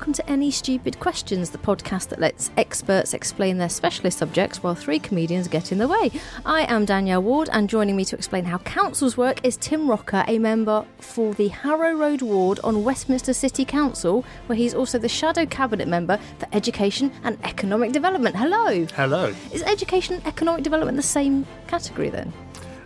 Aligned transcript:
Welcome 0.00 0.14
to 0.14 0.30
Any 0.30 0.50
Stupid 0.50 0.98
Questions, 0.98 1.50
the 1.50 1.58
podcast 1.58 2.08
that 2.08 2.18
lets 2.18 2.50
experts 2.56 3.12
explain 3.12 3.58
their 3.58 3.68
specialist 3.68 4.16
subjects 4.16 4.62
while 4.62 4.74
three 4.74 4.98
comedians 4.98 5.46
get 5.46 5.72
in 5.72 5.76
the 5.76 5.86
way. 5.86 6.10
I 6.46 6.62
am 6.72 6.86
Danielle 6.86 7.22
Ward, 7.22 7.50
and 7.52 7.68
joining 7.68 7.96
me 7.96 8.06
to 8.06 8.16
explain 8.16 8.46
how 8.46 8.56
councils 8.56 9.18
work 9.18 9.44
is 9.44 9.58
Tim 9.58 9.90
Roca, 9.90 10.24
a 10.26 10.38
member 10.38 10.86
for 11.00 11.34
the 11.34 11.48
Harrow 11.48 11.92
Road 11.92 12.22
ward 12.22 12.60
on 12.64 12.82
Westminster 12.82 13.34
City 13.34 13.66
Council, 13.66 14.24
where 14.46 14.56
he's 14.56 14.72
also 14.72 14.98
the 14.98 15.06
shadow 15.06 15.44
cabinet 15.44 15.86
member 15.86 16.18
for 16.38 16.48
education 16.54 17.12
and 17.22 17.38
economic 17.44 17.92
development. 17.92 18.34
Hello. 18.36 18.86
Hello. 18.96 19.34
Is 19.52 19.62
education 19.64 20.14
and 20.14 20.26
economic 20.26 20.64
development 20.64 20.96
the 20.96 21.02
same 21.02 21.46
category 21.66 22.08
then? 22.08 22.32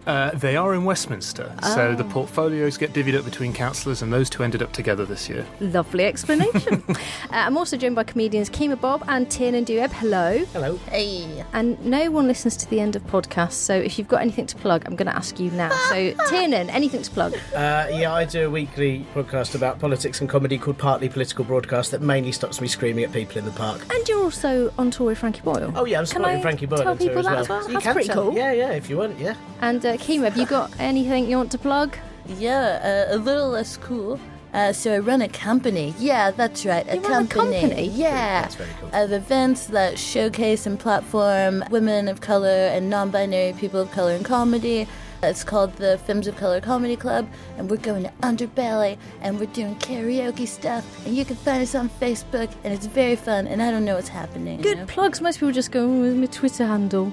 Uh, 0.06 0.30
they 0.34 0.56
are 0.56 0.74
in 0.74 0.84
Westminster, 0.84 1.50
so 1.62 1.88
Oh. 1.88 1.94
the 1.94 2.04
portfolios 2.04 2.76
get 2.76 2.92
divvied 2.92 3.18
up 3.18 3.24
between 3.24 3.52
councillors, 3.52 4.02
and 4.02 4.12
those 4.12 4.28
two 4.28 4.42
ended 4.42 4.62
up 4.62 4.72
together 4.72 5.04
this 5.06 5.28
year. 5.28 5.46
Lovely 5.60 6.04
explanation. 6.04 6.82
uh, 6.88 6.94
I'm 7.30 7.56
also 7.56 7.76
joined 7.76 7.94
by 7.94 8.04
comedians 8.04 8.50
Kemah 8.50 8.80
Bob 8.80 9.02
and 9.08 9.30
Tiernan 9.30 9.64
Douieb. 9.64 9.90
Hello. 9.92 10.44
Hello. 10.52 10.76
Hey. 10.90 11.44
And 11.52 11.82
no 11.84 12.10
one 12.10 12.26
listens 12.28 12.56
to 12.58 12.68
the 12.70 12.80
end 12.80 12.96
of 12.96 13.02
podcasts, 13.06 13.52
so 13.52 13.74
if 13.74 13.98
you've 13.98 14.08
got 14.08 14.20
anything 14.20 14.46
to 14.46 14.56
plug, 14.56 14.82
I'm 14.86 14.96
going 14.96 15.06
to 15.08 15.16
ask 15.16 15.40
you 15.40 15.50
now. 15.52 15.70
So, 15.88 16.12
Tiernan, 16.28 16.68
anything 16.70 17.02
to 17.02 17.10
plug? 17.10 17.34
Uh, 17.54 17.86
yeah, 17.92 18.12
I 18.12 18.24
do 18.24 18.46
a 18.46 18.50
weekly 18.50 19.06
podcast 19.14 19.54
about 19.54 19.78
politics 19.78 20.20
and 20.20 20.28
comedy 20.28 20.58
called 20.58 20.76
Partly 20.78 21.08
Political 21.08 21.44
Broadcast 21.46 21.90
that 21.92 22.02
mainly 22.02 22.32
stops 22.32 22.60
me 22.60 22.68
screaming 22.68 23.04
at 23.04 23.12
people 23.12 23.38
in 23.38 23.44
the 23.44 23.52
park. 23.52 23.80
And 23.90 24.06
you're 24.08 24.22
also 24.22 24.72
on 24.78 24.90
tour 24.90 25.06
with 25.06 25.18
Frankie 25.18 25.40
Boyle. 25.40 25.72
Oh 25.74 25.84
yeah, 25.86 25.98
I'm 25.98 26.04
Can 26.04 26.06
supporting 26.16 26.38
I 26.38 26.42
Frankie 26.42 26.66
Boyle 26.66 26.78
Tell 26.80 26.88
on 26.88 26.98
tour 26.98 27.08
people 27.08 27.18
as 27.20 27.24
that 27.26 27.32
well. 27.32 27.40
as 27.42 27.48
well. 27.48 27.66
You 27.68 27.72
That's 27.74 27.84
can 27.84 27.92
pretty 27.94 28.08
tell- 28.08 28.24
cool. 28.24 28.34
Yeah, 28.36 28.52
yeah, 28.52 28.70
if 28.72 28.90
you 28.90 28.98
want, 28.98 29.18
yeah. 29.18 29.34
And 29.60 29.84
Kemah, 29.96 30.24
have 30.24 30.36
you 30.36 30.46
got 30.46 30.72
anything 30.78 31.28
you 31.28 31.36
want 31.36 31.50
to 31.52 31.58
plug? 31.58 31.96
Yeah, 32.38 33.06
uh, 33.10 33.16
a 33.16 33.18
little 33.18 33.48
less 33.50 33.76
cool. 33.76 34.18
Uh, 34.52 34.72
so 34.72 34.94
I 34.94 34.98
run 35.00 35.20
a 35.20 35.28
company. 35.28 35.94
Yeah, 35.98 36.30
that's 36.30 36.64
right, 36.64 36.86
a 36.88 36.94
You 36.96 37.02
run 37.02 37.24
a 37.24 37.26
company. 37.26 37.60
company? 37.60 37.88
Yeah, 37.88 38.42
That's 38.42 38.54
very 38.54 38.70
cool. 38.80 38.88
of 38.94 39.10
events 39.12 39.66
that 39.66 39.98
showcase 39.98 40.64
and 40.64 40.78
platform 40.78 41.64
women 41.70 42.06
of 42.06 42.20
color 42.20 42.48
and 42.72 42.88
non-binary 42.88 43.54
people 43.54 43.80
of 43.80 43.90
color 43.90 44.12
in 44.12 44.22
comedy. 44.22 44.86
It's 45.24 45.42
called 45.42 45.74
the 45.76 45.98
Femmes 46.06 46.26
of 46.28 46.36
Color 46.36 46.60
Comedy 46.60 46.96
Club, 46.96 47.26
and 47.56 47.68
we're 47.70 47.78
going 47.78 48.02
to 48.04 48.10
Underbelly, 48.20 48.98
and 49.22 49.40
we're 49.40 49.46
doing 49.46 49.74
karaoke 49.76 50.46
stuff, 50.46 50.84
and 51.06 51.16
you 51.16 51.24
can 51.24 51.34
find 51.36 51.62
us 51.62 51.74
on 51.74 51.88
Facebook, 51.88 52.50
and 52.62 52.74
it's 52.74 52.84
very 52.86 53.16
fun, 53.16 53.46
and 53.46 53.62
I 53.62 53.70
don't 53.70 53.86
know 53.86 53.94
what's 53.96 54.08
happening. 54.08 54.58
you 54.58 54.62
Good 54.62 54.78
know? 54.78 54.86
plugs. 54.86 55.20
Most 55.22 55.40
people 55.40 55.50
just 55.52 55.72
go, 55.72 55.82
oh, 55.84 56.00
with 56.02 56.16
my 56.16 56.26
Twitter 56.26 56.66
handle. 56.66 57.10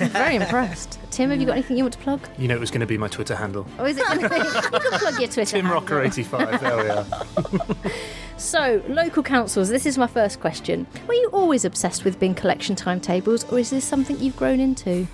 Very 0.08 0.36
impressed. 0.36 0.98
Tim, 1.10 1.30
have 1.30 1.40
you 1.40 1.46
got 1.46 1.52
anything 1.52 1.76
you 1.76 1.84
want 1.84 1.94
to 1.94 2.00
plug? 2.00 2.26
You 2.38 2.48
know 2.48 2.54
it 2.54 2.60
was 2.60 2.70
going 2.70 2.80
to 2.80 2.86
be 2.86 2.96
my 2.96 3.08
Twitter 3.08 3.34
handle. 3.34 3.66
Oh, 3.78 3.84
is 3.84 3.96
it 3.98 4.06
going 4.06 4.20
to 4.20 4.28
be? 4.28 4.36
You 4.36 4.42
can 4.80 4.98
plug 4.98 5.20
your 5.20 5.28
Twitter 5.28 5.44
Tim 5.56 5.66
handle. 5.66 5.82
Roca 5.82 6.02
85, 6.02 6.60
there 6.60 6.76
we 6.76 6.88
are. 6.88 7.06
So, 8.40 8.82
local 8.88 9.22
councils, 9.22 9.68
this 9.68 9.84
is 9.84 9.98
my 9.98 10.06
first 10.06 10.40
question. 10.40 10.86
Were 11.06 11.12
you 11.12 11.28
always 11.30 11.66
obsessed 11.66 12.06
with 12.06 12.18
bin 12.18 12.34
collection 12.34 12.74
timetables, 12.74 13.44
or 13.52 13.58
is 13.58 13.68
this 13.68 13.84
something 13.84 14.18
you've 14.18 14.36
grown 14.36 14.60
into? 14.60 15.06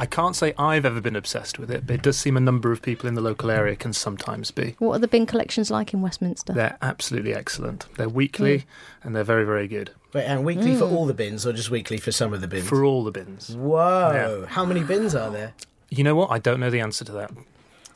I 0.00 0.06
can't 0.06 0.34
say 0.34 0.54
I've 0.56 0.86
ever 0.86 1.00
been 1.00 1.14
obsessed 1.14 1.58
with 1.58 1.70
it, 1.70 1.86
but 1.86 1.94
it 1.94 2.02
does 2.02 2.18
seem 2.18 2.34
a 2.36 2.40
number 2.40 2.72
of 2.72 2.80
people 2.80 3.06
in 3.06 3.14
the 3.14 3.20
local 3.20 3.50
area 3.50 3.76
can 3.76 3.92
sometimes 3.92 4.50
be. 4.50 4.74
What 4.78 4.94
are 4.96 4.98
the 4.98 5.06
bin 5.06 5.26
collections 5.26 5.70
like 5.70 5.92
in 5.92 6.00
Westminster? 6.00 6.54
They're 6.54 6.78
absolutely 6.80 7.34
excellent. 7.34 7.86
They're 7.98 8.08
weekly 8.08 8.64
and 9.04 9.14
they're 9.14 9.24
very, 9.24 9.44
very 9.44 9.68
good 9.68 9.90
Wait, 10.14 10.24
and 10.24 10.42
weekly 10.42 10.72
Hmm. 10.72 10.78
for 10.78 10.84
all 10.86 11.04
the 11.04 11.12
bins 11.12 11.46
or 11.46 11.52
just 11.52 11.70
weekly 11.70 11.98
for 11.98 12.12
some 12.12 12.32
of 12.32 12.40
the 12.40 12.48
bins? 12.48 12.66
for 12.66 12.82
all 12.82 13.04
the 13.04 13.10
bins. 13.10 13.54
Whoa! 13.54 14.46
How 14.48 14.64
many 14.64 14.82
bins 14.82 15.14
are 15.14 15.30
there, 15.30 15.52
You 15.90 16.02
know 16.02 16.14
what? 16.14 16.30
I 16.30 16.38
don't 16.38 16.60
know 16.60 16.70
the 16.70 16.80
answer 16.80 17.04
to 17.04 17.12
that. 17.12 17.30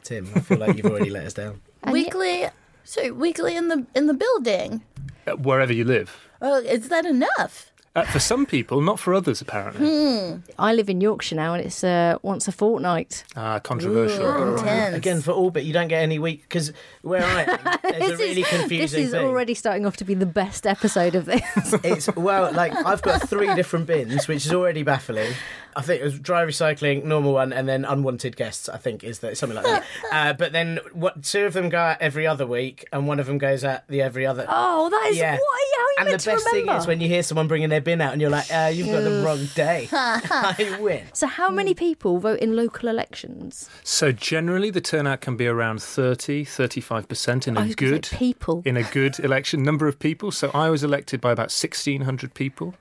Tim? 0.03 0.28
I 0.34 0.41
feel 0.41 0.59
like 0.59 0.76
you've 0.76 0.84
already 0.86 1.09
let 1.10 1.25
us 1.25 1.32
down. 1.32 1.62
Weekly, 1.91 2.44
so 2.84 3.15
weekly 3.15 3.56
in 3.56 3.69
the 3.69 3.86
in 3.94 4.09
the 4.09 4.15
building. 4.15 4.82
Uh, 5.26 5.36
wherever 5.36 5.72
you 5.72 5.84
live. 5.84 6.28
Oh, 6.42 6.59
is 6.59 6.91
that 6.91 7.06
enough? 7.06 7.71
Uh, 7.97 8.03
for 8.06 8.19
some 8.19 8.44
people, 8.44 8.81
not 8.81 8.99
for 8.99 9.15
others, 9.15 9.41
apparently. 9.41 10.41
I 10.59 10.75
live 10.75 10.91
in 10.91 11.00
Yorkshire 11.00 11.37
now, 11.37 11.55
and 11.55 11.65
it's 11.65 11.84
uh, 11.84 12.19
once 12.22 12.49
a 12.49 12.53
fortnight. 12.53 13.22
Ah, 13.37 13.60
controversial. 13.60 14.25
Ooh, 14.27 14.56
intense. 14.56 14.97
Again, 14.97 15.21
for 15.21 15.31
all, 15.31 15.50
but 15.53 15.65
you 15.65 15.72
don't 15.72 15.87
get 15.87 16.03
any 16.03 16.19
week 16.19 16.43
because 16.43 16.72
where 17.03 17.22
I 17.25 17.43
am, 17.43 17.78
there's 18.00 18.10
a 18.10 18.16
really 18.16 18.41
is, 18.41 18.49
confusing 18.49 18.78
this 18.81 18.94
is 18.94 19.10
thing. 19.12 19.25
already 19.25 19.54
starting 19.54 19.87
off 19.87 19.97
to 19.99 20.04
be 20.04 20.15
the 20.15 20.27
best 20.27 20.66
episode 20.66 21.15
of 21.15 21.27
this. 21.27 21.43
It's 21.84 22.15
well, 22.16 22.53
like 22.53 22.75
I've 22.75 23.03
got 23.03 23.28
three 23.28 23.54
different 23.54 23.87
bins, 23.87 24.27
which 24.27 24.44
is 24.44 24.53
already 24.53 24.83
baffling. 24.83 25.33
I 25.77 25.83
think 25.83 26.00
it 26.00 26.04
was 26.04 26.19
dry 26.19 26.44
recycling, 26.44 27.04
normal 27.04 27.33
one, 27.33 27.53
and 27.53 27.69
then 27.69 27.84
unwanted 27.84 28.37
guests. 28.37 28.69
I 28.69 28.77
think 28.78 29.04
is 29.04 29.21
that 29.21 29.37
something 29.38 29.56
like 29.56 29.66
that. 29.66 29.84
Uh, 30.15 30.33
but 30.33 30.53
then 30.53 30.78
what? 30.93 31.22
Two 31.25 31.44
of 31.47 31.53
them 31.53 31.69
go 31.69 31.78
out 31.78 31.97
every 32.00 32.27
other 32.27 32.47
week, 32.47 32.87
and 32.93 33.06
one 33.09 33.19
of 33.21 33.27
them 33.27 33.38
goes 33.38 33.65
out 33.65 33.87
the 33.88 34.00
every 34.03 34.25
other. 34.27 34.47
oh, 34.49 34.88
that 34.91 35.09
is 35.10 35.16
Yeah. 35.16 35.33
what? 35.33 35.41
How 35.41 35.83
are 35.83 35.84
you 35.84 35.94
and 35.99 36.06
the 36.06 36.10
meant 36.12 36.21
to 36.22 36.31
best 36.31 36.47
remember? 36.47 36.72
thing 36.72 36.81
is 36.81 36.87
when 36.87 37.00
you 37.00 37.09
hear 37.09 37.22
someone 37.25 37.49
bringing 37.49 37.69
their 37.69 37.81
bin 37.84 38.00
out, 38.00 38.12
and 38.12 38.21
you're 38.21 38.31
like, 38.31 38.50
uh, 38.53 38.71
"You've 38.72 38.89
got 38.89 39.00
the 39.03 39.22
wrong 39.25 39.47
day." 39.55 39.89
I 39.93 40.78
win. 40.81 41.05
so, 41.12 41.27
how 41.27 41.50
many 41.50 41.75
people 41.75 42.19
vote 42.19 42.41
in 42.41 42.56
local 42.56 42.89
elections? 42.89 43.69
So 43.83 44.12
generally, 44.12 44.71
the 44.71 44.81
turnout 44.81 45.21
can 45.21 45.37
be 45.37 45.47
around 45.47 45.83
30, 45.83 46.45
35% 46.45 47.47
in 47.47 47.56
I 47.56 47.62
a 47.62 47.67
was 47.67 47.75
good 47.75 48.09
people. 48.12 48.62
in 48.65 48.77
a 48.77 48.83
good 48.83 49.19
election 49.21 49.62
number 49.62 49.87
of 49.89 49.99
people. 49.99 50.31
So 50.31 50.50
I 50.55 50.71
was 50.71 50.83
elected 50.83 51.21
by 51.21 51.33
about 51.33 51.50
1,600 51.53 52.34
people, 52.34 52.75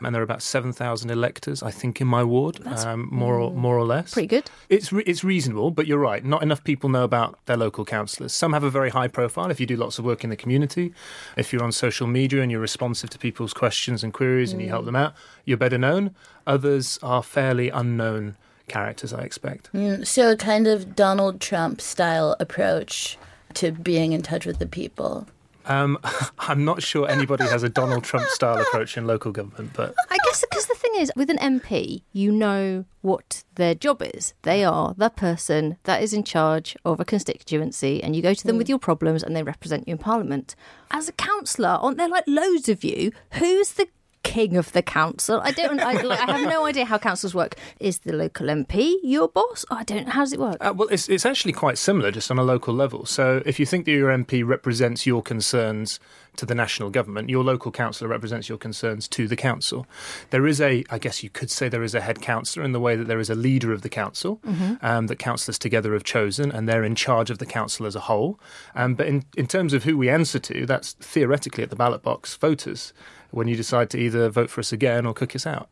and 0.00 0.14
there 0.14 0.20
are 0.22 0.24
about 0.24 0.42
7,000 0.42 1.10
electors, 1.10 1.62
I 1.62 1.70
think, 1.70 2.00
in 2.00 2.06
my 2.06 2.22
ward, 2.24 2.64
um, 2.66 3.08
more 3.10 3.38
or 3.38 3.52
more 3.52 3.76
or 3.76 3.84
less. 3.84 4.12
Pretty 4.12 4.28
good. 4.28 4.50
It's 4.68 4.92
re- 4.92 5.02
it's 5.06 5.22
reasonable, 5.24 5.70
but 5.70 5.86
you're 5.86 5.98
right. 5.98 6.24
Not 6.24 6.42
enough 6.42 6.62
people 6.64 6.88
know 6.88 7.04
about 7.04 7.38
their 7.46 7.56
local 7.56 7.84
councillors. 7.84 8.32
Some 8.32 8.52
have 8.52 8.64
a 8.64 8.70
very 8.70 8.90
high 8.90 9.08
profile. 9.08 9.50
If 9.50 9.60
you 9.60 9.66
do 9.66 9.76
lots 9.76 9.98
of 9.98 10.04
work 10.04 10.24
in 10.24 10.30
the 10.30 10.36
community, 10.36 10.92
if 11.36 11.52
you're 11.52 11.62
on 11.64 11.72
social 11.72 12.06
media 12.06 12.42
and 12.42 12.50
you're 12.50 12.60
responsive 12.60 13.10
to 13.10 13.18
people's 13.18 13.52
questions 13.52 14.02
and 14.04 14.12
queries 14.12 14.47
and 14.52 14.62
you 14.62 14.68
help 14.68 14.84
them 14.84 14.96
out, 14.96 15.14
you're 15.44 15.56
better 15.56 15.78
known. 15.78 16.14
Others 16.46 16.98
are 17.02 17.22
fairly 17.22 17.68
unknown 17.70 18.36
characters, 18.68 19.12
I 19.12 19.22
expect. 19.22 19.72
Mm, 19.72 20.06
So, 20.06 20.30
a 20.32 20.36
kind 20.36 20.66
of 20.66 20.94
Donald 20.94 21.40
Trump 21.40 21.80
style 21.80 22.36
approach 22.38 23.18
to 23.54 23.72
being 23.72 24.12
in 24.12 24.22
touch 24.22 24.44
with 24.46 24.58
the 24.58 24.66
people. 24.66 25.26
Um, 25.66 25.98
I'm 26.38 26.64
not 26.64 26.82
sure 26.82 27.08
anybody 27.08 27.44
has 27.44 27.62
a 27.62 27.68
Donald 27.68 28.04
Trump 28.04 28.26
style 28.28 28.58
approach 28.60 28.96
in 28.96 29.06
local 29.06 29.32
government, 29.32 29.72
but 29.74 29.94
I 30.10 30.16
guess 30.24 30.44
because 30.50 30.66
the 30.66 30.74
thing 30.74 30.92
is, 30.96 31.12
with 31.14 31.28
an 31.30 31.36
MP, 31.38 32.02
you 32.12 32.32
know 32.32 32.84
what 33.02 33.44
their 33.56 33.74
job 33.74 34.02
is. 34.02 34.34
They 34.42 34.64
are 34.64 34.94
the 34.96 35.10
person 35.10 35.76
that 35.84 36.02
is 36.02 36.12
in 36.14 36.24
charge 36.24 36.76
of 36.84 37.00
a 37.00 37.04
constituency, 37.04 38.02
and 38.02 38.16
you 38.16 38.22
go 38.22 38.34
to 38.34 38.46
them 38.46 38.56
with 38.58 38.68
your 38.68 38.78
problems, 38.78 39.22
and 39.22 39.36
they 39.36 39.42
represent 39.42 39.86
you 39.86 39.92
in 39.92 39.98
Parliament. 39.98 40.54
As 40.90 41.08
a 41.08 41.12
councillor, 41.12 41.78
aren't 41.80 41.98
there 41.98 42.08
like 42.08 42.24
loads 42.26 42.68
of 42.68 42.82
you? 42.82 43.12
Who's 43.34 43.72
the 43.72 43.88
king 44.28 44.56
of 44.56 44.72
the 44.72 44.82
council. 44.82 45.40
I 45.42 45.52
don't. 45.52 45.80
I, 45.80 45.92
like, 46.02 46.20
I 46.20 46.38
have 46.38 46.48
no 46.48 46.66
idea 46.66 46.84
how 46.84 46.98
councils 46.98 47.34
work. 47.34 47.56
Is 47.80 48.00
the 48.00 48.12
local 48.12 48.46
MP 48.46 48.96
your 49.02 49.28
boss? 49.28 49.64
I 49.70 49.84
don't. 49.84 50.08
How 50.08 50.20
does 50.20 50.34
it 50.34 50.40
work? 50.40 50.58
Uh, 50.60 50.74
well, 50.76 50.88
it's, 50.88 51.08
it's 51.08 51.24
actually 51.24 51.54
quite 51.54 51.78
similar, 51.78 52.10
just 52.10 52.30
on 52.30 52.38
a 52.38 52.42
local 52.42 52.74
level. 52.74 53.06
So, 53.06 53.42
if 53.46 53.58
you 53.58 53.64
think 53.64 53.86
that 53.86 53.92
your 53.92 54.10
MP 54.10 54.46
represents 54.46 55.06
your 55.06 55.22
concerns 55.22 55.98
to 56.36 56.46
the 56.46 56.54
national 56.54 56.90
government, 56.90 57.30
your 57.30 57.42
local 57.42 57.72
councillor 57.72 58.08
represents 58.08 58.48
your 58.48 58.58
concerns 58.58 59.08
to 59.08 59.26
the 59.26 59.34
council. 59.34 59.86
There 60.30 60.46
is 60.46 60.60
a, 60.60 60.84
I 60.88 60.98
guess 60.98 61.24
you 61.24 61.30
could 61.30 61.50
say, 61.50 61.68
there 61.68 61.82
is 61.82 61.94
a 61.96 62.00
head 62.00 62.20
councillor 62.20 62.64
in 62.64 62.72
the 62.72 62.80
way 62.80 62.94
that 62.94 63.08
there 63.08 63.18
is 63.18 63.28
a 63.28 63.34
leader 63.34 63.72
of 63.72 63.82
the 63.82 63.88
council 63.88 64.40
um, 64.82 65.08
that 65.08 65.18
councillors 65.18 65.58
together 65.58 65.94
have 65.94 66.04
chosen, 66.04 66.52
and 66.52 66.68
they're 66.68 66.84
in 66.84 66.94
charge 66.94 67.30
of 67.30 67.38
the 67.38 67.46
council 67.46 67.86
as 67.86 67.96
a 67.96 68.00
whole. 68.00 68.38
Um, 68.76 68.94
but 68.94 69.06
in, 69.06 69.24
in 69.36 69.46
terms 69.48 69.72
of 69.72 69.82
who 69.84 69.98
we 69.98 70.08
answer 70.08 70.38
to, 70.38 70.64
that's 70.64 70.92
theoretically 70.92 71.64
at 71.64 71.70
the 71.70 71.76
ballot 71.76 72.02
box 72.02 72.36
voters 72.36 72.92
when 73.30 73.48
you 73.48 73.56
decide 73.56 73.90
to 73.90 73.98
either 73.98 74.28
vote 74.28 74.50
for 74.50 74.60
us 74.60 74.72
again 74.72 75.06
or 75.06 75.14
cook 75.14 75.34
us 75.34 75.46
out. 75.46 75.68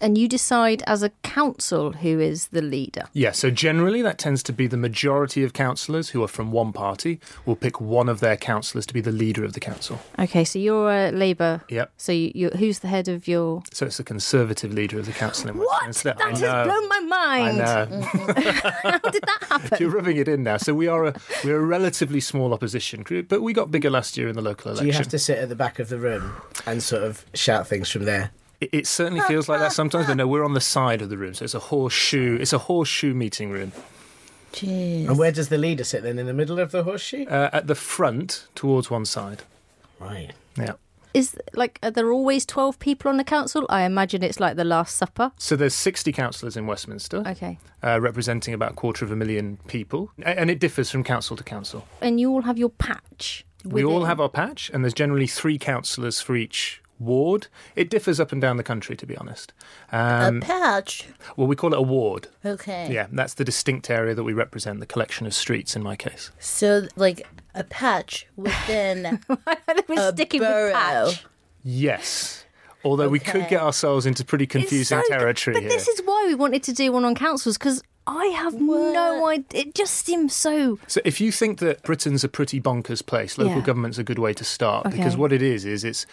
And 0.00 0.16
you 0.18 0.28
decide 0.28 0.82
as 0.86 1.02
a 1.02 1.10
council 1.22 1.92
who 1.92 2.20
is 2.20 2.48
the 2.48 2.62
leader. 2.62 3.04
Yeah, 3.12 3.32
so 3.32 3.50
generally 3.50 4.02
that 4.02 4.18
tends 4.18 4.42
to 4.44 4.52
be 4.52 4.66
the 4.66 4.76
majority 4.76 5.44
of 5.44 5.52
councillors 5.52 6.10
who 6.10 6.22
are 6.22 6.28
from 6.28 6.52
one 6.52 6.72
party 6.72 7.20
will 7.46 7.56
pick 7.56 7.80
one 7.80 8.08
of 8.08 8.20
their 8.20 8.36
councillors 8.36 8.86
to 8.86 8.94
be 8.94 9.00
the 9.00 9.12
leader 9.12 9.44
of 9.44 9.52
the 9.52 9.60
council. 9.60 10.00
Okay, 10.18 10.44
so 10.44 10.58
you're 10.58 10.90
a 10.90 11.10
Labour. 11.10 11.62
Yep. 11.68 11.92
So 11.96 12.12
you, 12.12 12.32
you, 12.34 12.48
who's 12.50 12.80
the 12.80 12.88
head 12.88 13.08
of 13.08 13.28
your? 13.28 13.62
So 13.72 13.86
it's 13.86 13.96
the 13.96 14.04
Conservative 14.04 14.72
leader 14.72 14.98
of 14.98 15.06
the 15.06 15.12
council 15.12 15.50
in 15.50 15.58
What? 15.58 15.68
Westminster. 15.82 16.14
That 16.18 16.22
I 16.24 16.30
has 16.30 16.40
know. 16.40 16.64
blown 16.64 16.88
my 16.88 17.00
mind. 17.00 17.62
I 17.62 17.84
mind. 17.84 17.90
know. 17.90 18.00
How 18.82 18.98
did 18.98 19.22
that 19.22 19.46
happen? 19.48 19.78
You're 19.80 19.90
rubbing 19.90 20.16
it 20.16 20.28
in 20.28 20.42
now. 20.42 20.56
So 20.56 20.74
we 20.74 20.86
are 20.88 21.06
a 21.06 21.14
we're 21.44 21.56
a 21.56 21.64
relatively 21.64 22.20
small 22.20 22.52
opposition 22.54 23.02
group, 23.02 23.28
but 23.28 23.42
we 23.42 23.52
got 23.52 23.70
bigger 23.70 23.90
last 23.90 24.16
year 24.16 24.28
in 24.28 24.34
the 24.34 24.42
local 24.42 24.70
election. 24.70 24.84
Do 24.86 24.92
you 24.92 24.96
have 24.96 25.08
to 25.08 25.18
sit 25.18 25.38
at 25.38 25.48
the 25.48 25.56
back 25.56 25.78
of 25.78 25.88
the 25.88 25.98
room 25.98 26.32
and 26.66 26.82
sort 26.82 27.02
of 27.02 27.24
shout 27.34 27.66
things 27.66 27.90
from 27.90 28.04
there? 28.04 28.30
It, 28.60 28.70
it 28.72 28.86
certainly 28.86 29.20
feels 29.22 29.48
like 29.48 29.60
that 29.60 29.72
sometimes, 29.72 30.06
but 30.06 30.16
no, 30.16 30.26
we're 30.26 30.44
on 30.44 30.54
the 30.54 30.60
side 30.60 31.00
of 31.02 31.10
the 31.10 31.16
room, 31.16 31.34
so 31.34 31.44
it's 31.44 31.54
a 31.54 31.58
horseshoe. 31.60 32.38
It's 32.40 32.52
a 32.52 32.58
horseshoe 32.58 33.14
meeting 33.14 33.50
room 33.50 33.72
Jeez. 34.52 35.06
And 35.06 35.18
where 35.18 35.30
does 35.30 35.48
the 35.50 35.58
leader 35.58 35.84
sit 35.84 36.02
then? 36.02 36.18
In 36.18 36.26
the 36.26 36.32
middle 36.32 36.58
of 36.58 36.70
the 36.70 36.82
horseshoe? 36.82 37.26
uh, 37.26 37.50
at 37.52 37.66
the 37.66 37.74
front, 37.74 38.46
towards 38.54 38.90
one 38.90 39.04
side. 39.04 39.42
Right. 40.00 40.32
Yeah. 40.56 40.72
Is 41.14 41.36
like 41.54 41.78
are 41.82 41.90
there 41.90 42.12
always 42.12 42.44
twelve 42.46 42.78
people 42.78 43.08
on 43.10 43.16
the 43.16 43.24
council? 43.24 43.64
I 43.68 43.82
imagine 43.82 44.22
it's 44.22 44.40
like 44.40 44.56
the 44.56 44.64
Last 44.64 44.96
Supper. 44.96 45.32
So 45.38 45.56
there's 45.56 45.74
60 45.74 46.12
councillors 46.12 46.56
in 46.56 46.66
Westminster, 46.66 47.22
Okay, 47.26 47.58
uh, 47.82 47.98
representing 48.00 48.52
about 48.54 48.72
a 48.72 48.74
quarter 48.74 49.04
of 49.04 49.10
a 49.10 49.16
million 49.16 49.58
people, 49.68 50.10
A- 50.22 50.38
and 50.38 50.50
it 50.50 50.60
differs 50.60 50.90
from 50.90 51.02
council 51.04 51.34
to 51.36 51.42
council. 51.44 51.86
and 52.02 52.20
you 52.20 52.30
all 52.30 52.42
have 52.42 52.58
your 52.58 52.68
patch. 52.68 53.44
We 53.64 53.84
all 53.84 53.94
within. 53.94 54.08
have 54.08 54.20
our 54.20 54.28
patch, 54.28 54.70
and 54.72 54.84
there's 54.84 54.94
generally 54.94 55.26
three 55.26 55.58
councillors 55.58 56.20
for 56.20 56.36
each 56.36 56.82
ward. 56.98 57.46
It 57.76 57.90
differs 57.90 58.18
up 58.20 58.32
and 58.32 58.40
down 58.40 58.56
the 58.56 58.62
country, 58.62 58.96
to 58.96 59.06
be 59.06 59.16
honest. 59.16 59.52
Um, 59.92 60.38
a 60.38 60.40
patch. 60.40 61.06
well, 61.36 61.46
we 61.46 61.56
call 61.56 61.72
it 61.72 61.78
a 61.78 61.82
ward. 61.82 62.28
Okay. 62.44 62.92
Yeah, 62.92 63.06
that's 63.12 63.34
the 63.34 63.44
distinct 63.44 63.88
area 63.90 64.14
that 64.14 64.24
we 64.24 64.32
represent, 64.32 64.80
the 64.80 64.86
collection 64.86 65.26
of 65.26 65.34
streets 65.34 65.76
in 65.76 65.82
my 65.82 65.96
case. 65.96 66.30
So, 66.38 66.88
like 66.96 67.26
a 67.54 67.64
patch 67.64 68.26
within 68.36 69.20
We're 69.88 69.98
a 70.10 70.12
sticking 70.12 70.40
borough. 70.40 70.66
with 70.66 70.74
patch. 70.74 71.26
Yes. 71.62 72.44
Although 72.84 73.08
we 73.08 73.18
could 73.18 73.48
get 73.48 73.60
ourselves 73.60 74.06
into 74.06 74.24
pretty 74.24 74.46
confusing 74.46 75.00
so- 75.02 75.08
territory 75.08 75.54
But 75.54 75.62
here. 75.64 75.70
this 75.70 75.88
is 75.88 76.00
why 76.04 76.24
we 76.28 76.34
wanted 76.34 76.62
to 76.64 76.72
do 76.72 76.92
one 76.92 77.04
on 77.04 77.14
councils 77.14 77.58
because 77.58 77.82
I 78.06 78.26
have 78.26 78.54
no 78.58 79.26
idea. 79.26 79.44
It 79.60 79.74
just 79.74 80.06
seems 80.06 80.32
so. 80.32 80.78
So 80.86 81.00
if 81.04 81.20
you 81.20 81.30
think 81.30 81.58
that 81.58 81.82
Britain's 81.82 82.24
a 82.24 82.28
pretty 82.28 82.58
bonkers 82.60 83.04
place, 83.04 83.36
local 83.36 83.56
Yeah. 83.56 83.60
government's 83.62 83.98
a 83.98 84.04
good 84.04 84.18
way 84.18 84.32
to 84.32 84.44
start 84.44 84.90
because 84.90 85.16
what 85.16 85.32
it 85.32 85.42
is 85.42 85.64
is 85.66 85.84
it's 85.84 86.06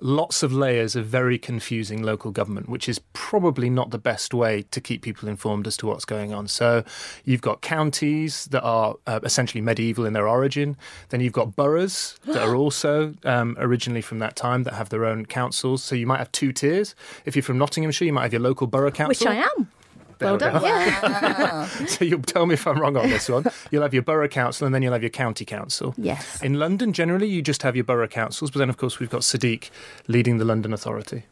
lots 0.00 0.42
of 0.42 0.52
layers 0.52 0.96
of 0.96 1.06
very 1.06 1.38
confusing 1.38 2.02
local 2.02 2.30
government, 2.30 2.68
which 2.68 2.88
is 2.88 3.00
probably 3.12 3.70
not 3.70 3.90
the 3.90 3.98
best 3.98 4.34
way 4.34 4.62
to 4.70 4.80
keep 4.80 5.02
people 5.02 5.28
informed 5.28 5.66
as 5.66 5.76
to 5.78 5.86
what's 5.86 6.04
going 6.04 6.32
on. 6.32 6.48
So 6.48 6.84
you've 7.24 7.42
got 7.42 7.60
counties 7.62 8.46
that 8.46 8.62
are 8.62 8.96
uh, 9.06 9.20
essentially 9.22 9.60
medieval 9.60 10.04
in 10.04 10.12
their 10.12 10.28
origin. 10.28 10.76
Then 11.08 11.20
you've 11.20 11.32
got 11.32 11.56
boroughs 11.56 12.18
that 12.24 12.46
are 12.46 12.54
also 12.54 13.14
um, 13.24 13.56
originally 13.58 14.02
from 14.02 14.18
that 14.20 14.36
time 14.36 14.64
that 14.64 14.74
have 14.74 14.88
their 14.88 15.04
own 15.04 15.26
councils. 15.26 15.82
So 15.82 15.94
you 15.94 16.06
might 16.06 16.18
have 16.18 16.32
two 16.32 16.52
tiers. 16.52 16.94
If 17.24 17.36
you're 17.36 17.42
from 17.42 17.58
Nottinghamshire, 17.58 18.06
you 18.06 18.12
might 18.12 18.22
have 18.22 18.32
your 18.32 18.42
local 18.42 18.66
borough 18.66 18.90
council. 18.90 19.08
Which 19.08 19.26
I 19.26 19.46
am. 19.56 19.70
There 20.18 20.26
Well 20.28 20.34
we 20.34 20.38
done. 20.38 20.60
go. 20.60 20.66
Yeah. 20.66 21.66
So 21.86 22.04
you'll 22.04 22.22
tell 22.22 22.46
me 22.46 22.54
if 22.54 22.66
I'm 22.66 22.78
wrong 22.80 22.96
on 22.96 23.08
this 23.10 23.28
one. 23.28 23.44
You'll 23.70 23.82
have 23.82 23.92
your 23.94 24.02
borough 24.02 24.28
council 24.28 24.64
and 24.66 24.74
then 24.74 24.82
you'll 24.82 24.92
have 24.92 25.02
your 25.02 25.10
county 25.10 25.44
council. 25.44 25.94
Yes. 25.98 26.42
In 26.42 26.54
London, 26.58 26.92
generally, 26.92 27.26
you 27.28 27.42
just 27.42 27.62
have 27.62 27.76
your 27.76 27.84
borough 27.84 28.08
councils, 28.08 28.50
but 28.50 28.58
then, 28.60 28.68
of 28.70 28.76
course, 28.76 28.98
we've 28.98 29.10
got 29.10 29.20
Sadiq 29.22 29.70
leading 30.08 30.38
the 30.38 30.44
London 30.44 30.72
Authority. 30.72 31.24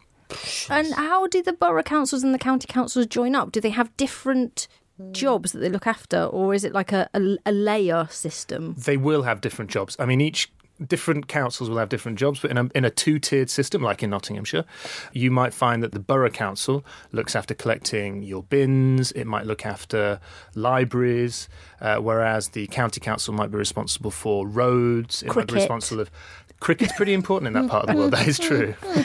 And 0.69 0.93
how 0.95 1.27
do 1.29 1.43
the 1.43 1.53
borough 1.53 1.83
councils 1.83 2.23
and 2.23 2.35
the 2.35 2.39
county 2.39 2.67
councils 2.67 3.07
join 3.07 3.35
up? 3.35 3.53
Do 3.53 3.61
they 3.61 3.71
have 3.71 3.95
different 3.97 4.69
jobs 5.13 5.53
that 5.53 5.59
they 5.59 5.69
look 5.69 5.87
after, 5.87 6.25
or 6.25 6.55
is 6.55 6.65
it 6.65 6.73
like 6.73 6.93
a, 6.93 7.09
a, 7.15 7.37
a 7.47 7.53
layer 7.53 8.07
system? 8.11 8.75
They 8.79 8.97
will 8.97 9.23
have 9.25 9.41
different 9.41 9.71
jobs. 9.71 9.97
I 9.99 10.07
mean, 10.07 10.21
each 10.21 10.51
different 10.89 11.29
councils 11.29 11.69
will 11.69 11.79
have 11.79 11.89
different 11.89 12.19
jobs, 12.19 12.41
but 12.41 12.51
in 12.51 12.59
a, 12.59 12.69
in 12.75 12.85
a 12.85 12.91
two 12.91 13.19
tiered 13.19 13.51
system, 13.51 13.83
like 13.83 14.03
in 14.03 14.11
Nottinghamshire, 14.11 14.65
you 15.13 15.31
might 15.31 15.55
find 15.55 15.83
that 15.83 15.93
the 15.93 15.99
borough 16.01 16.31
council 16.31 16.85
looks 17.13 17.35
after 17.35 17.55
collecting 17.55 18.23
your 18.23 18.43
bins, 18.43 19.13
it 19.13 19.25
might 19.27 19.47
look 19.47 19.65
after 19.67 20.21
libraries, 20.55 21.49
uh, 21.81 21.97
whereas 21.97 22.49
the 22.51 22.67
county 22.69 23.01
council 23.01 23.35
might 23.35 23.51
be 23.51 23.59
responsible 23.59 24.11
for 24.11 24.47
roads, 24.47 25.23
it 25.23 25.27
might 25.29 25.35
be 25.35 25.41
Cricket. 25.41 25.55
responsible 25.55 26.01
of. 26.03 26.11
Cricket's 26.61 26.93
pretty 26.97 27.13
important 27.13 27.49
in 27.49 27.53
that 27.55 27.69
part 27.69 27.85
of 27.85 27.91
the 27.91 27.97
world, 27.97 28.13
that 28.13 28.27
is 28.27 28.39
true. 28.39 28.75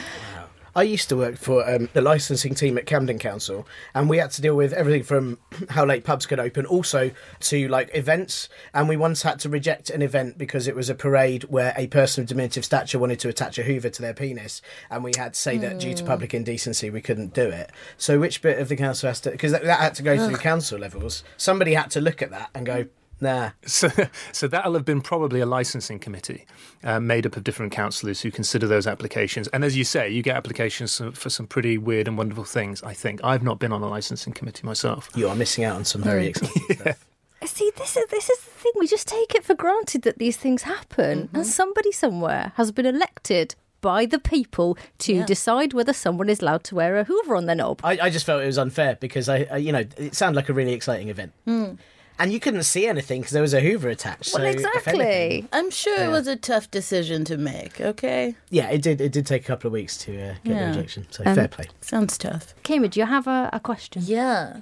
I 0.74 0.82
used 0.82 1.08
to 1.08 1.16
work 1.16 1.36
for 1.36 1.68
um, 1.68 1.88
the 1.92 2.00
licensing 2.00 2.54
team 2.54 2.78
at 2.78 2.86
Camden 2.86 3.18
Council, 3.18 3.66
and 3.94 4.08
we 4.08 4.18
had 4.18 4.30
to 4.32 4.42
deal 4.42 4.54
with 4.54 4.72
everything 4.72 5.02
from 5.02 5.38
how 5.70 5.84
late 5.84 6.04
pubs 6.04 6.26
could 6.26 6.40
open, 6.40 6.66
also 6.66 7.10
to 7.40 7.68
like 7.68 7.90
events. 7.94 8.48
And 8.72 8.88
we 8.88 8.96
once 8.96 9.22
had 9.22 9.38
to 9.40 9.48
reject 9.48 9.90
an 9.90 10.02
event 10.02 10.38
because 10.38 10.68
it 10.68 10.76
was 10.76 10.88
a 10.88 10.94
parade 10.94 11.44
where 11.44 11.74
a 11.76 11.86
person 11.88 12.22
of 12.22 12.28
diminutive 12.28 12.64
stature 12.64 12.98
wanted 12.98 13.20
to 13.20 13.28
attach 13.28 13.58
a 13.58 13.62
Hoover 13.62 13.90
to 13.90 14.02
their 14.02 14.14
penis, 14.14 14.62
and 14.90 15.02
we 15.02 15.12
had 15.16 15.34
to 15.34 15.40
say 15.40 15.58
that 15.58 15.80
due 15.80 15.94
to 15.94 16.04
public 16.04 16.34
indecency 16.34 16.90
we 16.90 17.00
couldn't 17.00 17.34
do 17.34 17.48
it. 17.48 17.70
So 17.96 18.18
which 18.18 18.42
bit 18.42 18.58
of 18.58 18.68
the 18.68 18.76
council 18.76 19.08
has 19.08 19.20
to? 19.22 19.30
Because 19.30 19.52
that, 19.52 19.64
that 19.64 19.80
had 19.80 19.94
to 19.96 20.02
go 20.02 20.16
through 20.16 20.36
council 20.36 20.78
levels. 20.78 21.24
Somebody 21.36 21.74
had 21.74 21.90
to 21.92 22.00
look 22.00 22.22
at 22.22 22.30
that 22.30 22.50
and 22.54 22.66
go, 22.66 22.86
nah. 23.20 23.50
So, 23.64 23.90
so 24.32 24.48
that'll 24.48 24.74
have 24.74 24.84
been 24.84 25.00
probably 25.00 25.40
a 25.40 25.46
licensing 25.46 25.98
committee 25.98 26.46
uh, 26.82 27.00
made 27.00 27.26
up 27.26 27.36
of 27.36 27.44
different 27.44 27.72
councillors 27.72 28.20
who 28.20 28.30
consider 28.30 28.66
those 28.66 28.86
applications. 28.86 29.48
And 29.48 29.64
as 29.64 29.76
you 29.76 29.84
say, 29.84 30.08
you 30.08 30.22
get 30.22 30.36
applications 30.36 30.96
for- 30.96 31.12
for 31.12 31.30
some 31.30 31.46
pretty 31.46 31.78
weird 31.78 32.08
and 32.08 32.16
wonderful 32.16 32.44
things. 32.44 32.82
I 32.82 32.94
think 32.94 33.20
I've 33.22 33.42
not 33.42 33.58
been 33.58 33.72
on 33.72 33.82
a 33.82 33.88
licensing 33.88 34.32
committee 34.32 34.66
myself. 34.66 35.08
You 35.14 35.28
are 35.28 35.36
missing 35.36 35.64
out 35.64 35.76
on 35.76 35.84
some 35.84 36.02
very 36.02 36.26
mm. 36.26 36.28
exciting 36.28 36.76
stuff. 36.80 37.06
See, 37.44 37.70
this 37.76 37.96
is 37.96 38.04
this 38.10 38.28
is 38.28 38.38
the 38.38 38.50
thing. 38.50 38.72
We 38.78 38.86
just 38.86 39.08
take 39.08 39.34
it 39.34 39.44
for 39.44 39.54
granted 39.54 40.02
that 40.02 40.18
these 40.18 40.36
things 40.36 40.62
happen, 40.62 41.22
mm-hmm. 41.22 41.36
and 41.36 41.46
somebody 41.46 41.90
somewhere 41.90 42.52
has 42.56 42.70
been 42.70 42.84
elected 42.84 43.54
by 43.80 44.06
the 44.06 44.18
people 44.18 44.76
to 44.98 45.24
decide 45.24 45.72
whether 45.72 45.92
someone 45.92 46.28
is 46.28 46.40
allowed 46.40 46.64
to 46.64 46.74
wear 46.74 46.98
a 46.98 47.04
Hoover 47.04 47.34
on 47.34 47.46
their 47.46 47.56
knob. 47.56 47.80
I, 47.82 47.98
I 48.02 48.10
just 48.10 48.26
felt 48.26 48.42
it 48.42 48.46
was 48.46 48.58
unfair 48.58 48.96
because 49.00 49.28
I, 49.28 49.46
I 49.50 49.56
you 49.56 49.72
know, 49.72 49.84
it 49.96 50.14
sounded 50.14 50.36
like 50.36 50.48
a 50.48 50.52
really 50.52 50.72
exciting 50.72 51.08
event, 51.08 51.32
mm. 51.46 51.78
And 52.20 52.32
you 52.32 52.38
couldn't 52.38 52.62
see 52.62 52.86
anything 52.86 53.20
because 53.20 53.32
there 53.32 53.42
was 53.42 53.54
a 53.54 53.60
Hoover 53.60 53.88
attached. 53.88 54.32
well, 54.32 54.42
so 54.42 54.48
if 54.48 54.86
anything- 54.86 55.00
exactly. 55.00 55.48
I'm 55.52 55.70
sure 55.70 56.04
it 56.04 56.08
was 56.10 56.26
a 56.28 56.36
tough 56.36 56.70
decision 56.70 57.24
to 57.24 57.36
make. 57.36 57.80
Okay, 57.80 58.36
yeah, 58.50 58.68
it 58.70 58.82
did. 58.82 59.00
It 59.00 59.10
did 59.12 59.26
take 59.26 59.42
a 59.42 59.46
couple 59.46 59.68
of 59.68 59.72
weeks 59.72 59.96
to 59.98 60.12
uh, 60.20 60.34
get 60.44 60.54
the 60.58 60.64
injection. 60.64 61.06
So 61.10 61.24
Um, 61.26 61.34
fair 61.34 61.48
play. 61.48 61.66
sounds 61.80 62.16
tough. 62.18 62.54
Cambridge, 62.62 62.96
you 62.96 63.06
have 63.06 63.26
a, 63.26 63.50
a 63.52 63.58
question? 63.60 64.02
Yeah. 64.04 64.60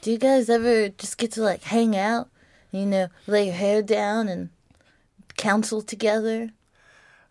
Do 0.00 0.10
you 0.10 0.18
guys 0.18 0.48
ever 0.48 0.88
just 0.88 1.18
get 1.18 1.32
to 1.32 1.42
like 1.42 1.62
hang 1.64 1.94
out? 1.96 2.28
You 2.70 2.86
know, 2.86 3.08
lay 3.26 3.44
your 3.46 3.54
hair 3.54 3.82
down 3.82 4.28
and 4.28 4.48
counsel 5.36 5.82
together? 5.82 6.50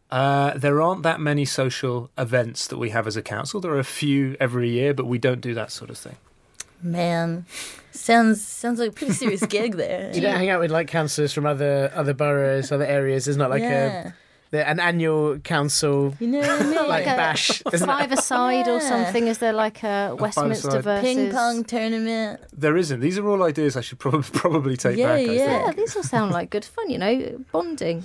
Uh, 0.10 0.58
there 0.58 0.82
aren't 0.82 1.04
that 1.04 1.20
many 1.22 1.46
social 1.46 2.12
events 2.18 2.68
that 2.68 2.78
we 2.78 2.90
have 2.90 3.08
as 3.08 3.16
a 3.16 3.22
council. 3.22 3.62
There 3.62 3.72
are 3.72 3.80
a 3.80 3.84
few 3.84 4.36
every 4.40 4.70
year, 4.70 4.94
but 4.94 5.06
we 5.06 5.18
don't 5.18 5.40
do 5.42 5.54
that 5.54 5.72
sort 5.72 5.90
of 5.90 5.98
thing. 5.98 6.18
Man, 6.84 7.46
sounds 7.92 8.46
sounds 8.46 8.80
like 8.80 8.90
a 8.90 8.94
pretty 8.94 9.14
serious 9.14 9.46
gig 9.46 9.76
there. 9.76 10.12
You 10.16 10.22
don't 10.22 10.36
hang 10.36 10.50
out 10.50 10.60
with 10.60 10.72
like 10.72 10.88
councillors 10.88 11.34
from 11.34 11.46
other 11.46 11.92
other 11.96 12.14
boroughs, 12.14 12.72
other 12.72 12.86
areas. 12.86 13.26
There's 13.26 13.38
not 13.38 13.50
like 13.50 13.62
yeah. 13.62 14.10
a 14.10 14.14
the, 14.52 14.68
an 14.68 14.80
annual 14.82 15.40
council 15.40 16.14
You 16.20 16.28
know 16.28 16.40
what 16.40 16.50
I 16.50 16.64
mean? 16.64 16.76
like 16.88 17.04
a 17.04 17.16
bash. 17.16 17.62
Isn't 17.72 17.90
it? 17.90 17.92
Five 17.92 18.12
aside 18.12 18.68
or 18.68 18.82
something? 18.82 19.28
Is 19.28 19.38
there 19.38 19.54
like 19.54 19.82
a 19.84 20.16
Westminster 20.20 20.70
five-a-side. 20.70 20.84
versus 20.84 21.16
Ping 21.16 21.32
pong 21.32 21.64
tournament. 21.64 22.42
There 22.52 22.76
isn't. 22.76 23.00
These 23.00 23.18
are 23.18 23.28
all 23.28 23.44
ideas 23.44 23.78
I 23.78 23.82
should 23.82 24.00
probably 24.00 24.24
probably 24.34 24.78
take 24.78 24.98
Yeah, 24.98 25.16
back. 25.16 25.26
Yeah. 25.26 25.34
Yeah, 25.34 25.72
these 25.72 25.96
all 25.96 26.04
sound 26.04 26.32
like 26.32 26.50
good 26.50 26.66
fun. 26.66 26.90
You 26.90 26.98
know, 26.98 27.46
bonding. 27.52 28.04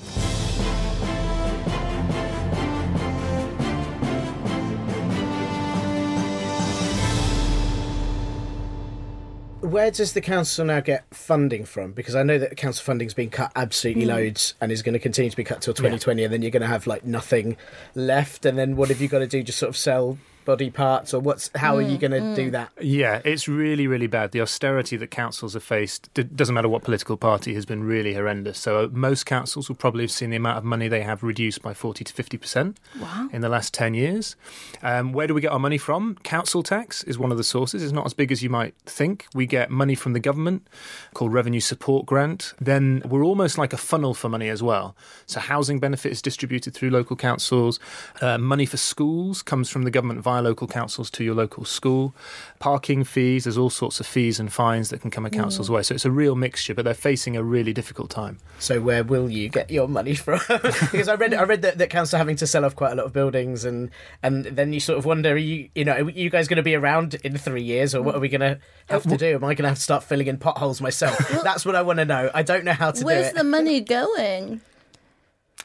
Where 9.76 9.90
does 9.90 10.14
the 10.14 10.22
council 10.22 10.64
now 10.64 10.80
get 10.80 11.04
funding 11.14 11.66
from? 11.66 11.92
Because 11.92 12.14
I 12.14 12.22
know 12.22 12.38
that 12.38 12.48
the 12.48 12.56
council 12.56 12.82
funding's 12.82 13.12
been 13.12 13.28
cut 13.28 13.52
absolutely 13.54 14.04
Hmm. 14.04 14.08
loads 14.08 14.54
and 14.58 14.72
is 14.72 14.80
going 14.80 14.94
to 14.94 14.98
continue 14.98 15.30
to 15.30 15.36
be 15.36 15.44
cut 15.44 15.60
till 15.60 15.74
2020, 15.74 16.24
and 16.24 16.32
then 16.32 16.40
you're 16.40 16.50
going 16.50 16.62
to 16.62 16.66
have 16.66 16.86
like 16.86 17.04
nothing 17.04 17.58
left. 17.94 18.46
And 18.46 18.56
then 18.56 18.76
what 18.76 18.88
have 18.88 19.02
you 19.02 19.08
got 19.08 19.18
to 19.18 19.26
do? 19.26 19.42
Just 19.42 19.58
sort 19.58 19.68
of 19.68 19.76
sell 19.76 20.16
body 20.46 20.70
parts, 20.70 21.12
or 21.12 21.20
what's 21.20 21.50
how 21.54 21.76
are 21.76 21.82
you 21.82 21.98
going 21.98 22.12
to 22.12 22.34
do 22.34 22.50
that? 22.52 22.70
Yeah, 22.80 23.20
it's 23.24 23.46
really, 23.48 23.86
really 23.86 24.06
bad. 24.06 24.32
The 24.32 24.40
austerity 24.40 24.96
that 24.96 25.10
councils 25.10 25.52
have 25.52 25.62
faced, 25.62 26.08
d- 26.14 26.22
doesn't 26.22 26.54
matter 26.54 26.68
what 26.70 26.82
political 26.82 27.18
party, 27.18 27.52
has 27.54 27.66
been 27.66 27.84
really 27.84 28.14
horrendous. 28.14 28.58
So 28.58 28.84
uh, 28.84 28.88
most 28.92 29.26
councils 29.26 29.68
will 29.68 29.76
probably 29.76 30.04
have 30.04 30.10
seen 30.10 30.30
the 30.30 30.36
amount 30.36 30.56
of 30.56 30.64
money 30.64 30.88
they 30.88 31.02
have 31.02 31.22
reduced 31.22 31.60
by 31.60 31.74
40 31.74 32.04
to 32.04 32.12
50% 32.14 32.76
Wow. 33.00 33.28
in 33.32 33.42
the 33.42 33.48
last 33.50 33.74
10 33.74 33.92
years. 33.94 34.36
Um, 34.82 35.12
where 35.12 35.26
do 35.26 35.34
we 35.34 35.40
get 35.42 35.52
our 35.52 35.58
money 35.58 35.78
from? 35.78 36.16
Council 36.22 36.62
tax 36.62 37.02
is 37.04 37.18
one 37.18 37.30
of 37.32 37.36
the 37.36 37.44
sources. 37.44 37.82
It's 37.82 37.92
not 37.92 38.06
as 38.06 38.14
big 38.14 38.30
as 38.32 38.42
you 38.42 38.48
might 38.48 38.74
think. 38.86 39.26
We 39.34 39.44
get 39.46 39.70
money 39.70 39.94
from 39.96 40.12
the 40.14 40.20
government 40.20 40.66
called 41.12 41.32
Revenue 41.32 41.60
Support 41.60 42.06
Grant. 42.06 42.54
Then 42.60 43.02
we're 43.04 43.24
almost 43.24 43.58
like 43.58 43.72
a 43.72 43.76
funnel 43.76 44.14
for 44.14 44.28
money 44.28 44.48
as 44.48 44.62
well. 44.62 44.96
So 45.26 45.40
housing 45.40 45.80
benefit 45.80 46.12
is 46.12 46.22
distributed 46.22 46.72
through 46.72 46.90
local 46.90 47.16
councils. 47.16 47.80
Uh, 48.22 48.38
money 48.38 48.64
for 48.66 48.76
schools 48.76 49.42
comes 49.42 49.68
from 49.68 49.82
the 49.82 49.90
government 49.90 50.20
via 50.20 50.35
local 50.40 50.66
councils 50.66 51.10
to 51.10 51.24
your 51.24 51.34
local 51.34 51.64
school. 51.64 52.14
Parking 52.58 53.04
fees, 53.04 53.44
there's 53.44 53.58
all 53.58 53.70
sorts 53.70 54.00
of 54.00 54.06
fees 54.06 54.40
and 54.40 54.52
fines 54.52 54.90
that 54.90 55.00
can 55.00 55.10
come 55.10 55.26
a 55.26 55.30
mm. 55.30 55.34
council's 55.34 55.70
way. 55.70 55.82
So 55.82 55.94
it's 55.94 56.04
a 56.04 56.10
real 56.10 56.34
mixture, 56.34 56.74
but 56.74 56.84
they're 56.84 56.94
facing 56.94 57.36
a 57.36 57.42
really 57.42 57.72
difficult 57.72 58.10
time. 58.10 58.38
So 58.58 58.80
where 58.80 59.04
will 59.04 59.30
you 59.30 59.48
get 59.48 59.70
your 59.70 59.88
money 59.88 60.14
from? 60.14 60.40
because 60.48 61.08
I 61.08 61.14
read 61.14 61.34
I 61.34 61.42
read 61.44 61.62
that, 61.62 61.78
that 61.78 61.90
councils 61.90 62.14
are 62.14 62.18
having 62.18 62.36
to 62.36 62.46
sell 62.46 62.64
off 62.64 62.76
quite 62.76 62.92
a 62.92 62.94
lot 62.94 63.06
of 63.06 63.12
buildings, 63.12 63.64
and 63.64 63.90
and 64.22 64.44
then 64.44 64.72
you 64.72 64.80
sort 64.80 64.98
of 64.98 65.04
wonder, 65.04 65.32
are 65.32 65.36
you 65.36 65.68
you 65.74 65.84
know, 65.84 65.94
are 65.94 66.10
you 66.10 66.30
guys 66.30 66.48
going 66.48 66.56
to 66.56 66.62
be 66.62 66.74
around 66.74 67.14
in 67.16 67.36
three 67.36 67.62
years, 67.62 67.94
or 67.94 68.02
what 68.02 68.14
are 68.14 68.20
we 68.20 68.28
going 68.28 68.40
to 68.40 68.58
have 68.88 69.02
to 69.04 69.16
do? 69.16 69.34
Am 69.34 69.44
I 69.44 69.54
going 69.54 69.64
to 69.64 69.68
have 69.68 69.78
to 69.78 69.82
start 69.82 70.04
filling 70.04 70.26
in 70.26 70.38
potholes 70.38 70.80
myself? 70.80 71.16
That's 71.44 71.66
what 71.66 71.74
I 71.74 71.82
want 71.82 71.98
to 71.98 72.04
know. 72.04 72.30
I 72.34 72.42
don't 72.42 72.64
know 72.64 72.72
how 72.72 72.90
to 72.90 73.04
Where's 73.04 73.26
do 73.26 73.30
it. 73.30 73.34
Where's 73.34 73.34
the 73.34 73.44
money 73.44 73.80
going? 73.80 74.60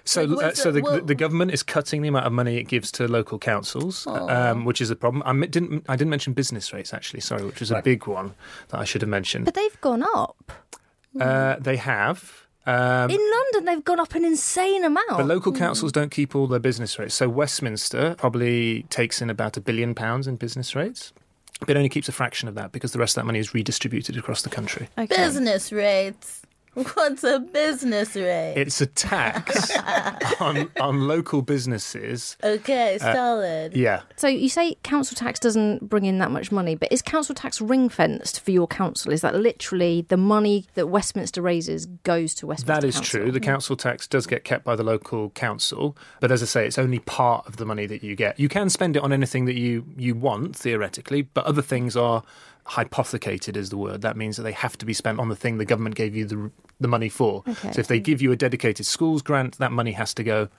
So, 0.03 0.39
uh, 0.39 0.53
so 0.53 0.69
it- 0.69 0.71
the, 0.73 0.81
well- 0.81 1.01
the 1.01 1.15
government 1.15 1.51
is 1.51 1.63
cutting 1.63 2.01
the 2.01 2.07
amount 2.07 2.25
of 2.25 2.33
money 2.33 2.57
it 2.57 2.63
gives 2.67 2.91
to 2.93 3.07
local 3.07 3.37
councils, 3.39 4.07
um, 4.07 4.65
which 4.65 4.81
is 4.81 4.89
a 4.89 4.95
problem. 4.95 5.21
I 5.25 5.45
didn't 5.45 5.85
I 5.87 5.95
didn't 5.95 6.09
mention 6.09 6.33
business 6.33 6.73
rates 6.73 6.93
actually. 6.93 7.19
Sorry, 7.21 7.45
which 7.45 7.59
was 7.59 7.71
a 7.71 7.75
Right. 7.75 7.83
big 7.83 8.07
one 8.07 8.33
that 8.69 8.79
I 8.79 8.83
should 8.83 9.01
have 9.01 9.09
mentioned. 9.09 9.45
But 9.45 9.53
they've 9.53 9.79
gone 9.81 10.03
up. 10.03 10.51
Uh, 11.19 11.55
they 11.59 11.77
have. 11.77 12.47
Um, 12.65 13.09
In 13.09 13.17
London, 13.19 13.65
they've 13.65 13.83
gone 13.83 13.99
up 13.99 14.13
an 14.13 14.23
insane 14.23 14.83
amount. 14.85 15.09
but 15.09 15.25
local 15.25 15.51
councils 15.51 15.91
don't 15.91 16.11
keep 16.11 16.35
all 16.35 16.45
their 16.47 16.59
business 16.59 16.97
rates. 16.99 17.15
So 17.15 17.27
Westminster 17.27 18.15
probably 18.19 18.83
takes 18.89 19.19
in 19.21 19.29
about 19.31 19.57
a 19.57 19.61
billion 19.61 19.95
pounds 19.95 20.27
in 20.27 20.35
business 20.35 20.75
rates. 20.75 21.11
But 21.59 21.71
it 21.71 21.77
only 21.77 21.89
keeps 21.89 22.07
a 22.07 22.11
fraction 22.11 22.47
of 22.47 22.55
that 22.55 22.71
because 22.71 22.91
the 22.91 22.99
rest 22.99 23.17
of 23.17 23.21
that 23.21 23.25
money 23.25 23.39
is 23.39 23.53
redistributed 23.53 24.15
across 24.17 24.41
the 24.43 24.49
country. 24.49 24.89
Okay. 24.97 25.15
Business 25.15 25.71
rates. 25.71 26.41
What's 26.93 27.25
a 27.25 27.39
business 27.39 28.15
rate? 28.15 28.53
It's 28.55 28.79
a 28.79 28.85
tax 28.85 29.75
on, 30.39 30.71
on 30.79 31.05
local 31.05 31.41
businesses. 31.41 32.37
okay, 32.41 32.95
uh, 32.95 33.13
solid. 33.13 33.75
Yeah. 33.75 34.03
So 34.15 34.29
you 34.29 34.47
say 34.47 34.75
council 34.83 35.15
tax 35.15 35.37
doesn't 35.37 35.89
bring 35.89 36.05
in 36.05 36.19
that 36.19 36.31
much 36.31 36.49
money, 36.49 36.75
but 36.75 36.89
is 36.89 37.01
council 37.01 37.35
tax 37.35 37.59
ring 37.59 37.89
fenced 37.89 38.39
for 38.39 38.51
your 38.51 38.67
council? 38.67 39.11
Is 39.11 39.19
that 39.19 39.35
literally 39.35 40.05
the 40.07 40.15
money 40.15 40.65
that 40.75 40.87
Westminster 40.87 41.41
raises 41.41 41.87
goes 41.87 42.33
to 42.35 42.47
Westminster? 42.47 42.81
That 42.81 42.87
is 42.87 42.95
Council? 42.95 43.19
true. 43.19 43.31
The 43.33 43.41
council 43.41 43.75
tax 43.75 44.07
does 44.07 44.25
get 44.25 44.45
kept 44.45 44.63
by 44.63 44.77
the 44.77 44.83
local 44.83 45.31
council, 45.31 45.97
but 46.21 46.31
as 46.31 46.41
I 46.41 46.45
say, 46.45 46.65
it's 46.65 46.79
only 46.79 46.99
part 46.99 47.47
of 47.47 47.57
the 47.57 47.65
money 47.65 47.85
that 47.87 48.01
you 48.01 48.15
get. 48.15 48.39
You 48.39 48.47
can 48.47 48.69
spend 48.69 48.95
it 48.95 49.03
on 49.03 49.11
anything 49.11 49.43
that 49.43 49.55
you, 49.55 49.85
you 49.97 50.15
want, 50.15 50.55
theoretically, 50.55 51.23
but 51.23 51.45
other 51.45 51.61
things 51.61 51.97
are 51.97 52.23
hypothecated, 52.65 53.57
is 53.57 53.69
the 53.69 53.77
word. 53.77 54.01
That 54.01 54.17
means 54.17 54.37
that 54.37 54.43
they 54.43 54.51
have 54.51 54.77
to 54.77 54.85
be 54.85 54.93
spent 54.93 55.19
on 55.19 55.29
the 55.29 55.35
thing 55.35 55.57
the 55.57 55.65
government 55.65 55.95
gave 55.95 56.15
you 56.15 56.25
the, 56.25 56.51
the 56.79 56.87
money 56.87 57.09
for. 57.09 57.43
Okay. 57.47 57.71
So 57.71 57.79
if 57.79 57.87
they 57.87 57.99
give 57.99 58.21
you 58.21 58.31
a 58.31 58.35
dedicated 58.35 58.85
schools 58.85 59.21
grant, 59.21 59.57
that 59.57 59.71
money 59.71 59.93
has 59.93 60.13
to 60.15 60.23
go 60.23 60.49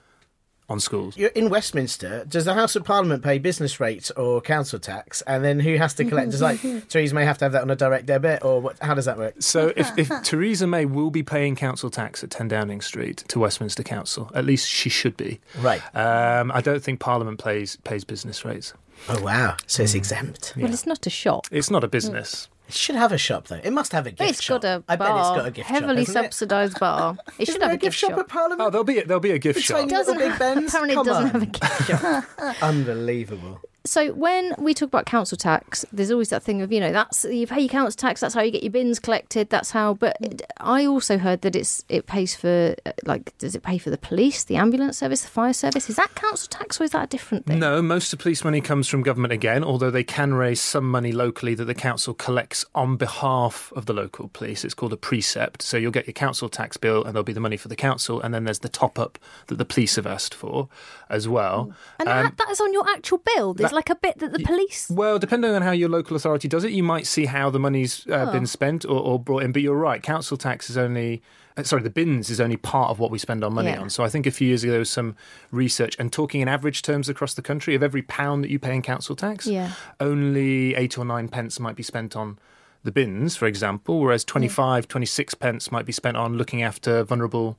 on 0.69 0.79
schools. 0.79 1.17
You're 1.17 1.29
in 1.29 1.49
Westminster, 1.49 2.25
does 2.25 2.45
the 2.45 2.53
House 2.53 2.75
of 2.75 2.83
Parliament 2.83 3.23
pay 3.23 3.37
business 3.37 3.79
rates 3.79 4.11
or 4.11 4.41
council 4.41 4.79
tax? 4.79 5.21
And 5.23 5.43
then 5.43 5.59
who 5.59 5.75
has 5.75 5.93
to 5.95 6.05
collect? 6.05 6.31
Does 6.31 6.41
like 6.41 6.61
Theresa 6.89 7.15
May 7.15 7.25
have 7.25 7.37
to 7.39 7.45
have 7.45 7.51
that 7.51 7.61
on 7.61 7.69
a 7.69 7.75
direct 7.75 8.05
debit, 8.05 8.43
or 8.43 8.61
what, 8.61 8.79
how 8.79 8.93
does 8.93 9.05
that 9.05 9.17
work? 9.17 9.35
So 9.39 9.73
if, 9.75 9.97
if 9.97 10.09
Theresa 10.23 10.67
May 10.67 10.85
will 10.85 11.11
be 11.11 11.23
paying 11.23 11.55
council 11.55 11.89
tax 11.89 12.23
at 12.23 12.31
10 12.31 12.47
Downing 12.47 12.81
Street 12.81 13.23
to 13.27 13.39
Westminster 13.39 13.83
Council, 13.83 14.31
at 14.33 14.45
least 14.45 14.69
she 14.69 14.89
should 14.89 15.17
be. 15.17 15.39
Right. 15.59 15.81
Um, 15.95 16.51
I 16.51 16.61
don't 16.61 16.81
think 16.81 16.99
Parliament 16.99 17.43
pays 17.43 17.77
pays 17.83 18.03
business 18.03 18.45
rates. 18.45 18.73
Oh 19.09 19.21
wow! 19.21 19.57
So 19.67 19.83
it's 19.83 19.91
hmm. 19.93 19.97
exempt. 19.97 20.53
Well, 20.57 20.71
it's 20.73 20.85
not 20.85 21.05
a 21.05 21.09
shop. 21.09 21.47
It's 21.51 21.69
not 21.69 21.83
a 21.83 21.87
business. 21.87 22.45
Hmm. 22.45 22.49
It 22.69 22.75
should 22.75 22.95
have 22.95 23.11
a 23.11 23.17
shop 23.17 23.47
though. 23.49 23.59
It 23.61 23.71
must 23.73 23.91
have 23.91 24.07
a 24.07 24.11
gift 24.11 24.29
It's 24.29 24.41
shop. 24.41 24.61
got 24.61 24.79
a 24.79 24.83
I 24.87 24.95
bar, 24.95 25.09
bet 25.09 25.17
it's 25.19 25.37
got 25.37 25.45
a 25.47 25.51
gift 25.51 25.67
heavily 25.69 26.05
shop. 26.05 26.07
hasn't 26.07 26.25
it? 26.25 26.33
subsidised 26.33 26.79
bar. 26.79 27.17
It 27.27 27.33
Isn't 27.41 27.53
should 27.55 27.61
there 27.61 27.69
have 27.69 27.75
a 27.77 27.79
gift 27.79 27.97
shop. 27.97 28.17
at 28.17 28.27
Parliament. 28.29 28.61
Oh, 28.61 28.69
there'll 28.69 28.85
be 28.85 28.99
a, 28.99 29.05
there'll 29.05 29.19
be 29.19 29.31
a 29.31 29.37
gift 29.39 29.57
It's 29.57 29.65
shop. 29.65 29.77
tiny 29.79 29.91
little 29.91 30.13
doesn't 30.13 30.29
Big 30.29 30.39
Ben's. 30.39 30.69
apparently 30.73 30.93
it 30.93 30.95
Come 30.95 31.05
doesn't 31.05 31.23
on. 31.23 31.29
have 31.31 31.41
a 31.41 31.45
gift 31.45 31.87
shop. 31.87 32.23
Unbelievable. 32.63 33.59
So 33.85 34.13
when 34.13 34.55
we 34.57 34.73
talk 34.73 34.87
about 34.87 35.05
council 35.05 35.37
tax, 35.37 35.85
there's 35.91 36.09
always 36.09 36.29
that 36.29 36.41
thing 36.41 36.61
of 36.61 36.71
you 36.71 36.79
know 36.79 36.93
that's 36.93 37.25
you 37.25 37.45
pay 37.45 37.59
your 37.59 37.69
council 37.69 37.97
tax. 37.97 38.21
That's 38.21 38.33
how 38.33 38.41
you 38.41 38.49
get 38.49 38.63
your 38.63 38.71
bins 38.71 38.97
collected. 38.97 39.49
That's 39.49 39.71
how. 39.71 39.95
But 39.95 40.15
I 40.57 40.85
also 40.85 41.17
heard 41.17 41.41
that 41.41 41.53
it's 41.53 41.83
it 41.89 42.05
pays 42.05 42.33
for 42.33 42.75
uh, 42.85 42.91
like 43.03 43.37
does 43.39 43.55
it 43.55 43.63
pay 43.63 43.77
for 43.77 43.89
the 43.89 43.97
police, 43.97 44.45
the 44.45 44.55
ambulance 44.55 44.99
service, 44.99 45.23
the 45.23 45.27
fire 45.27 45.51
service? 45.51 45.89
Is 45.89 45.97
that 45.97 46.15
council 46.15 46.47
tax 46.49 46.79
or 46.79 46.85
is 46.85 46.91
that 46.91 47.03
a 47.03 47.07
different 47.07 47.45
thing? 47.45 47.59
No, 47.59 47.81
most 47.81 48.13
of 48.13 48.19
the 48.19 48.23
police 48.23 48.45
money 48.45 48.61
comes 48.61 48.87
from 48.87 49.03
government 49.03 49.33
again, 49.33 49.65
although 49.65 49.91
they 49.91 50.03
can 50.05 50.33
raise 50.33 50.61
some 50.61 50.89
money 50.89 51.11
locally 51.11 51.53
that 51.55 51.65
the 51.65 51.75
council 51.75 52.13
collects 52.13 52.63
on 52.73 52.95
behalf 52.95 53.73
of 53.75 53.85
the 53.85 53.93
local 53.93 54.29
police. 54.29 54.63
It's 54.63 54.73
called 54.73 54.93
a 54.93 54.97
precept. 54.97 55.61
So 55.61 55.75
you'll 55.75 55.91
get 55.91 56.07
your 56.07 56.13
council 56.13 56.47
tax 56.47 56.77
bill 56.77 57.03
and 57.03 57.13
there'll 57.13 57.25
be 57.25 57.33
the 57.33 57.41
money 57.41 57.57
for 57.57 57.67
the 57.67 57.75
council, 57.75 58.21
and 58.21 58.33
then 58.33 58.45
there's 58.45 58.59
the 58.59 58.69
top 58.69 58.97
up 58.97 59.19
that 59.47 59.55
the 59.57 59.65
police 59.65 59.97
have 59.97 60.07
asked 60.07 60.33
for 60.33 60.69
as 61.09 61.27
well. 61.27 61.73
And 61.99 62.07
Um, 62.07 62.23
that, 62.23 62.37
that 62.37 62.49
is 62.49 62.61
on 62.61 62.71
your 62.71 62.89
actual 62.89 63.21
bill. 63.35 63.53
Like 63.73 63.89
a 63.89 63.95
bit 63.95 64.19
that 64.19 64.31
the 64.33 64.39
police. 64.43 64.89
Well, 64.89 65.19
depending 65.19 65.51
on 65.51 65.61
how 65.61 65.71
your 65.71 65.89
local 65.89 66.15
authority 66.15 66.47
does 66.47 66.63
it, 66.63 66.71
you 66.71 66.83
might 66.83 67.05
see 67.07 67.25
how 67.25 67.49
the 67.49 67.59
money's 67.59 68.05
uh, 68.07 68.25
Oh. 68.29 68.31
been 68.31 68.45
spent 68.47 68.85
or, 68.85 68.99
or 68.99 69.19
brought 69.19 69.43
in. 69.43 69.51
But 69.51 69.61
you're 69.61 69.75
right, 69.75 70.01
council 70.01 70.37
tax 70.37 70.69
is 70.69 70.77
only. 70.77 71.21
uh, 71.57 71.63
Sorry, 71.63 71.81
the 71.83 71.89
bins 71.89 72.29
is 72.29 72.39
only 72.41 72.57
part 72.57 72.89
of 72.89 72.99
what 72.99 73.11
we 73.11 73.17
spend 73.19 73.43
our 73.43 73.51
money 73.51 73.69
Yeah. 73.69 73.81
on. 73.81 73.89
So 73.89 74.03
I 74.03 74.09
think 74.09 74.25
a 74.25 74.31
few 74.31 74.47
years 74.47 74.63
ago 74.63 74.71
there 74.71 74.79
was 74.79 74.89
some 74.89 75.15
research, 75.51 75.95
and 75.99 76.11
talking 76.11 76.41
in 76.41 76.47
average 76.47 76.81
terms 76.81 77.09
across 77.09 77.33
the 77.35 77.41
country, 77.41 77.75
of 77.75 77.83
every 77.83 78.01
pound 78.01 78.43
that 78.43 78.49
you 78.49 78.59
pay 78.59 78.73
in 78.75 78.81
council 78.81 79.15
tax, 79.15 79.45
Yeah. 79.45 79.71
only 79.99 80.75
eight 80.75 80.97
or 80.97 81.05
nine 81.05 81.27
pence 81.27 81.59
might 81.59 81.75
be 81.75 81.83
spent 81.83 82.15
on 82.15 82.37
the 82.83 82.91
bins, 82.91 83.35
for 83.35 83.45
example, 83.47 83.99
whereas 84.01 84.25
25, 84.25 84.87
26 84.87 85.33
pence 85.35 85.71
might 85.71 85.85
be 85.85 85.93
spent 85.93 86.17
on 86.17 86.37
looking 86.37 86.61
after 86.61 87.03
vulnerable. 87.03 87.57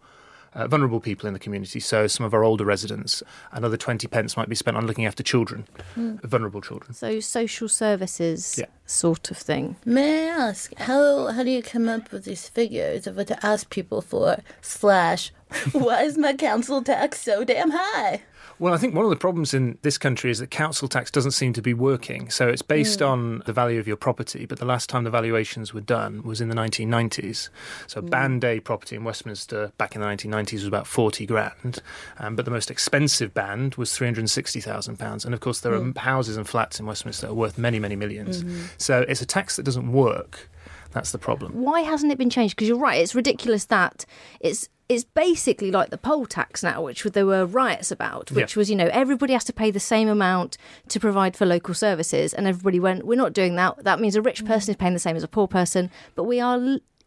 Uh, 0.55 0.69
vulnerable 0.69 1.01
people 1.01 1.27
in 1.27 1.33
the 1.33 1.39
community, 1.41 1.81
so 1.81 2.07
some 2.07 2.25
of 2.25 2.33
our 2.33 2.45
older 2.45 2.65
residents. 2.65 3.25
Another 3.51 3.77
20 3.77 4.07
pence 4.07 4.37
might 4.37 4.49
be 4.49 4.55
spent 4.55 4.77
on 4.77 4.87
looking 4.87 5.05
after 5.05 5.23
children, 5.25 5.67
vulnerable 5.97 6.61
children. 6.61 6.95
So 6.95 7.19
social 7.19 7.69
services 7.69 8.57
Yeah. 8.59 8.67
sort 8.87 9.31
of 9.33 9.37
thing. 9.37 9.75
May 9.85 10.31
I 10.31 10.49
ask 10.49 10.73
how 10.79 11.27
how 11.33 11.43
do 11.43 11.51
you 11.51 11.61
come 11.63 11.89
up 11.89 12.13
with 12.13 12.25
these 12.25 12.49
figures 12.49 13.07
of 13.09 13.17
what 13.17 13.27
to 13.29 13.45
ask 13.47 13.69
people 13.69 14.01
for? 14.01 14.37
Slash, 14.63 15.33
why 15.73 16.03
is 16.03 16.19
my 16.19 16.35
council 16.35 16.83
tax 16.83 17.21
so 17.21 17.45
damn 17.45 17.71
high? 17.71 18.23
Well, 18.59 18.73
I 18.73 18.77
think 18.77 18.95
one 18.95 19.05
of 19.05 19.11
the 19.11 19.17
problems 19.17 19.53
in 19.53 19.79
this 19.83 19.99
country 19.99 20.31
is 20.31 20.39
that 20.39 20.51
council 20.51 20.87
tax 20.87 21.11
doesn't 21.11 21.33
seem 21.33 21.53
to 21.55 21.63
be 21.63 21.75
working. 21.75 22.31
So 22.31 22.49
it's 22.49 22.63
based 22.63 23.01
hmm. 23.01 23.07
on 23.07 23.43
the 23.47 23.53
value 23.53 23.81
of 23.81 23.89
your 23.89 23.97
property, 23.97 24.47
but 24.47 24.59
the 24.59 24.65
last 24.65 24.89
time 24.89 25.05
the 25.05 25.11
valuations 25.11 25.75
were 25.75 25.81
done 25.81 26.23
was 26.23 26.41
in 26.41 26.49
the 26.49 26.55
1990s. 26.55 27.49
So 27.87 28.01
hmm. 28.01 28.07
band 28.07 28.45
A 28.45 28.61
property 28.61 28.97
in 28.97 29.05
Westminster 29.05 29.73
back 29.77 29.95
in 29.95 30.01
the 30.01 30.07
1990s 30.07 30.53
was 30.53 30.67
about 30.67 30.87
40 30.87 31.27
grand, 31.27 31.83
um, 32.19 32.37
but 32.37 32.45
the 32.45 32.51
most 32.51 32.71
expensive 32.71 33.35
band 33.35 33.75
was 33.75 33.95
360,000 33.97 34.99
pounds. 34.99 35.25
And 35.25 35.35
of 35.35 35.41
course, 35.41 35.61
there 35.61 35.75
are 35.75 35.81
hmm. 35.81 35.97
houses 35.97 36.37
and 36.37 36.49
flats 36.49 36.79
in 36.79 36.87
Westminster 36.87 37.27
that 37.27 37.33
are 37.33 37.37
worth 37.37 37.59
many, 37.59 37.81
many 37.81 37.97
1000000s 37.97 38.05
mm-hmm. 38.05 38.65
So 38.79 39.05
it's 39.09 39.23
a 39.23 39.27
tax 39.27 39.57
that 39.57 39.65
doesn't 39.65 39.91
work. 39.91 40.49
That's 40.93 41.11
the 41.11 41.19
problem. 41.19 41.61
Why 41.61 41.81
hasn't 41.81 42.13
it 42.13 42.19
been 42.19 42.31
changed? 42.31 42.55
Because 42.55 42.69
you're 42.69 42.79
right, 42.79 43.01
it's 43.01 43.17
ridiculous 43.17 43.65
that 43.67 44.07
it's 44.39 44.69
it's 44.89 45.05
basically 45.05 45.71
like 45.71 45.91
the 45.91 45.99
poll 45.99 46.27
tax 46.27 46.63
now, 46.63 46.83
which 46.83 47.03
there 47.05 47.27
were 47.27 47.47
riots 47.47 47.91
about, 47.91 48.31
which 48.31 48.55
Yeah. 48.55 48.61
was 48.61 48.71
you 48.71 48.77
know 48.77 48.91
everybody 48.93 49.33
has 49.33 49.45
to 49.45 49.53
pay 49.53 49.71
the 49.71 49.81
same 49.81 50.09
amount 50.09 50.59
to 50.89 51.01
provide 51.01 51.37
for 51.37 51.47
local 51.47 51.75
services, 51.75 52.35
and 52.35 52.47
everybody 52.47 52.79
went, 52.81 53.07
we're 53.07 53.17
not 53.17 53.33
doing 53.33 53.57
that. 53.57 53.83
That 53.85 54.01
means 54.01 54.15
a 54.17 54.23
rich 54.23 54.45
mm. 54.45 54.47
person 54.47 54.71
is 54.71 54.77
paying 54.77 54.93
the 54.93 54.99
same 54.99 55.17
as 55.17 55.23
a 55.23 55.29
poor 55.29 55.49
person, 55.49 55.91
but 56.15 56.25
we 56.25 56.41
are 56.41 56.59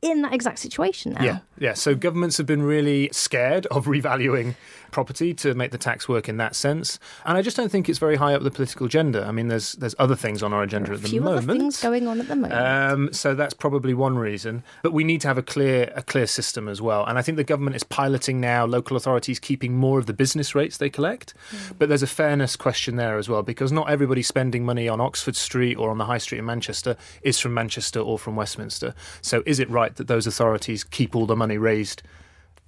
in 0.01 0.21
that 0.21 0.33
exact 0.33 0.59
situation 0.59 1.13
now. 1.13 1.23
Yeah, 1.23 1.39
yeah. 1.57 1.73
So 1.73 1.95
governments 1.95 2.37
have 2.37 2.45
been 2.45 2.61
really 2.61 3.09
scared 3.11 3.65
of 3.67 3.85
revaluing 3.85 4.55
property 4.91 5.33
to 5.35 5.53
make 5.53 5.71
the 5.71 5.77
tax 5.77 6.07
work 6.07 6.29
in 6.29 6.37
that 6.37 6.55
sense, 6.55 6.99
and 7.25 7.37
I 7.37 7.41
just 7.41 7.57
don't 7.57 7.69
think 7.69 7.89
it's 7.89 7.99
very 7.99 8.15
high 8.15 8.33
up 8.33 8.43
the 8.43 8.51
political 8.51 8.85
agenda. 8.85 9.25
I 9.25 9.31
mean, 9.31 9.47
there's 9.47 9.73
there's 9.73 9.95
other 9.99 10.15
things 10.15 10.43
on 10.43 10.53
our 10.53 10.63
agenda 10.63 10.91
at 10.91 11.01
the 11.01 11.09
few 11.09 11.21
moment. 11.21 11.49
other 11.49 11.59
things 11.59 11.81
going 11.81 12.07
on 12.07 12.19
at 12.19 12.27
the 12.27 12.35
moment. 12.35 12.53
Um, 12.53 13.13
so 13.13 13.35
that's 13.35 13.53
probably 13.53 13.93
one 13.93 14.17
reason. 14.17 14.63
But 14.83 14.93
we 14.93 15.03
need 15.03 15.21
to 15.21 15.27
have 15.27 15.37
a 15.37 15.43
clear 15.43 15.91
a 15.95 16.01
clear 16.01 16.27
system 16.27 16.67
as 16.67 16.81
well. 16.81 17.05
And 17.05 17.17
I 17.17 17.21
think 17.21 17.37
the 17.37 17.43
government 17.43 17.75
is 17.75 17.83
piloting 17.83 18.39
now 18.39 18.65
local 18.65 18.97
authorities 18.97 19.39
keeping 19.39 19.75
more 19.75 19.99
of 19.99 20.05
the 20.05 20.13
business 20.13 20.55
rates 20.55 20.77
they 20.77 20.89
collect. 20.89 21.33
But 21.77 21.89
there's 21.89 22.03
a 22.03 22.07
fairness 22.07 22.55
question 22.55 22.95
there 22.95 23.17
as 23.17 23.29
well 23.29 23.43
because 23.43 23.71
not 23.71 23.89
everybody 23.89 24.21
spending 24.21 24.65
money 24.65 24.87
on 24.87 24.99
Oxford 25.01 25.35
Street 25.35 25.75
or 25.75 25.89
on 25.89 25.97
the 25.97 26.05
High 26.05 26.17
Street 26.17 26.39
in 26.39 26.45
Manchester 26.45 26.95
is 27.21 27.39
from 27.39 27.53
Manchester 27.53 27.99
or 27.99 28.17
from 28.17 28.35
Westminster. 28.35 28.93
So 29.21 29.43
is 29.45 29.59
it 29.59 29.69
right 29.69 29.95
that 29.95 30.07
those 30.07 30.27
authorities 30.27 30.83
keep 30.83 31.15
all 31.15 31.25
the 31.25 31.35
money 31.35 31.57
raised? 31.57 32.01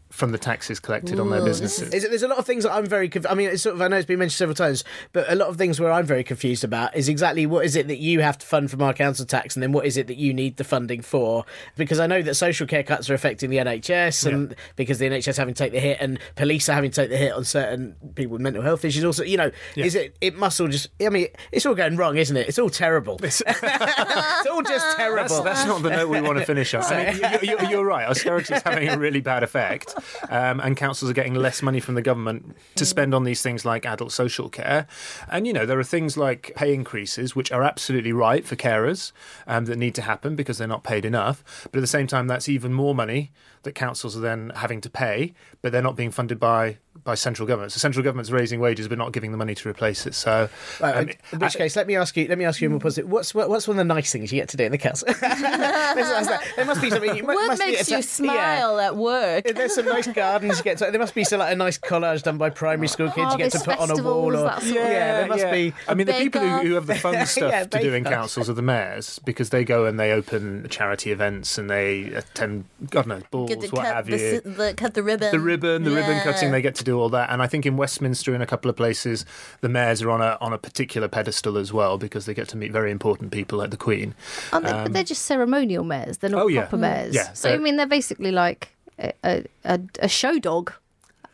From 0.09 0.31
the 0.31 0.37
taxes 0.37 0.79
collected 0.79 1.19
on 1.19 1.29
their 1.29 1.43
businesses. 1.43 1.93
Is 1.93 2.07
there's 2.07 2.23
a 2.23 2.27
lot 2.27 2.39
of 2.39 2.45
things 2.45 2.63
that 2.63 2.73
I'm 2.73 2.85
very. 2.85 3.09
Conf- 3.09 3.27
I 3.29 3.35
mean, 3.35 3.49
it's 3.49 3.63
sort 3.63 3.75
of. 3.75 3.81
I 3.81 3.87
know 3.87 3.97
it's 3.97 4.05
been 4.05 4.19
mentioned 4.19 4.37
several 4.37 4.55
times, 4.55 4.83
but 5.13 5.31
a 5.31 5.35
lot 5.35 5.49
of 5.49 5.57
things 5.57 5.79
where 5.79 5.91
I'm 5.91 6.05
very 6.05 6.23
confused 6.23 6.63
about 6.63 6.95
is 6.95 7.07
exactly 7.07 7.45
what 7.45 7.65
is 7.65 7.75
it 7.75 7.87
that 7.87 7.99
you 7.99 8.21
have 8.21 8.37
to 8.39 8.45
fund 8.45 8.71
from 8.71 8.81
our 8.81 8.93
council 8.93 9.25
tax, 9.25 9.55
and 9.55 9.63
then 9.63 9.71
what 9.71 9.85
is 9.85 9.97
it 9.97 10.07
that 10.07 10.17
you 10.17 10.33
need 10.33 10.57
the 10.57 10.63
funding 10.63 11.01
for? 11.01 11.45
Because 11.77 11.99
I 11.99 12.07
know 12.07 12.21
that 12.21 12.35
social 12.35 12.65
care 12.65 12.83
cuts 12.83 13.09
are 13.09 13.13
affecting 13.13 13.49
the 13.49 13.57
NHS, 13.57 14.25
and 14.25 14.55
because 14.75 14.99
the 14.99 15.05
NHS 15.05 15.37
having 15.37 15.53
to 15.53 15.63
take 15.63 15.71
the 15.71 15.79
hit, 15.79 15.97
and 16.01 16.19
police 16.35 16.67
are 16.69 16.73
having 16.73 16.91
to 16.91 16.95
take 16.95 17.09
the 17.09 17.17
hit 17.17 17.33
on 17.33 17.43
certain 17.45 17.95
people 18.15 18.33
with 18.33 18.41
mental 18.41 18.63
health 18.63 18.83
issues. 18.83 19.03
Also, 19.03 19.23
you 19.23 19.37
know, 19.37 19.51
is 19.75 19.95
it? 19.95 20.17
It 20.21 20.35
must 20.35 20.59
all 20.59 20.67
just. 20.67 20.89
I 21.01 21.09
mean, 21.09 21.27
it's 21.51 21.65
all 21.65 21.75
going 21.75 21.95
wrong, 21.95 22.17
isn't 22.17 22.35
it? 22.35 22.47
It's 22.47 22.59
all 22.59 22.69
terrible. 22.69 23.19
It's, 23.23 23.41
all 24.51 24.63
just 24.63 24.97
terrible. 24.97 25.43
That's, 25.43 25.59
that's 25.59 25.65
not 25.65 25.83
the 25.83 25.91
note 25.91 26.09
we 26.09 26.21
want 26.21 26.39
to 26.39 26.45
finish 26.45 26.73
on. 26.73 26.83
I 26.83 27.13
mean, 27.13 27.39
you, 27.41 27.57
you, 27.57 27.67
you're 27.69 27.85
right. 27.85 28.07
Austerity 28.07 28.55
is 28.55 28.63
having 28.63 28.89
a 28.89 28.97
really 28.97 29.21
bad 29.21 29.43
effect, 29.43 29.95
um, 30.29 30.59
and 30.59 30.75
councils 30.77 31.09
are 31.09 31.13
getting 31.13 31.35
less 31.35 31.61
money 31.61 31.79
from 31.79 31.95
the 31.95 32.01
government 32.01 32.55
to 32.75 32.85
spend 32.85 33.13
on 33.13 33.23
these 33.23 33.41
things 33.41 33.65
like 33.65 33.85
adult 33.85 34.11
social 34.11 34.49
care. 34.49 34.87
And 35.29 35.45
you 35.47 35.53
know, 35.53 35.65
there 35.65 35.79
are 35.79 35.83
things 35.83 36.17
like 36.17 36.53
pay 36.55 36.73
increases, 36.73 37.35
which 37.35 37.51
are 37.51 37.63
absolutely 37.63 38.13
right 38.13 38.45
for 38.45 38.55
carers 38.55 39.11
um, 39.47 39.65
that 39.65 39.77
need 39.77 39.95
to 39.95 40.01
happen 40.01 40.35
because 40.35 40.57
they're 40.57 40.67
not 40.67 40.83
paid 40.83 41.05
enough. 41.05 41.43
But 41.71 41.77
at 41.77 41.81
the 41.81 41.87
same 41.87 42.07
time, 42.07 42.27
that's 42.27 42.49
even 42.49 42.73
more 42.73 42.95
money 42.95 43.31
that 43.63 43.73
councils 43.75 44.15
are 44.17 44.21
then 44.21 44.51
having 44.55 44.81
to 44.81 44.89
pay, 44.89 45.33
but 45.61 45.71
they're 45.71 45.81
not 45.81 45.95
being 45.95 46.11
funded 46.11 46.39
by 46.39 46.77
by 47.05 47.15
central 47.15 47.47
government. 47.47 47.71
So 47.71 47.77
central 47.77 48.03
government's 48.03 48.29
raising 48.29 48.59
wages 48.59 48.89
but 48.89 48.97
not 48.97 49.13
giving 49.13 49.31
the 49.31 49.37
money 49.37 49.55
to 49.55 49.69
replace 49.69 50.05
it. 50.05 50.13
So, 50.13 50.49
Right, 50.81 50.95
um, 50.97 51.09
in 51.31 51.39
which 51.39 51.55
case, 51.55 51.77
let 51.77 51.87
me 51.87 51.95
ask 51.95 52.15
you. 52.17 52.27
Let 52.27 52.37
me 52.37 52.43
ask 52.43 52.59
you 52.61 52.67
a 52.67 52.71
more 52.71 52.79
positive. 52.81 53.09
What's 53.09 53.33
what, 53.33 53.47
what's 53.49 53.67
one 53.69 53.79
of 53.79 53.87
the 53.87 53.93
nice 53.93 54.11
things 54.11 54.33
you 54.33 54.39
get 54.39 54.49
to 54.49 54.57
do 54.57 54.65
in 54.65 54.71
the 54.73 54.77
council? 54.77 55.07
Let's 55.21 55.23
ask 55.23 56.29
that. 56.29 56.43
there 56.55 56.65
must 56.65 56.81
be 56.81 56.89
something. 56.89 57.15
You, 57.15 57.25
What 57.25 57.47
must 57.47 57.61
be- 57.61 57.67
makes 57.69 57.81
it's 57.81 57.91
you 57.91 57.97
a- 57.99 58.03
smile 58.03 58.79
at 58.79 58.95
work? 58.97 59.45
There's 59.45 59.75
some 59.75 59.85
nice 59.85 60.07
gardens 60.07 60.57
you 60.57 60.63
get 60.63 60.77
to. 60.79 60.91
There 60.91 60.99
must 60.99 61.15
be 61.15 61.23
some 61.23 61.39
like 61.39 61.53
a 61.53 61.55
nice 61.55 61.77
collage 61.77 62.23
done 62.23 62.37
by 62.37 62.49
primary 62.49 62.87
school 62.87 63.09
kids 63.11 63.31
you 63.33 63.37
get 63.37 63.51
to 63.53 63.59
put 63.59 63.77
on 63.79 63.91
a 63.91 64.01
wall. 64.03 64.35
Or 64.35 64.43
that 64.43 64.61
sort 64.61 64.69
of- 64.71 64.75
yeah, 64.75 65.19
there 65.21 65.27
must 65.27 65.51
be. 65.51 65.73
I 65.87 65.93
mean, 65.93 66.07
the 66.07 66.13
people 66.13 66.41
who, 66.41 66.57
who 66.67 66.73
have 66.73 66.87
the 66.87 66.95
fun 66.95 67.25
stuff 67.25 67.51
Yeah, 67.51 67.63
to 67.65 67.79
do 67.81 67.93
in 67.93 68.03
councils 68.03 68.49
are 68.49 68.53
the 68.53 68.61
mayors 68.61 69.19
because 69.19 69.49
they 69.51 69.63
go 69.63 69.85
and 69.85 69.99
they 69.99 70.11
open 70.11 70.67
charity 70.69 71.11
events 71.11 71.57
and 71.57 71.69
they 71.69 72.03
attend, 72.13 72.65
God 72.89 73.07
knows, 73.07 73.23
balls, 73.31 73.48
Get 73.49 73.61
to 73.61 73.75
what 73.75 73.85
cut 73.85 73.95
have 73.95 74.05
the, 74.07 74.17
you. 74.17 74.41
the 74.41 74.73
cut 74.75 74.93
the 74.93 75.03
ribbon. 75.03 75.31
The 75.31 75.39
ribbon, 75.39 75.83
the 75.83 75.91
ribbon 75.91 76.19
cutting, 76.21 76.51
they 76.51 76.61
get 76.61 76.75
to 76.75 76.83
do 76.83 76.99
all 76.99 77.09
that. 77.09 77.29
And 77.29 77.41
I 77.41 77.47
think 77.47 77.65
in 77.65 77.75
Westminster, 77.77 78.33
in 78.35 78.41
a 78.41 78.45
couple 78.45 78.69
of 78.69 78.75
places, 78.75 79.25
the 79.61 79.69
mayors 79.69 80.01
are 80.01 80.09
on 80.09 80.21
a 80.21 80.37
on 80.41 80.53
a 80.53 80.57
particular 80.57 81.07
pedestal 81.07 81.57
as 81.57 81.73
well 81.73 81.97
because 81.97 82.25
they 82.25 82.33
get 82.33 82.47
to 82.49 82.57
meet 82.57 82.71
very 82.71 82.91
important 82.91 83.31
people 83.31 83.57
like 83.59 83.71
the 83.71 83.77
Queen. 83.77 84.15
Aren't 84.53 84.65
they, 84.65 84.71
but 84.71 84.93
they're 84.93 85.03
just 85.03 85.23
ceremonial 85.25 85.83
mayors. 85.83 86.17
They're 86.19 86.29
not 86.29 86.39
Um, 86.41 86.43
Oh, 86.45 86.47
yeah. 86.47 86.61
proper 86.61 86.77
mayors. 86.77 87.13
Yeah, 87.15 87.33
So 87.33 87.53
I 87.53 87.57
mean, 87.57 87.75
they're 87.75 87.85
basically 87.85 88.31
like 88.31 88.69
a, 88.97 89.45
a, 89.65 89.79
a 89.99 90.07
show 90.07 90.39
dog. 90.39 90.73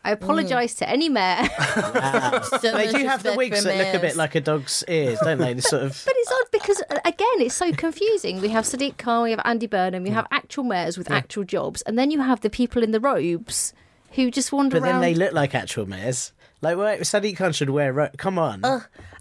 I 0.05 0.11
apologise 0.11 0.75
to 0.75 0.89
any 0.89 1.09
mayor, 1.09 1.43
So 1.45 2.59
They 2.77 2.91
do 2.91 3.07
have 3.07 3.23
the 3.23 3.29
respect 3.29 3.37
wigs 3.37 3.63
that 3.63 3.77
look 3.77 3.95
a 3.95 3.99
bit 3.99 4.15
like 4.15 4.35
a 4.35 4.41
dog's 4.41 4.83
ears, 4.87 5.17
don't 5.23 5.39
they? 5.39 5.55
This 5.55 5.65
sort 5.65 5.81
of. 5.81 5.89
but 6.05 6.13
it's 6.15 6.31
odd 6.31 6.51
because 6.51 6.83
uh, 6.91 6.99
again, 7.05 7.37
it's 7.39 7.55
so 7.55 7.71
confusing. 7.73 8.39
We 8.39 8.49
have 8.49 8.65
Sadiq 8.65 8.97
Khan, 8.97 9.23
we 9.23 9.31
have 9.31 9.41
Andy 9.43 9.65
Burnham, 9.65 10.03
we 10.03 10.11
have 10.11 10.27
actual 10.29 10.63
mayors 10.63 10.95
with 10.95 11.09
actual 11.09 11.43
jobs, 11.43 11.81
and 11.81 11.97
then 11.97 12.11
you 12.11 12.21
have 12.21 12.41
the 12.41 12.51
people 12.51 12.83
in 12.83 12.91
the 12.91 12.99
robes 12.99 13.73
who 14.11 14.29
just 14.29 14.51
wander 14.51 14.77
around. 14.77 14.83
But 14.83 14.91
then 14.91 15.01
they 15.01 15.15
look 15.15 15.33
like 15.33 15.55
actual 15.55 15.87
mayors. 15.87 16.31
Like, 16.61 16.77
wait, 16.77 17.01
Sadiq 17.01 17.37
Khan 17.37 17.51
should 17.53 17.69
wear. 17.69 17.93
Ro- 17.93 18.09
Come 18.17 18.39
on. 18.39 18.63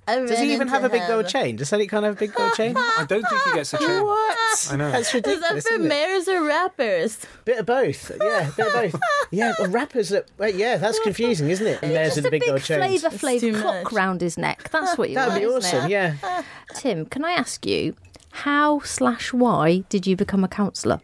I 0.06 0.16
Does 0.16 0.38
he 0.38 0.52
even 0.52 0.62
into 0.68 0.72
have 0.74 0.84
a 0.84 0.88
big 0.88 1.06
gold 1.08 1.28
chain? 1.28 1.56
Does 1.56 1.70
Sadiq 1.70 1.88
Khan 1.88 2.02
have 2.04 2.16
a 2.16 2.18
big 2.18 2.32
gold 2.34 2.52
chain? 2.54 2.74
I 2.76 3.04
don't 3.08 3.22
think 3.26 3.42
he 3.42 3.52
gets 3.54 3.72
a 3.74 3.78
chain. 3.86 4.04
What? 4.04 4.68
I 4.70 4.76
know. 4.76 4.90
That's 4.90 5.14
Is 5.14 5.22
that 5.22 5.50
for 5.50 5.56
isn't 5.56 5.84
it? 5.84 5.88
mayors 5.88 6.28
or 6.28 6.42
rappers? 6.44 7.18
Bit 7.44 7.58
of 7.60 7.66
both. 7.66 8.10
Yeah, 8.22 8.50
bit 8.56 8.66
of 8.66 8.72
both. 8.72 9.00
Yeah, 9.30 9.52
well, 9.58 9.68
rappers. 9.70 10.10
That, 10.10 10.30
wait, 10.38 10.54
yeah, 10.54 10.76
that's 10.76 11.00
confusing, 11.00 11.48
isn't 11.50 11.66
it? 11.66 11.82
Mayors 11.82 12.14
just 12.14 12.16
with 12.16 12.26
a 12.26 12.28
the 12.28 12.30
big, 12.30 12.40
big 12.42 12.48
gold 12.50 12.62
chain. 12.62 12.78
Flavor 12.78 13.08
Flav 13.10 13.60
clock 13.62 13.84
much. 13.84 13.92
round 13.92 14.20
his 14.20 14.38
neck. 14.38 14.68
That's 14.70 14.96
what 14.96 15.08
you 15.08 15.16
That'd 15.16 15.30
want. 15.32 15.42
be 15.42 15.46
isn't 15.48 15.74
awesome. 15.80 15.86
it? 15.86 15.90
Yeah. 15.90 16.42
Tim, 16.74 17.06
can 17.06 17.24
I 17.24 17.32
ask 17.32 17.66
you, 17.66 17.96
how 18.30 18.80
slash 18.80 19.32
why 19.32 19.78
did 19.88 20.06
you 20.06 20.14
become 20.16 20.44
a 20.44 20.48
counsellor? 20.48 21.00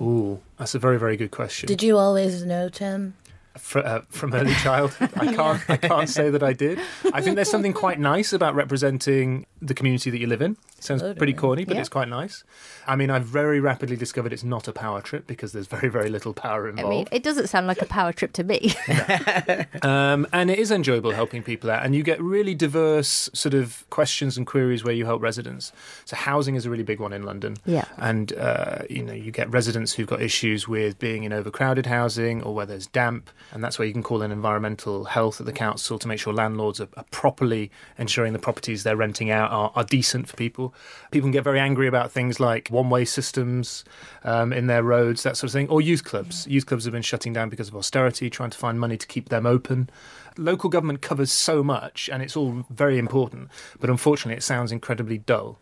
Ooh, 0.00 0.40
that's 0.58 0.74
a 0.74 0.78
very, 0.78 0.98
very 0.98 1.16
good 1.16 1.30
question. 1.32 1.66
Did 1.66 1.82
you 1.82 1.98
always 1.98 2.44
know, 2.44 2.68
Tim? 2.68 3.14
Fr- 3.58 3.78
uh, 3.80 4.00
from 4.08 4.32
early 4.34 4.54
childhood. 4.54 5.10
I 5.16 5.34
can't. 5.34 5.60
I 5.70 5.76
can't 5.76 6.08
say 6.08 6.30
that 6.30 6.42
I 6.42 6.52
did. 6.52 6.78
I 7.12 7.20
think 7.20 7.36
there's 7.36 7.50
something 7.50 7.72
quite 7.72 7.98
nice 7.98 8.32
about 8.32 8.54
representing 8.54 9.46
the 9.62 9.74
community 9.74 10.10
that 10.10 10.18
you 10.18 10.26
live 10.26 10.42
in. 10.42 10.56
Sounds 10.80 11.02
pretty 11.16 11.32
corny, 11.34 11.64
but 11.64 11.74
Yeah. 11.74 11.80
it's 11.80 11.88
quite 11.88 12.08
nice. 12.08 12.44
I 12.86 12.96
mean, 12.96 13.10
I've 13.10 13.24
very 13.24 13.60
rapidly 13.60 13.96
discovered 13.96 14.32
it's 14.32 14.44
not 14.44 14.68
a 14.68 14.72
power 14.72 15.00
trip 15.00 15.26
because 15.26 15.52
there's 15.52 15.66
very, 15.66 15.88
very 15.88 16.08
little 16.08 16.32
power 16.32 16.68
involved. 16.68 16.86
I 16.86 16.90
mean, 16.90 17.08
it 17.10 17.22
doesn't 17.22 17.48
sound 17.48 17.66
like 17.66 17.82
a 17.82 17.86
power 17.86 18.12
trip 18.12 18.32
to 18.34 18.44
me. 18.44 18.74
Um, 19.82 20.26
and 20.32 20.50
it 20.50 20.58
is 20.58 20.70
enjoyable 20.70 21.12
helping 21.12 21.42
people 21.42 21.70
out, 21.70 21.84
and 21.84 21.94
you 21.94 22.02
get 22.02 22.20
really 22.20 22.54
diverse 22.54 23.30
sort 23.32 23.54
of 23.54 23.88
questions 23.90 24.36
and 24.36 24.46
queries 24.46 24.82
where 24.84 24.94
you 24.94 25.04
help 25.04 25.22
residents. 25.22 25.72
So 26.04 26.16
housing 26.16 26.54
is 26.54 26.66
a 26.66 26.70
really 26.70 26.82
big 26.82 26.98
one 26.98 27.12
in 27.12 27.22
London. 27.24 27.56
Yeah. 27.66 27.84
and 27.98 28.32
uh, 28.32 28.82
you 28.88 29.02
know 29.02 29.12
you 29.12 29.30
get 29.30 29.50
residents 29.50 29.92
who've 29.92 30.06
got 30.06 30.20
issues 30.22 30.66
with 30.66 30.98
being 30.98 31.24
in 31.24 31.32
overcrowded 31.32 31.86
housing 31.86 32.42
or 32.42 32.54
where 32.54 32.66
there's 32.66 32.86
damp, 32.86 33.30
and 33.52 33.62
that's 33.62 33.78
where 33.78 33.86
you 33.86 33.92
can 33.92 34.02
call 34.02 34.22
in 34.22 34.32
environmental 34.32 35.04
health 35.04 35.40
at 35.40 35.46
the 35.46 35.52
council 35.52 35.98
to 35.98 36.08
make 36.08 36.18
sure 36.18 36.32
landlords 36.32 36.80
are, 36.80 36.88
are 36.96 37.04
properly 37.10 37.70
ensuring 37.98 38.32
the 38.32 38.38
properties 38.38 38.82
they're 38.82 38.96
renting 38.96 39.30
out 39.30 39.50
are, 39.50 39.70
are 39.74 39.84
decent 39.84 40.28
for 40.28 40.36
people. 40.36 40.74
People 41.10 41.26
can 41.26 41.32
get 41.32 41.44
very 41.44 41.60
angry 41.60 41.86
about 41.86 42.10
things 42.10 42.40
like 42.40 42.68
one-way 42.76 43.04
systems 43.04 43.84
um, 44.24 44.52
in 44.52 44.66
their 44.66 44.82
roads, 44.82 45.22
that 45.22 45.36
sort 45.36 45.48
of 45.48 45.52
thing, 45.52 45.68
or 45.68 45.80
youth 45.80 46.04
clubs. 46.04 46.46
Youth 46.46 46.66
clubs 46.66 46.84
have 46.84 46.92
been 46.92 47.02
shutting 47.02 47.32
down 47.32 47.48
because 47.48 47.68
of 47.68 47.76
austerity, 47.76 48.28
trying 48.30 48.50
to 48.50 48.58
find 48.58 48.78
money 48.78 48.96
to 48.96 49.06
keep 49.06 49.30
them 49.30 49.46
open. 49.46 49.90
Local 50.36 50.68
government 50.70 51.00
covers 51.00 51.32
so 51.32 51.62
much, 51.62 52.08
and 52.12 52.22
it's 52.22 52.36
all 52.36 52.64
very 52.70 52.98
important, 52.98 53.48
but 53.80 53.90
unfortunately, 53.90 54.36
it 54.36 54.42
sounds 54.42 54.70
incredibly 54.70 55.18
dull 55.18 55.58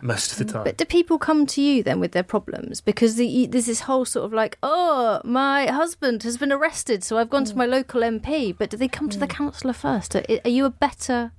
most 0.00 0.32
of 0.32 0.38
the 0.38 0.44
mm. 0.44 0.52
time. 0.52 0.64
but 0.64 0.76
do 0.76 0.84
people 0.84 1.18
come 1.18 1.46
to 1.46 1.62
you 1.62 1.82
then 1.82 2.00
with 2.00 2.12
their 2.12 2.22
problems? 2.22 2.80
Because 2.80 3.16
the, 3.16 3.46
there's 3.46 3.66
this 3.66 3.80
whole 3.80 4.04
sort 4.04 4.24
of 4.24 4.32
like, 4.32 4.58
oh, 4.62 5.20
my 5.24 5.66
husband 5.66 6.22
has 6.22 6.36
been 6.36 6.52
arrested, 6.52 7.04
so 7.04 7.18
I've 7.18 7.30
gone 7.30 7.44
to 7.46 7.54
mm. 7.54 7.58
my 7.58 7.66
local 7.66 8.00
MP. 8.00 8.56
But 8.56 8.70
do 8.70 8.76
they 8.76 8.88
come 8.88 9.08
to 9.08 9.18
the 9.18 9.26
mm. 9.26 9.30
councillor 9.30 9.72
first? 9.72 10.14
Are, 10.14 10.24
are 10.44 10.50
you 10.50 10.64
a 10.64 10.70
better 10.70 11.32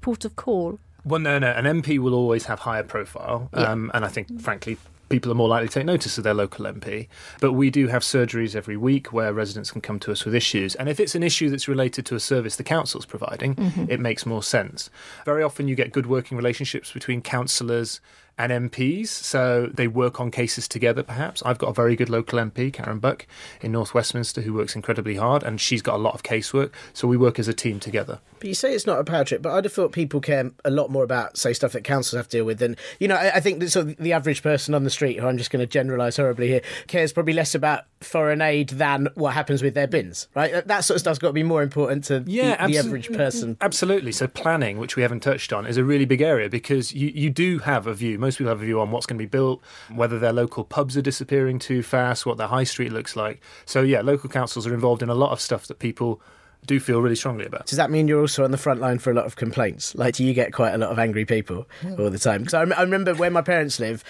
port 0.00 0.24
of 0.24 0.36
call? 0.36 0.78
Well, 1.06 1.20
no, 1.20 1.38
no. 1.38 1.52
An 1.52 1.64
MP 1.82 1.98
will 1.98 2.14
always 2.14 2.46
have 2.46 2.58
higher 2.60 2.82
profile, 2.82 3.48
Yeah. 3.54 3.70
um, 3.72 3.90
and 3.94 4.04
I 4.04 4.08
think, 4.08 4.40
frankly, 4.40 4.76
people 5.08 5.30
are 5.30 5.36
more 5.36 5.46
likely 5.48 5.68
to 5.68 5.74
take 5.74 5.86
notice 5.86 6.18
of 6.18 6.24
their 6.24 6.34
local 6.34 6.64
MP. 6.66 7.06
But 7.40 7.52
we 7.52 7.70
do 7.70 7.86
have 7.86 8.02
surgeries 8.02 8.56
every 8.56 8.76
week 8.76 9.12
where 9.12 9.32
residents 9.32 9.70
can 9.70 9.80
come 9.80 10.00
to 10.00 10.10
us 10.10 10.24
with 10.24 10.34
issues, 10.34 10.74
and 10.74 10.88
if 10.88 10.98
it's 10.98 11.14
an 11.14 11.22
issue 11.22 11.48
that's 11.48 11.68
related 11.68 12.06
to 12.06 12.16
a 12.16 12.20
service 12.20 12.56
the 12.56 12.64
council's 12.64 13.06
providing, 13.06 13.54
it 13.88 14.00
makes 14.00 14.26
more 14.26 14.42
sense. 14.42 14.90
Very 15.24 15.44
often, 15.44 15.68
you 15.68 15.76
get 15.76 15.92
good 15.92 16.06
working 16.06 16.36
relationships 16.36 16.90
between 16.92 17.22
councillors 17.22 18.00
and 18.38 18.70
MPs, 18.70 19.08
so 19.08 19.70
they 19.72 19.88
work 19.88 20.20
on 20.20 20.30
cases 20.30 20.68
together. 20.68 21.02
Perhaps 21.02 21.42
I've 21.44 21.58
got 21.58 21.68
a 21.68 21.72
very 21.72 21.96
good 21.96 22.10
local 22.10 22.38
MP, 22.38 22.72
Karen 22.72 22.98
Buck, 22.98 23.26
in 23.62 23.72
North 23.72 23.94
Westminster, 23.94 24.42
who 24.42 24.52
works 24.52 24.76
incredibly 24.76 25.16
hard, 25.16 25.42
and 25.42 25.60
she's 25.60 25.80
got 25.80 25.94
a 25.94 25.98
lot 25.98 26.14
of 26.14 26.22
casework. 26.22 26.70
So 26.92 27.08
we 27.08 27.16
work 27.16 27.38
as 27.38 27.48
a 27.48 27.54
team 27.54 27.80
together. 27.80 28.20
But 28.38 28.48
you 28.48 28.54
say 28.54 28.74
it's 28.74 28.86
not 28.86 28.98
a 28.98 29.04
power 29.04 29.24
trip, 29.24 29.40
but 29.40 29.52
I'd 29.52 29.64
have 29.64 29.72
thought 29.72 29.92
people 29.92 30.20
care 30.20 30.50
a 30.64 30.70
lot 30.70 30.90
more 30.90 31.02
about, 31.02 31.38
say, 31.38 31.54
stuff 31.54 31.72
that 31.72 31.84
councils 31.84 32.18
have 32.18 32.28
to 32.28 32.38
deal 32.38 32.44
with 32.44 32.58
than, 32.58 32.76
you 33.00 33.08
know, 33.08 33.16
I, 33.16 33.36
I 33.36 33.40
think 33.40 33.60
that 33.60 33.70
sort 33.70 33.88
of 33.88 33.96
the 33.96 34.12
average 34.12 34.42
person 34.42 34.74
on 34.74 34.84
the 34.84 34.90
street, 34.90 35.18
who 35.18 35.26
I'm 35.26 35.38
just 35.38 35.50
going 35.50 35.60
to 35.60 35.66
generalise 35.66 36.18
horribly 36.18 36.48
here, 36.48 36.62
cares 36.86 37.14
probably 37.14 37.32
less 37.32 37.54
about 37.54 37.84
foreign 38.00 38.42
aid 38.42 38.68
than 38.70 39.08
what 39.14 39.32
happens 39.32 39.62
with 39.62 39.74
their 39.74 39.86
bins, 39.86 40.28
right? 40.34 40.66
That- 40.66 40.84
sort 40.84 40.96
of 40.96 41.00
stuff's 41.00 41.18
got 41.18 41.28
to 41.28 41.32
be 41.32 41.42
more 41.42 41.62
important 41.62 42.04
to 42.04 42.22
Yeah, 42.26 42.66
the, 42.66 42.72
the 42.72 42.78
average 42.78 43.10
person. 43.12 43.56
Absolutely. 43.60 44.12
So 44.12 44.26
planning, 44.26 44.78
which 44.78 44.96
we 44.96 45.02
haven't 45.02 45.20
touched 45.20 45.52
on, 45.52 45.66
is 45.66 45.76
a 45.76 45.84
really 45.84 46.04
big 46.04 46.20
area 46.20 46.48
because 46.48 46.92
you, 46.92 47.08
you 47.08 47.30
do 47.30 47.58
have 47.60 47.86
a 47.86 47.94
view. 47.94 48.18
Most 48.18 48.38
people 48.38 48.50
have 48.50 48.60
a 48.60 48.64
view 48.64 48.80
on 48.80 48.90
what's 48.90 49.06
going 49.06 49.18
to 49.18 49.22
be 49.22 49.28
built, 49.28 49.62
whether 49.94 50.18
their 50.18 50.32
local 50.32 50.62
pubs 50.64 50.96
are 50.96 51.02
disappearing 51.02 51.58
too 51.58 51.82
fast, 51.82 52.26
what 52.26 52.36
their 52.36 52.48
high 52.48 52.64
street 52.64 52.92
looks 52.92 53.16
like. 53.16 53.40
So 53.64 53.82
yeah, 53.82 54.02
local 54.02 54.28
councils 54.28 54.66
are 54.66 54.74
involved 54.74 55.02
in 55.02 55.08
a 55.08 55.14
lot 55.14 55.32
of 55.32 55.40
stuff 55.40 55.66
that 55.68 55.78
people 55.78 56.20
do 56.66 56.80
feel 56.80 57.00
really 57.00 57.16
strongly 57.16 57.46
about. 57.46 57.66
Does 57.66 57.76
that 57.76 57.90
mean 57.90 58.08
you're 58.08 58.20
also 58.20 58.44
on 58.44 58.50
the 58.50 58.58
front 58.58 58.80
line 58.80 58.98
for 58.98 59.10
a 59.10 59.14
lot 59.14 59.24
of 59.24 59.36
complaints? 59.36 59.94
Like, 59.94 60.14
do 60.14 60.24
you 60.24 60.34
get 60.34 60.52
quite 60.52 60.72
a 60.72 60.78
lot 60.78 60.90
of 60.90 60.98
angry 60.98 61.24
people 61.24 61.68
all 61.98 62.10
the 62.10 62.18
time? 62.18 62.42
Because 62.42 62.54
I, 62.54 62.62
I 62.62 62.82
remember 62.82 63.14
where 63.14 63.30
my 63.30 63.42
parents 63.42 63.78
live, 63.78 64.02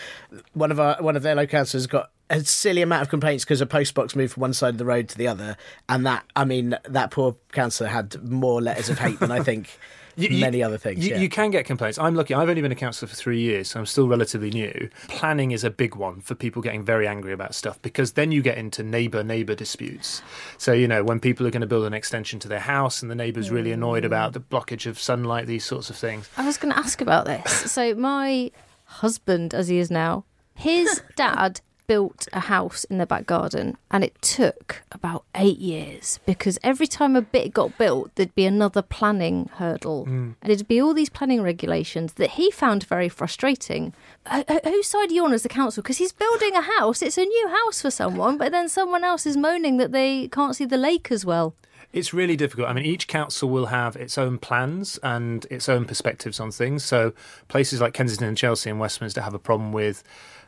one 0.55 0.71
of 0.71 0.81
our 0.81 0.97
one 1.01 1.17
of 1.17 1.23
their 1.23 1.35
local 1.35 1.51
councillors 1.51 1.87
got 1.87 2.11
a 2.31 2.41
silly 2.45 2.83
amount 2.83 3.03
of 3.03 3.09
complaints 3.09 3.45
because 3.45 3.61
a 3.61 3.67
post 3.67 3.95
box 3.95 4.17
moved 4.17 4.35
from 4.35 4.43
one 4.43 4.53
side 4.53 4.71
of 4.71 4.79
the 4.79 4.85
road 4.85 5.09
to 5.11 5.19
the 5.19 5.29
other, 5.29 5.57
and 5.89 6.07
that 6.07 6.25
I 6.35 6.45
mean 6.45 6.77
that 6.85 7.11
poor 7.11 7.37
councillor 7.53 7.91
had 7.91 8.23
more 8.23 8.61
letters 8.61 8.89
of 8.89 8.99
hate 8.99 9.21
than 9.21 9.31
I 9.31 9.43
think 9.43 9.79
You- 10.17 10.31
you- 10.31 10.41
many 10.41 10.63
other 10.63 10.79
things. 10.79 11.05
You, 11.05 11.15
yeah. 11.15 11.21
you 11.21 11.29
can 11.29 11.51
get 11.51 11.67
complaints. 11.67 11.99
I'm 11.99 12.15
lucky. 12.15 12.35
I've 12.35 12.49
only 12.49 12.63
been 12.63 12.73
a 12.73 12.77
councillor 12.77 13.09
for 13.09 13.15
three 13.15 13.41
years, 13.41 13.69
so 13.69 13.81
I'm 13.81 13.87
still 13.87 14.09
relatively 14.09 14.51
new. 14.51 14.89
Planning 15.09 15.51
is 15.51 15.63
a 15.63 15.71
big 15.71 15.95
one 15.95 16.21
for 16.21 16.35
people 16.35 16.63
getting 16.63 16.85
very 16.85 17.07
angry 17.07 17.33
about 17.33 17.55
stuff 17.55 17.81
because 17.83 18.13
then 18.13 18.33
you 18.33 18.41
get 18.41 18.57
into 18.57 18.83
neighbour 18.83 19.23
neighbour 19.23 19.55
disputes. 19.55 20.23
So, 20.57 20.73
you 20.73 20.89
know, 20.89 21.05
when 21.05 21.21
people 21.21 21.47
are 21.47 21.51
going 21.51 21.61
to 21.61 21.67
build 21.67 21.85
an 21.85 21.93
extension 21.93 22.39
to 22.41 22.49
their 22.49 22.61
house 22.61 23.03
and 23.03 23.11
the 23.11 23.15
neighbour's 23.15 23.51
really 23.51 23.71
mm. 23.71 23.75
annoyed 23.75 24.05
about 24.05 24.33
the 24.33 24.41
blockage 24.41 24.87
of 24.87 24.99
sunlight, 24.99 25.47
these 25.47 25.65
sorts 25.65 25.91
of 25.91 25.97
things. 25.97 26.29
I 26.37 26.47
was 26.47 26.57
going 26.57 26.73
to 26.73 26.79
ask 26.79 27.01
about 27.03 27.27
this. 27.27 27.71
So 27.71 27.95
my 27.95 28.51
husband, 28.85 29.53
as 29.53 29.69
he 29.69 29.79
is 29.79 29.91
now, 29.91 30.25
his 30.55 31.03
dad 31.17 31.61
built 31.87 32.29
a 32.33 32.41
house 32.41 32.85
in 32.85 32.99
their 32.99 33.07
back 33.07 33.27
garden 33.27 33.77
and 33.91 34.03
it 34.05 34.21
took 34.23 34.83
about 34.93 35.25
eight 35.35 35.59
years 35.59 36.19
because 36.27 36.59
every 36.63 36.87
time 36.87 37.17
a 37.17 37.23
bit 37.23 37.53
got 37.53 37.77
built, 37.79 38.15
there'd 38.15 38.35
be 38.35 38.47
another 38.47 38.83
planning 38.83 39.51
hurdle. 39.55 40.05
Hmm. 40.05 40.33
And 40.43 40.53
it'd 40.53 40.69
be 40.69 40.81
all 40.81 40.95
these 40.95 41.09
planning 41.11 41.43
regulations 41.43 42.15
that 42.15 42.31
he 42.31 42.51
found 42.51 42.85
very 42.85 43.09
frustrating. 43.09 43.93
Wh- 44.31 44.43
wh- 44.49 44.65
Whose 44.65 44.87
side 44.89 45.11
are 45.11 45.15
you 45.15 45.25
on 45.25 45.33
as 45.33 45.43
the 45.43 45.49
council? 45.49 45.83
Because 45.83 45.99
he's 45.99 46.13
building 46.13 46.55
a 46.55 46.63
house, 46.63 47.03
it's 47.03 47.19
a 47.19 47.25
new 47.25 47.49
house 47.49 47.83
for 47.83 47.91
someone, 47.91 48.39
but 48.39 48.53
then 48.53 48.69
someone 48.69 49.05
else 49.05 49.27
is 49.27 49.37
moaning 49.37 49.77
that 49.79 49.93
they 49.93 50.29
can't 50.29 50.57
see 50.57 50.65
the 50.65 50.77
lake 50.77 51.11
as 51.11 51.25
well. 51.25 51.55
It's 51.93 52.13
really 52.13 52.37
difficult. 52.37 52.69
I 52.69 52.73
mean, 52.73 52.85
each 52.85 53.07
council 53.09 53.49
will 53.49 53.67
have 53.67 53.97
its 53.97 54.19
own 54.19 54.39
plans 54.39 54.99
and 55.03 55.47
its 55.51 55.69
own 55.69 55.85
perspectives 55.87 56.41
on 56.41 56.51
things. 56.51 56.85
So, 56.85 57.13
places 57.49 57.81
like 57.81 57.95
Kensington 57.95 58.29
and 58.29 58.37
Chelsea 58.37 58.69
and 58.69 58.81
Westminster 58.81 59.23
have 59.23 59.35
a 59.35 59.39
problem 59.39 59.73
with 59.73 60.03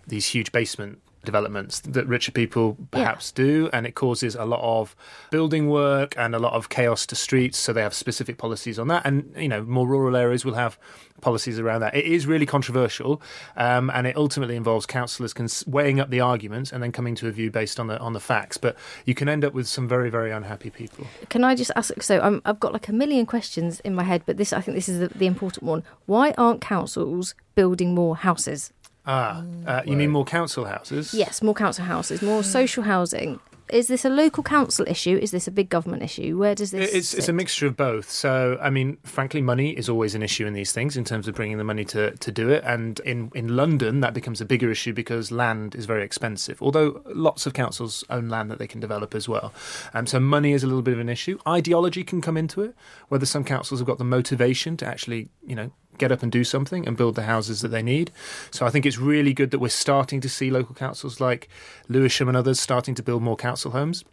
these 0.07 0.27
huge 0.27 0.53
basement 0.53 0.99
developments 1.25 1.81
that 1.81 2.07
richer 2.07 2.33
people 2.33 2.77
perhaps 2.91 3.33
do, 3.33 3.69
and 3.73 3.87
it 3.87 3.95
causes 3.95 4.35
a 4.35 4.45
lot 4.45 4.61
of 4.61 4.95
building 5.31 5.69
work 5.69 6.15
and 6.17 6.35
a 6.35 6.39
lot 6.39 6.53
of 6.53 6.69
chaos 6.69 7.07
to 7.07 7.15
streets. 7.15 7.59
So, 7.59 7.73
they 7.73 7.83
have 7.83 7.95
specific 7.95 8.39
policies 8.39 8.79
on 8.79 8.89
that. 8.89 9.05
And, 9.05 9.33
you 9.37 9.49
know, 9.49 9.63
more 9.63 9.87
rural 9.87 10.17
areas 10.17 10.45
will 10.45 10.55
have 10.55 10.79
policies 11.21 11.59
around 11.59 11.81
that. 11.81 11.95
It 11.95 12.05
is 12.05 12.27
really 12.27 12.47
controversial, 12.47 13.21
um, 13.57 13.91
and 13.91 14.07
it 14.07 14.17
ultimately 14.17 14.57
involves 14.57 14.87
councillors 14.87 15.33
cons- 15.33 15.67
weighing 15.67 16.01
up 16.01 16.11
the 16.11 16.21
arguments 16.21 16.73
and 16.73 16.83
then 16.83 16.93
coming 16.93 17.15
to 17.17 17.29
a 17.29 17.31
view 17.31 17.51
based 17.51 17.81
on 17.81 17.89
the 17.89 17.99
on 17.99 18.13
the 18.13 18.21
facts. 18.21 18.57
But 18.57 18.77
you 19.05 19.15
can 19.15 19.29
end 19.29 19.45
up 19.45 19.53
with 19.53 19.67
some 19.67 19.89
very 19.89 20.11
very 20.11 20.31
unhappy 20.31 20.71
people. 20.71 21.07
Can 21.29 21.45
I 21.45 21.55
just 21.55 21.71
ask? 21.77 22.03
So 22.03 22.21
I'm, 22.21 22.43
I've 22.45 22.61
got 22.61 22.73
like 22.73 22.89
a 22.89 22.93
million 22.93 23.27
questions 23.27 23.81
in 23.81 23.95
my 23.95 24.05
head, 24.05 24.23
but 24.27 24.37
this 24.37 24.53
I 24.53 24.61
think 24.61 24.77
this 24.77 24.89
is 24.89 25.01
the, 25.01 25.09
the 25.09 25.27
important 25.27 25.65
one. 25.65 25.83
Why 26.07 26.35
aren't 26.39 26.61
councils 26.61 27.35
building 27.55 27.95
more 27.95 28.17
houses? 28.17 28.73
Ah, 29.09 29.43
uh, 29.67 29.83
you 29.87 29.97
mean 29.97 30.11
more 30.11 30.25
council 30.25 30.67
houses? 30.67 31.15
Yes, 31.15 31.43
more 31.43 31.55
council 31.55 31.87
houses, 31.87 32.21
more 32.21 32.43
social 32.43 32.83
housing. 32.83 33.41
Is 33.71 33.89
this 33.89 34.05
a 34.05 34.09
local 34.09 34.43
council 34.43 34.87
issue? 34.89 35.19
Is 35.21 35.31
this 35.31 35.47
a 35.47 35.51
big 35.51 35.69
government 35.69 36.03
issue? 36.03 36.39
Where 36.39 36.55
does 36.55 36.71
this? 36.71 36.91
It's, 36.93 37.15
it's 37.15 37.29
a 37.29 37.33
mixture 37.33 37.67
of 37.67 37.77
both. 37.77 38.11
So, 38.11 38.59
I 38.63 38.71
mean, 38.71 38.97
frankly, 39.05 39.43
money 39.43 39.71
is 39.71 39.89
always 39.89 40.15
an 40.15 40.23
issue 40.23 40.47
in 40.47 40.55
these 40.55 40.73
things 40.73 40.97
in 40.97 41.05
terms 41.05 41.29
of 41.29 41.35
bringing 41.35 41.59
the 41.59 41.65
money 41.65 41.85
to, 41.87 42.17
to 42.17 42.33
do 42.33 42.49
it. 42.49 42.65
And 42.65 43.01
in, 43.01 43.31
in 43.35 43.57
London, 43.57 44.01
that 44.01 44.15
becomes 44.15 44.41
a 44.41 44.47
bigger 44.47 44.71
issue 44.71 44.95
because 44.95 45.31
land 45.31 45.75
is 45.75 45.85
very 45.85 46.03
expensive, 46.03 46.63
although 46.63 47.03
lots 47.07 47.47
of 47.47 47.53
councils 47.53 48.05
own 48.09 48.29
land 48.29 48.51
that 48.51 48.59
they 48.59 48.67
can 48.67 48.81
develop 48.81 49.15
as 49.15 49.29
well. 49.29 49.53
Um, 49.93 50.07
so, 50.07 50.19
money 50.19 50.53
is 50.53 50.63
a 50.63 50.67
little 50.67 50.83
bit 50.83 50.95
of 50.95 51.01
an 51.01 51.11
issue. 51.11 51.39
Ideology 51.47 52.05
can 52.05 52.23
come 52.23 52.39
into 52.39 52.63
it, 52.63 52.75
whether 53.09 53.27
some 53.27 53.45
councils 53.45 53.81
have 53.81 53.87
got 53.87 53.99
the 53.99 54.05
motivation 54.05 54.79
to 54.79 54.87
actually, 54.87 55.29
you 55.47 55.55
know, 55.55 55.73
get 55.99 56.13
up 56.13 56.23
and 56.23 56.33
do 56.33 56.45
something 56.45 56.87
and 56.87 56.97
build 56.97 57.15
the 57.15 57.25
houses 57.25 57.61
that 57.61 57.69
they 57.69 57.83
need. 57.83 58.11
So 58.51 58.67
I 58.67 58.71
think 58.71 58.87
it's 58.87 58.99
really 58.99 59.35
good 59.35 59.51
that 59.51 59.59
we're 59.59 59.69
starting 59.69 60.21
to 60.21 60.29
see 60.29 60.51
local 60.51 60.75
councils 60.75 61.21
like 61.21 61.49
Lewisham 61.89 62.29
and 62.29 62.37
others 62.37 62.61
starting 62.61 62.95
to 62.95 63.03
build 63.03 63.23
more 63.23 63.37
council 63.37 63.73
homes, 63.73 64.05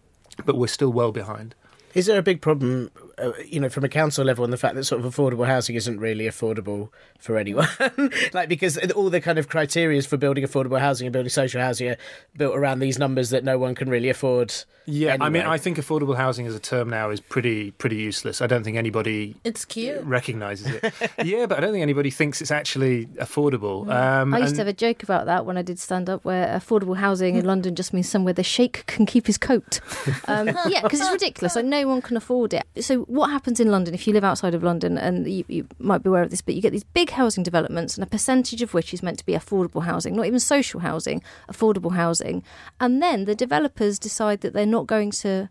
but 0.46 0.58
we're 0.58 0.68
still 0.68 0.92
well 0.92 1.12
behind. 1.12 1.56
Is 1.94 2.08
there 2.08 2.20
a 2.20 2.24
big 2.24 2.42
problem, 2.42 2.92
uh, 3.18 3.32
you 3.46 3.60
know, 3.60 3.70
from 3.70 3.84
a 3.84 3.90
council 3.90 4.26
level, 4.26 4.44
and 4.44 4.52
the 4.54 4.58
fact 4.58 4.76
that 4.76 4.84
sort 4.84 5.04
of 5.04 5.14
affordable 5.14 5.46
housing 5.48 5.76
isn't 5.76 6.00
really 6.00 6.26
affordable 6.26 6.90
for 7.20 7.38
anyone? 7.38 7.68
like 8.34 8.50
because 8.50 8.78
all 8.92 9.10
the 9.10 9.22
kind 9.22 9.40
of 9.40 9.48
criteria 9.50 10.02
for 10.02 10.18
building 10.18 10.44
affordable 10.44 10.80
housing 10.80 11.08
and 11.08 11.14
building 11.14 11.30
social 11.30 11.62
housing 11.62 11.90
are 11.90 11.98
built 12.38 12.56
around 12.56 12.80
these 12.80 13.00
numbers 13.00 13.30
that 13.30 13.44
no 13.44 13.58
one 13.58 13.76
can 13.76 13.90
really 13.90 14.10
afford. 14.10 14.54
Yeah, 14.88 15.18
I 15.20 15.30
mean. 15.30 15.44
I 15.44 15.58
think 15.58 15.78
affordable 15.78 16.16
housing 16.16 16.46
as 16.46 16.54
a 16.54 16.60
term 16.60 16.90
now 16.90 17.10
is 17.10 17.20
pretty 17.20 17.72
pretty 17.72 17.96
useless. 17.96 18.42
I 18.42 18.48
don't 18.48 18.64
think 18.64 18.78
anybody 18.78 19.36
It's 19.44 19.66
cute. 19.66 20.04
recognizes 20.04 20.68
it. 20.68 20.94
yeah, 21.24 21.46
but 21.48 21.58
I 21.58 21.62
don't 21.62 21.72
think 21.72 21.82
anybody 21.82 22.12
thinks 22.12 22.42
it's 22.42 22.52
actually 22.52 23.08
affordable. 23.18 23.90
Um, 23.92 24.34
I 24.34 24.40
used 24.40 24.50
and- 24.50 24.56
to 24.58 24.62
have 24.62 24.68
a 24.68 24.74
joke 24.74 25.02
about 25.04 25.26
that 25.26 25.46
when 25.46 25.58
I 25.58 25.62
did 25.64 25.80
stand 25.80 26.10
up, 26.10 26.24
where 26.24 26.48
affordable 26.48 26.98
housing 26.98 27.36
in 27.36 27.46
London 27.54 27.74
just 27.76 27.94
means 27.94 28.10
somewhere 28.10 28.34
the 28.34 28.44
sheikh 28.44 28.86
can 28.86 29.06
keep 29.06 29.26
his 29.28 29.38
coat. 29.38 29.80
Um, 30.28 30.48
yeah, 30.68 30.82
because 30.82 31.00
it's 31.02 31.12
ridiculous. 31.12 31.56
Like 31.56 31.66
no 31.66 31.88
one 31.88 32.02
can 32.02 32.16
afford 32.18 32.54
it. 32.54 32.66
So 32.82 33.05
what 33.08 33.30
happens 33.30 33.60
in 33.60 33.72
London 33.72 33.94
if 33.94 34.08
you 34.08 34.14
live 34.14 34.24
outside 34.24 34.54
of 34.54 34.64
London, 34.64 34.98
and 34.98 35.28
you, 35.28 35.46
you 35.48 35.68
might 35.80 36.04
be 36.04 36.10
aware 36.10 36.24
of 36.24 36.30
this, 36.30 36.42
but 36.42 36.56
you 36.56 36.62
get 36.62 36.72
these 36.72 36.84
big 36.84 37.12
housing 37.12 37.44
developments, 37.44 37.96
and 37.96 38.04
a 38.04 38.08
percentage 38.08 38.62
of 38.62 38.74
which 38.74 38.94
is 38.94 39.04
meant 39.04 39.20
to 39.20 39.26
be 39.26 39.34
affordable 39.34 39.84
housing, 39.84 40.16
not 40.16 40.26
even 40.26 40.40
social 40.40 40.80
housing, 40.80 41.22
affordable 41.50 41.94
housing, 41.94 42.44
and 42.80 43.02
then 43.02 43.26
the 43.26 43.36
developers 43.36 44.00
decide 44.00 44.42
that 44.42 44.54
they're 44.54 44.66
not 44.66 44.88
going 44.88 45.12
to 45.12 45.50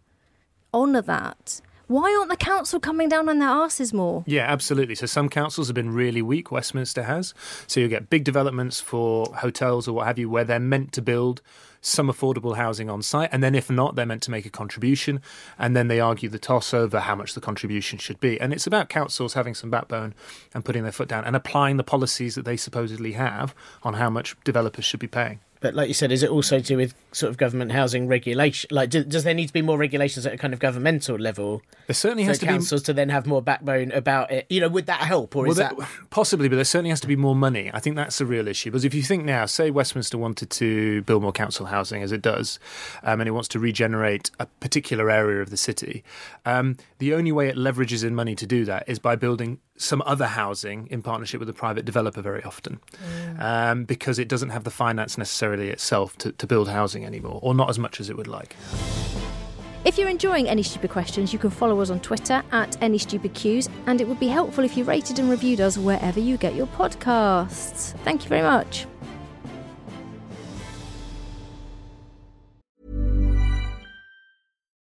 honour 0.72 1.02
that. 1.02 1.60
Why 1.86 2.16
aren't 2.18 2.30
the 2.30 2.36
council 2.36 2.80
coming 2.80 3.10
down 3.10 3.28
on 3.28 3.38
their 3.38 3.48
asses 3.48 3.92
more? 3.92 4.24
Yeah, 4.26 4.50
absolutely. 4.50 4.94
So 4.94 5.04
some 5.04 5.28
councils 5.28 5.68
have 5.68 5.74
been 5.74 5.92
really 5.92 6.22
weak. 6.22 6.50
Westminster 6.50 7.02
has. 7.02 7.34
So 7.66 7.78
you 7.78 7.88
get 7.88 8.08
big 8.08 8.24
developments 8.24 8.80
for 8.80 9.26
hotels 9.36 9.86
or 9.86 9.92
what 9.92 10.06
have 10.06 10.18
you, 10.18 10.30
where 10.30 10.44
they're 10.44 10.58
meant 10.58 10.92
to 10.92 11.02
build 11.02 11.42
some 11.86 12.08
affordable 12.08 12.56
housing 12.56 12.88
on 12.88 13.02
site, 13.02 13.28
and 13.32 13.42
then 13.42 13.54
if 13.54 13.70
not, 13.70 13.94
they're 13.94 14.06
meant 14.06 14.22
to 14.22 14.30
make 14.30 14.46
a 14.46 14.50
contribution, 14.50 15.20
and 15.58 15.76
then 15.76 15.88
they 15.88 16.00
argue 16.00 16.28
the 16.28 16.38
toss 16.38 16.72
over 16.72 17.00
how 17.00 17.14
much 17.14 17.34
the 17.34 17.40
contribution 17.40 17.98
should 17.98 18.18
be. 18.20 18.40
And 18.40 18.52
it's 18.52 18.66
about 18.66 18.88
councils 18.88 19.34
having 19.34 19.54
some 19.54 19.70
backbone 19.70 20.14
and 20.54 20.64
putting 20.64 20.82
their 20.82 20.92
foot 20.92 21.08
down 21.08 21.24
and 21.24 21.36
applying 21.36 21.76
the 21.76 21.84
policies 21.84 22.34
that 22.36 22.44
they 22.44 22.56
supposedly 22.56 23.12
have 23.12 23.54
on 23.82 23.94
how 23.94 24.08
much 24.08 24.36
developers 24.44 24.84
should 24.84 25.00
be 25.00 25.06
paying. 25.06 25.40
But 25.64 25.74
like 25.74 25.88
you 25.88 25.94
said, 25.94 26.12
is 26.12 26.22
it 26.22 26.28
also 26.28 26.58
to 26.58 26.62
do 26.62 26.76
with 26.76 26.92
sort 27.12 27.30
of 27.30 27.38
government 27.38 27.72
housing 27.72 28.06
regulation? 28.06 28.68
Like, 28.70 28.90
do, 28.90 29.02
does 29.02 29.24
there 29.24 29.32
need 29.32 29.46
to 29.46 29.52
be 29.54 29.62
more 29.62 29.78
regulations 29.78 30.26
at 30.26 30.34
a 30.34 30.36
kind 30.36 30.52
of 30.52 30.60
governmental 30.60 31.16
level 31.16 31.62
There 31.86 31.94
certainly 31.94 32.24
for 32.24 32.32
has 32.32 32.38
to 32.40 32.44
be 32.44 32.52
councils 32.52 32.82
to 32.82 32.92
then 32.92 33.08
have 33.08 33.26
more 33.26 33.40
backbone 33.40 33.90
about 33.92 34.30
it? 34.30 34.44
You 34.50 34.60
know, 34.60 34.68
would 34.68 34.84
that 34.84 35.00
help, 35.00 35.34
or 35.34 35.44
Well, 35.44 35.52
is 35.52 35.56
that? 35.56 35.74
there- 35.74 35.88
possibly, 36.10 36.50
but 36.50 36.56
there 36.56 36.66
certainly 36.66 36.90
has 36.90 37.00
to 37.00 37.06
be 37.08 37.16
more 37.16 37.34
money. 37.34 37.70
I 37.72 37.80
think 37.80 37.96
that's 37.96 38.20
a 38.20 38.26
real 38.26 38.46
issue 38.46 38.72
because 38.72 38.84
if 38.84 38.92
you 38.92 39.00
think 39.02 39.24
now, 39.24 39.46
say 39.46 39.70
Westminster 39.70 40.18
wanted 40.18 40.50
to 40.50 41.00
build 41.04 41.22
more 41.22 41.32
council 41.32 41.64
housing, 41.64 42.02
as 42.02 42.12
it 42.12 42.20
does, 42.20 42.58
um, 43.02 43.22
and 43.22 43.26
it 43.26 43.32
wants 43.32 43.48
to 43.48 43.58
regenerate 43.58 44.30
a 44.38 44.44
particular 44.60 45.10
area 45.10 45.40
of 45.40 45.48
the 45.48 45.56
city, 45.56 46.04
um, 46.44 46.76
the 46.98 47.14
only 47.14 47.32
way 47.32 47.48
it 47.48 47.56
leverages 47.56 48.04
in 48.04 48.14
money 48.14 48.34
to 48.34 48.46
do 48.46 48.66
that 48.66 48.86
is 48.86 48.98
by 48.98 49.16
building 49.16 49.60
some 49.76 50.02
other 50.06 50.26
housing 50.26 50.86
in 50.90 51.02
partnership 51.02 51.40
with 51.40 51.48
a 51.48 51.52
private 51.52 51.84
developer 51.84 52.22
very 52.22 52.42
often, 52.44 52.80
um, 53.38 53.84
because 53.84 54.18
it 54.18 54.28
doesn't 54.28 54.50
have 54.50 54.64
the 54.64 54.70
finance 54.70 55.18
necessarily 55.18 55.70
itself 55.70 56.16
to, 56.18 56.32
to 56.32 56.46
build 56.46 56.68
housing 56.68 57.04
anymore, 57.04 57.40
or 57.42 57.54
not 57.54 57.68
as 57.68 57.78
much 57.78 58.00
as 58.00 58.08
it 58.08 58.16
would 58.16 58.28
like. 58.28 58.56
If 59.84 59.98
you're 59.98 60.08
enjoying 60.08 60.48
Any 60.48 60.62
Stupid 60.62 60.90
Questions, 60.90 61.32
you 61.32 61.38
can 61.38 61.50
follow 61.50 61.78
us 61.80 61.90
on 61.90 62.00
Twitter 62.00 62.42
at 62.52 62.80
Any 62.82 62.96
Stupid 62.96 63.34
Cues, 63.34 63.68
and 63.86 64.00
it 64.00 64.08
would 64.08 64.18
be 64.18 64.28
helpful 64.28 64.64
if 64.64 64.78
you 64.78 64.84
rated 64.84 65.18
and 65.18 65.28
reviewed 65.28 65.60
us 65.60 65.76
wherever 65.76 66.18
you 66.18 66.38
get 66.38 66.54
your 66.54 66.66
podcasts. 66.68 67.92
Thank 68.02 68.22
you 68.22 68.30
very 68.30 68.42
much. 68.42 68.86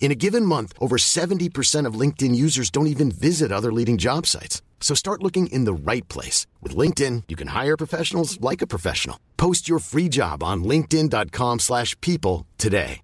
In 0.00 0.10
a 0.10 0.14
given 0.14 0.46
month, 0.46 0.72
over 0.80 0.96
70% 0.96 1.84
of 1.84 2.00
LinkedIn 2.00 2.34
users 2.34 2.70
don't 2.70 2.86
even 2.86 3.10
visit 3.10 3.52
other 3.52 3.70
leading 3.70 3.98
job 3.98 4.26
sites. 4.26 4.62
So 4.80 4.94
start 4.94 5.22
looking 5.22 5.48
in 5.48 5.64
the 5.64 5.92
right 5.92 6.08
place. 6.08 6.46
With 6.62 6.74
LinkedIn, 6.74 7.24
you 7.28 7.36
can 7.36 7.48
hire 7.48 7.76
professionals 7.76 8.40
like 8.40 8.62
a 8.62 8.66
professional. 8.66 9.18
Post 9.36 9.68
your 9.68 9.80
free 9.80 10.08
job 10.08 10.42
on 10.42 10.64
linkedin.com/people 10.64 11.58
slash 11.58 12.00
people 12.00 12.46
today. 12.56 13.02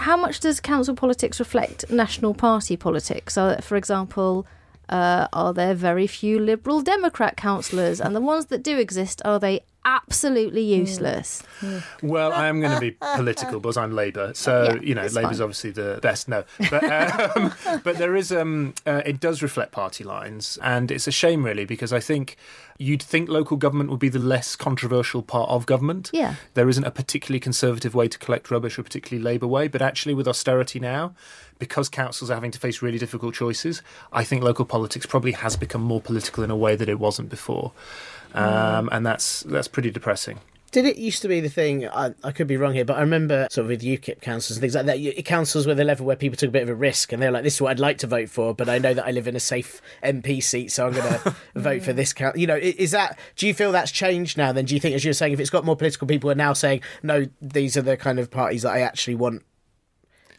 How 0.00 0.16
much 0.16 0.40
does 0.40 0.60
council 0.60 0.94
politics 0.94 1.38
reflect 1.38 1.90
national 1.90 2.32
party 2.32 2.76
politics? 2.76 3.34
For 3.34 3.76
example, 3.76 4.46
uh, 4.88 5.28
are 5.32 5.52
there 5.52 5.74
very 5.74 6.06
few 6.06 6.38
Liberal 6.38 6.80
Democrat 6.80 7.36
councillors? 7.36 8.00
And 8.00 8.16
the 8.16 8.20
ones 8.20 8.46
that 8.46 8.62
do 8.62 8.78
exist, 8.78 9.20
are 9.26 9.38
they 9.38 9.60
absolutely 9.84 10.62
useless? 10.62 11.42
Well, 12.02 12.32
I 12.32 12.48
am 12.48 12.60
going 12.60 12.74
to 12.74 12.80
be 12.80 12.92
political 12.92 13.60
because 13.60 13.76
I'm 13.76 13.92
Labour, 13.92 14.32
so 14.34 14.64
Yeah, 14.64 14.80
you 14.80 14.94
know 14.94 15.02
it's 15.02 15.14
Labour's 15.14 15.38
fine. 15.38 15.42
obviously 15.44 15.70
the 15.70 15.98
best. 16.02 16.28
No, 16.28 16.44
but 16.70 16.84
um, 17.36 17.52
but 17.84 17.98
there 17.98 18.16
is 18.16 18.32
um, 18.32 18.74
uh, 18.86 19.02
it 19.06 19.20
does 19.20 19.42
reflect 19.42 19.72
party 19.72 20.04
lines, 20.04 20.58
and 20.62 20.90
it's 20.90 21.06
a 21.06 21.12
shame 21.12 21.44
really 21.44 21.64
because 21.64 21.92
I 21.92 22.00
think 22.00 22.36
you'd 22.78 23.02
think 23.02 23.28
local 23.28 23.56
government 23.58 23.90
would 23.90 24.00
be 24.00 24.08
the 24.08 24.18
less 24.18 24.56
controversial 24.56 25.22
part 25.22 25.50
of 25.50 25.66
government. 25.66 26.10
Yeah. 26.14 26.36
there 26.54 26.68
isn't 26.68 26.84
a 26.84 26.90
particularly 26.90 27.38
conservative 27.40 27.94
way 27.94 28.08
to 28.08 28.18
collect 28.18 28.50
rubbish 28.50 28.78
or 28.78 28.80
a 28.80 28.84
particularly 28.84 29.22
Labour 29.22 29.46
way, 29.46 29.68
but 29.68 29.82
actually 29.82 30.14
with 30.14 30.26
austerity 30.26 30.80
now. 30.80 31.14
Because 31.60 31.88
councils 31.88 32.28
are 32.30 32.34
having 32.34 32.50
to 32.50 32.58
face 32.58 32.82
really 32.82 32.98
difficult 32.98 33.34
choices, 33.36 33.82
I 34.12 34.24
think 34.24 34.42
local 34.42 34.64
politics 34.64 35.06
probably 35.06 35.32
has 35.32 35.54
become 35.54 35.82
more 35.82 36.00
political 36.00 36.42
in 36.42 36.50
a 36.50 36.56
way 36.56 36.74
that 36.74 36.88
it 36.88 36.98
wasn't 36.98 37.28
before, 37.28 37.70
um, 38.34 38.88
and 38.90 39.06
that's 39.06 39.42
that's 39.44 39.68
pretty 39.68 39.90
depressing. 39.92 40.40
Did 40.72 40.86
it 40.86 40.98
used 40.98 41.20
to 41.22 41.28
be 41.28 41.40
the 41.40 41.48
thing? 41.48 41.88
I, 41.88 42.14
I 42.22 42.30
could 42.30 42.46
be 42.46 42.56
wrong 42.56 42.74
here, 42.74 42.84
but 42.84 42.96
I 42.96 43.00
remember 43.00 43.48
sort 43.50 43.64
of 43.64 43.70
with 43.70 43.82
UKIP 43.82 44.20
councils 44.20 44.56
and 44.56 44.60
things 44.60 44.76
like 44.76 44.86
that. 44.86 45.00
you- 45.00 45.20
Councils 45.24 45.66
were 45.66 45.74
the 45.74 45.82
level 45.82 46.06
where 46.06 46.14
people 46.14 46.36
took 46.36 46.48
a 46.48 46.52
bit 46.52 46.62
of 46.62 46.68
a 46.68 46.74
risk, 46.76 47.12
and 47.12 47.20
they're 47.20 47.32
like, 47.32 47.42
"This 47.42 47.54
is 47.56 47.60
what 47.60 47.72
I'd 47.72 47.80
like 47.80 47.98
to 47.98 48.06
vote 48.06 48.28
for, 48.28 48.54
but 48.54 48.68
I 48.68 48.78
know 48.78 48.94
that 48.94 49.04
I 49.04 49.10
live 49.10 49.26
in 49.26 49.34
a 49.34 49.40
safe 49.40 49.82
MP 50.04 50.40
seat, 50.40 50.70
so 50.70 50.86
I'm 50.86 50.92
going 50.92 51.12
to 51.24 51.34
vote 51.56 51.82
for 51.82 51.92
this." 51.92 52.12
council." 52.12 52.40
you 52.40 52.46
know, 52.46 52.56
is 52.56 52.92
that? 52.92 53.18
Do 53.34 53.48
you 53.48 53.52
feel 53.54 53.72
that's 53.72 53.90
changed 53.90 54.38
now? 54.38 54.52
Then 54.52 54.64
do 54.64 54.74
you 54.74 54.80
think, 54.80 54.94
as 54.94 55.04
you're 55.04 55.12
saying, 55.12 55.32
if 55.32 55.40
it's 55.40 55.50
got 55.50 55.64
more 55.64 55.74
political 55.76 56.06
people 56.06 56.30
are 56.30 56.36
now 56.36 56.52
saying, 56.52 56.82
"No, 57.02 57.26
these 57.42 57.76
are 57.76 57.82
the 57.82 57.96
kind 57.96 58.20
of 58.20 58.30
parties 58.30 58.62
that 58.62 58.72
I 58.72 58.80
actually 58.82 59.16
want," 59.16 59.42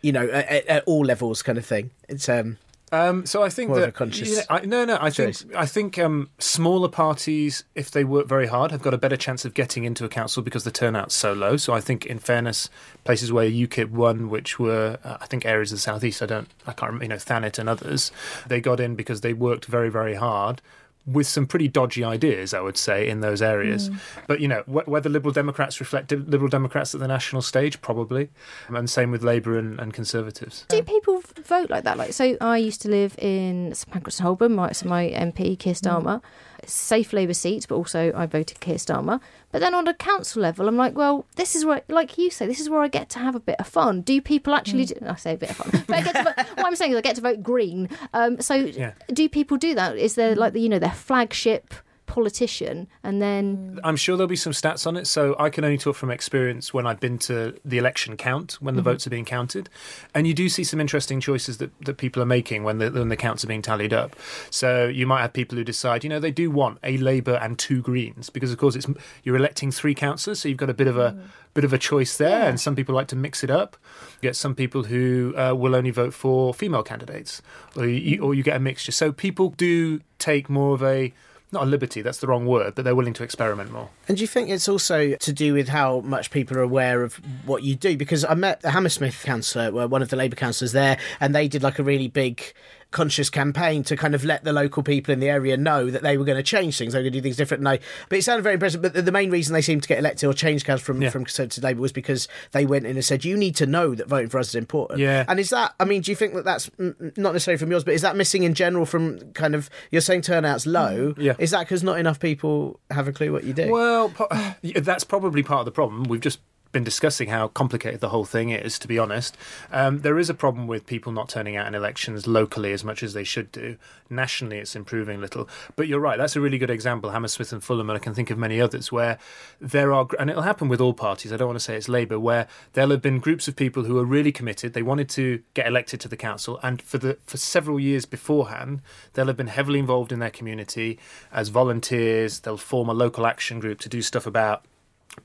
you 0.01 0.11
know, 0.11 0.27
at, 0.29 0.65
at- 0.67 0.83
all 0.85 1.05
levels, 1.05 1.41
kind 1.41 1.57
of 1.57 1.65
thing. 1.65 1.91
It's 2.09 2.27
um, 2.29 2.57
Um, 2.93 3.25
so 3.25 3.41
I 3.41 3.49
think 3.49 3.69
More 3.69 3.77
of 3.79 3.85
that 3.85 3.93
conscious 3.93 4.35
yeah, 4.35 4.43
I, 4.49 4.65
no, 4.65 4.83
no. 4.83 4.97
I 4.99 5.09
think 5.09 5.35
choice. 5.35 5.45
I 5.55 5.65
think 5.65 5.97
um, 5.97 6.29
smaller 6.39 6.89
parties, 6.89 7.63
if 7.73 7.89
they 7.89 8.03
work 8.03 8.27
very 8.27 8.47
hard, 8.47 8.71
have 8.71 8.81
got 8.81 8.93
a 8.93 8.97
better 8.97 9.15
chance 9.15 9.45
of 9.45 9.53
getting 9.53 9.85
into 9.85 10.03
a 10.03 10.09
council 10.09 10.43
because 10.43 10.65
the 10.65 10.71
turnout's 10.71 11.15
so 11.15 11.31
low. 11.31 11.55
So 11.55 11.73
I 11.73 11.79
think, 11.79 12.05
in 12.05 12.19
fairness, 12.19 12.69
places 13.05 13.31
where 13.31 13.49
UKIP 13.49 13.91
won, 13.91 14.29
which 14.29 14.59
were 14.59 14.97
uh, 15.05 15.17
I 15.21 15.25
think 15.27 15.45
areas 15.45 15.71
of 15.71 15.77
the 15.77 15.81
southeast, 15.81 16.21
I 16.21 16.25
don't, 16.25 16.49
I 16.67 16.73
can't 16.73 16.89
remember, 16.91 17.05
you 17.05 17.09
know, 17.09 17.15
Thanet 17.17 17.57
and 17.59 17.69
others, 17.69 18.11
they 18.45 18.59
got 18.59 18.81
in 18.81 18.95
because 18.95 19.21
they 19.21 19.33
worked 19.33 19.65
very, 19.65 19.89
very 19.89 20.15
hard. 20.15 20.61
With 21.05 21.25
some 21.25 21.47
pretty 21.47 21.67
dodgy 21.67 22.03
ideas, 22.03 22.53
I 22.53 22.61
would 22.61 22.77
say, 22.77 23.09
in 23.09 23.21
those 23.21 23.41
areas. 23.41 23.89
Mm. 23.89 23.99
But 24.27 24.39
you 24.39 24.47
know, 24.47 24.61
wh- 24.63 24.87
whether 24.87 25.09
Liberal 25.09 25.33
Democrats 25.33 25.79
reflect 25.79 26.11
Liberal 26.11 26.49
Democrats 26.49 26.93
at 26.93 27.01
the 27.01 27.07
national 27.07 27.41
stage, 27.41 27.81
probably, 27.81 28.29
and 28.67 28.89
same 28.89 29.09
with 29.09 29.23
Labour 29.23 29.57
and, 29.57 29.79
and 29.79 29.93
Conservatives. 29.93 30.65
Do 30.69 30.81
people 30.83 31.23
vote 31.43 31.69
like 31.69 31.83
that? 31.85 31.97
Like, 31.97 32.13
so 32.13 32.37
I 32.39 32.57
used 32.57 32.81
to 32.83 32.89
live 32.89 33.15
in 33.17 33.73
St 33.73 33.91
Pancras 33.91 34.19
and 34.19 34.25
Holborn. 34.25 34.55
My, 34.55 34.71
so 34.73 34.87
my 34.87 35.09
MP 35.09 35.57
Keir 35.57 35.73
mm. 35.73 35.81
Starmer, 35.81 36.21
safe 36.67 37.13
Labour 37.13 37.33
seats, 37.33 37.65
but 37.65 37.75
also 37.75 38.11
I 38.15 38.25
voted 38.25 38.59
Keir 38.59 38.75
Starmer. 38.75 39.19
But 39.51 39.59
then 39.59 39.75
on 39.75 39.87
a 39.87 39.93
council 39.93 40.41
level, 40.41 40.67
I'm 40.67 40.77
like, 40.77 40.95
well, 40.95 41.25
this 41.35 41.55
is 41.55 41.65
where, 41.65 41.81
like 41.89 42.17
you 42.17 42.29
say, 42.29 42.47
this 42.47 42.59
is 42.59 42.69
where 42.69 42.81
I 42.81 42.87
get 42.87 43.09
to 43.09 43.19
have 43.19 43.35
a 43.35 43.39
bit 43.39 43.57
of 43.59 43.67
fun. 43.67 44.01
Do 44.01 44.21
people 44.21 44.53
actually? 44.53 44.85
Do, 44.85 44.95
I 45.07 45.15
say 45.15 45.33
a 45.33 45.37
bit 45.37 45.49
of 45.51 45.57
fun, 45.57 45.83
but 45.87 45.97
I 45.97 46.01
get 46.01 46.15
to 46.15 46.23
vote, 46.23 46.35
what 46.57 46.65
I'm 46.65 46.75
saying 46.75 46.91
is 46.91 46.97
I 46.97 47.01
get 47.01 47.15
to 47.17 47.21
vote 47.21 47.43
Green. 47.43 47.89
Um, 48.13 48.39
so 48.41 48.55
Yeah. 48.55 48.93
do 49.11 49.27
people 49.27 49.57
do 49.57 49.75
that? 49.75 49.97
Is 49.97 50.15
there 50.15 50.35
like 50.35 50.53
the 50.53 50.61
you 50.61 50.69
know 50.69 50.79
their 50.79 50.91
flagship 50.91 51.73
politician, 52.11 52.87
and 53.03 53.21
then 53.21 53.75
mm. 53.75 53.79
I'm 53.85 53.95
sure 53.95 54.17
there'll 54.17 54.27
be 54.27 54.35
some 54.35 54.51
stats 54.51 54.85
on 54.85 54.97
it. 54.97 55.07
So 55.07 55.33
I 55.39 55.49
can 55.49 55.63
only 55.63 55.77
talk 55.77 55.95
from 55.95 56.11
experience 56.11 56.73
when 56.73 56.85
I've 56.85 56.99
been 56.99 57.17
to 57.19 57.57
the 57.63 57.77
election 57.77 58.17
count, 58.17 58.57
when 58.59 58.75
the 58.75 58.81
mm-hmm. 58.81 58.89
votes 58.89 59.07
are 59.07 59.09
being 59.09 59.23
counted, 59.23 59.69
and 60.13 60.27
you 60.27 60.33
do 60.33 60.49
see 60.49 60.65
some 60.65 60.81
interesting 60.81 61.21
choices 61.21 61.57
that, 61.59 61.71
that 61.85 61.95
people 61.97 62.21
are 62.21 62.25
making 62.25 62.65
when 62.65 62.79
the 62.79 62.91
when 62.91 63.07
the 63.07 63.15
counts 63.15 63.45
are 63.45 63.47
being 63.47 63.61
tallied 63.61 63.93
up. 63.93 64.17
So 64.49 64.87
you 64.87 65.07
might 65.07 65.21
have 65.21 65.31
people 65.31 65.57
who 65.57 65.63
decide, 65.63 66.03
you 66.03 66.09
know, 66.09 66.19
they 66.19 66.31
do 66.31 66.51
want 66.51 66.79
a 66.83 66.97
Labour 66.97 67.35
and 67.41 67.57
two 67.57 67.81
Greens 67.81 68.29
because, 68.29 68.51
of 68.51 68.57
course, 68.57 68.75
it's 68.75 68.87
you're 69.23 69.37
electing 69.37 69.71
three 69.71 69.95
councillors, 69.95 70.41
so 70.41 70.49
you've 70.49 70.57
got 70.57 70.69
a 70.69 70.73
bit 70.73 70.87
of 70.87 70.97
a 70.97 71.11
mm. 71.11 71.21
bit 71.53 71.63
of 71.63 71.71
a 71.71 71.77
choice 71.77 72.17
there, 72.17 72.49
and 72.49 72.59
some 72.59 72.75
people 72.75 72.93
like 72.93 73.07
to 73.07 73.15
mix 73.15 73.41
it 73.41 73.49
up. 73.49 73.77
You 74.21 74.27
get 74.27 74.35
some 74.35 74.53
people 74.53 74.83
who 74.83 75.33
uh, 75.37 75.53
will 75.55 75.75
only 75.75 75.91
vote 75.91 76.13
for 76.13 76.53
female 76.53 76.83
candidates, 76.83 77.41
or 77.77 77.85
you, 77.87 78.21
or 78.21 78.35
you 78.35 78.43
get 78.43 78.57
a 78.57 78.59
mixture. 78.59 78.91
So 78.91 79.13
people 79.13 79.51
do 79.55 80.01
take 80.19 80.49
more 80.49 80.75
of 80.75 80.83
a 80.83 81.13
not 81.51 81.63
a 81.63 81.65
liberty, 81.65 82.01
that's 82.01 82.19
the 82.19 82.27
wrong 82.27 82.45
word, 82.45 82.75
but 82.75 82.85
they're 82.85 82.95
willing 82.95 83.13
to 83.13 83.23
experiment 83.23 83.71
more. 83.71 83.89
And 84.07 84.17
do 84.17 84.21
you 84.21 84.27
think 84.27 84.49
it's 84.49 84.69
also 84.69 85.15
to 85.15 85.33
do 85.33 85.53
with 85.53 85.67
how 85.67 85.99
much 86.01 86.31
people 86.31 86.57
are 86.57 86.61
aware 86.61 87.03
of 87.03 87.15
what 87.45 87.63
you 87.63 87.75
do? 87.75 87.97
Because 87.97 88.23
I 88.23 88.33
met 88.33 88.61
the 88.61 88.71
Hammersmith 88.71 89.23
councillor, 89.23 89.87
one 89.87 90.01
of 90.01 90.09
the 90.09 90.15
Labour 90.15 90.35
councillors 90.35 90.71
there, 90.71 90.97
and 91.19 91.35
they 91.35 91.47
did 91.47 91.63
like 91.63 91.79
a 91.79 91.83
really 91.83 92.07
big 92.07 92.53
conscious 92.91 93.29
campaign 93.29 93.83
to 93.85 93.95
kind 93.95 94.13
of 94.13 94.23
let 94.25 94.43
the 94.43 94.51
local 94.53 94.83
people 94.83 95.13
in 95.13 95.19
the 95.19 95.29
area 95.29 95.55
know 95.57 95.89
that 95.89 96.03
they 96.03 96.17
were 96.17 96.25
going 96.25 96.37
to 96.37 96.43
change 96.43 96.77
things, 96.77 96.93
they 96.93 96.99
were 96.99 97.03
going 97.03 97.13
to 97.13 97.19
do 97.19 97.23
things 97.23 97.37
different. 97.37 97.63
No, 97.63 97.77
but 98.09 98.19
it 98.19 98.23
sounded 98.23 98.43
very 98.43 98.53
impressive. 98.55 98.81
But 98.81 98.93
the, 98.93 99.11
main 99.11 99.31
reason 99.31 99.53
they 99.53 99.61
seemed 99.61 99.83
to 99.83 99.89
get 99.89 99.99
elected 99.99 100.29
or 100.29 100.33
change 100.33 100.65
council 100.65 100.83
from 100.85 101.01
Yeah. 101.01 101.09
from 101.09 101.23
Conservative 101.25 101.63
Labour 101.63 101.81
was 101.81 101.91
because 101.91 102.27
they 102.51 102.65
went 102.65 102.85
in 102.85 102.95
and 102.95 103.03
said, 103.05 103.25
"You 103.25 103.37
need 103.37 103.55
to 103.57 103.65
know 103.65 103.95
that 103.95 104.07
voting 104.07 104.29
for 104.29 104.39
us 104.39 104.49
is 104.49 104.55
important." 104.55 104.99
Yeah. 104.99 105.25
And 105.27 105.39
is 105.39 105.49
that? 105.51 105.73
I 105.79 105.85
mean, 105.85 106.01
do 106.01 106.11
you 106.11 106.15
think 106.15 106.33
that 106.33 106.45
that's 106.45 106.69
not 106.77 107.33
necessarily 107.33 107.57
from 107.57 107.71
yours, 107.71 107.83
but 107.83 107.93
is 107.93 108.01
that 108.01 108.15
missing 108.15 108.43
in 108.43 108.53
general 108.53 108.85
from 108.85 109.31
kind 109.33 109.55
of 109.55 109.69
you're 109.89 110.01
saying 110.01 110.21
turnout's 110.23 110.65
low? 110.65 111.13
Yeah. 111.17 111.35
Is 111.39 111.51
that 111.51 111.61
because 111.61 111.83
not 111.83 111.99
enough 111.99 112.19
people 112.19 112.79
have 112.89 113.07
a 113.07 113.13
clue 113.13 113.31
what 113.31 113.43
you 113.43 113.53
do? 113.53 113.71
Well, 113.71 114.13
that's 114.75 115.03
probably 115.03 115.43
part 115.43 115.59
of 115.59 115.65
the 115.65 115.71
problem. 115.71 116.03
We've 116.03 116.21
just 116.21 116.39
been 116.71 116.83
discussing 116.83 117.29
how 117.29 117.47
complicated 117.49 117.99
the 117.99 118.09
whole 118.09 118.25
thing 118.25 118.49
is, 118.49 118.79
to 118.79 118.87
be 118.87 118.97
honest. 118.97 119.37
Um, 119.71 120.01
there 120.01 120.17
is 120.17 120.29
a 120.29 120.33
problem 120.33 120.67
with 120.67 120.85
people 120.85 121.11
not 121.11 121.29
turning 121.29 121.55
out 121.55 121.67
in 121.67 121.75
elections 121.75 122.27
locally 122.27 122.71
as 122.71 122.83
much 122.83 123.03
as 123.03 123.13
they 123.13 123.23
should 123.23 123.51
do. 123.51 123.77
Nationally, 124.09 124.57
it's 124.57 124.75
improving 124.75 125.17
a 125.17 125.21
little. 125.21 125.47
But 125.75 125.87
you're 125.87 125.99
right, 125.99 126.17
that's 126.17 126.35
a 126.35 126.41
really 126.41 126.57
good 126.57 126.69
example, 126.69 127.11
Hammersmith 127.11 127.53
and 127.53 127.63
Fulham, 127.63 127.89
and 127.89 127.97
I 127.97 127.99
can 127.99 128.13
think 128.13 128.29
of 128.29 128.37
many 128.37 128.59
others 128.59 128.91
where 128.91 129.17
there 129.59 129.93
are, 129.93 130.07
and 130.19 130.29
it'll 130.29 130.41
happen 130.41 130.67
with 130.67 130.81
all 130.81 130.93
parties, 130.93 131.31
I 131.31 131.37
don't 131.37 131.47
want 131.47 131.59
to 131.59 131.63
say 131.63 131.75
it's 131.75 131.89
Labour, 131.89 132.19
where 132.19 132.47
there'll 132.73 132.91
have 132.91 133.01
been 133.01 133.19
groups 133.19 133.47
of 133.47 133.55
people 133.55 133.83
who 133.83 133.97
are 133.97 134.05
really 134.05 134.31
committed, 134.31 134.73
they 134.73 134.81
wanted 134.81 135.09
to 135.09 135.41
get 135.53 135.67
elected 135.67 135.99
to 136.01 136.07
the 136.07 136.17
council, 136.17 136.59
and 136.63 136.81
for, 136.81 136.97
the, 136.97 137.17
for 137.25 137.37
several 137.37 137.79
years 137.79 138.05
beforehand, 138.05 138.81
they'll 139.13 139.27
have 139.27 139.37
been 139.37 139.47
heavily 139.47 139.79
involved 139.79 140.11
in 140.11 140.19
their 140.19 140.29
community 140.29 140.99
as 141.31 141.49
volunteers, 141.49 142.39
they'll 142.41 142.57
form 142.57 142.89
a 142.89 142.93
local 142.93 143.25
action 143.25 143.59
group 143.59 143.79
to 143.79 143.89
do 143.89 144.01
stuff 144.01 144.25
about 144.25 144.65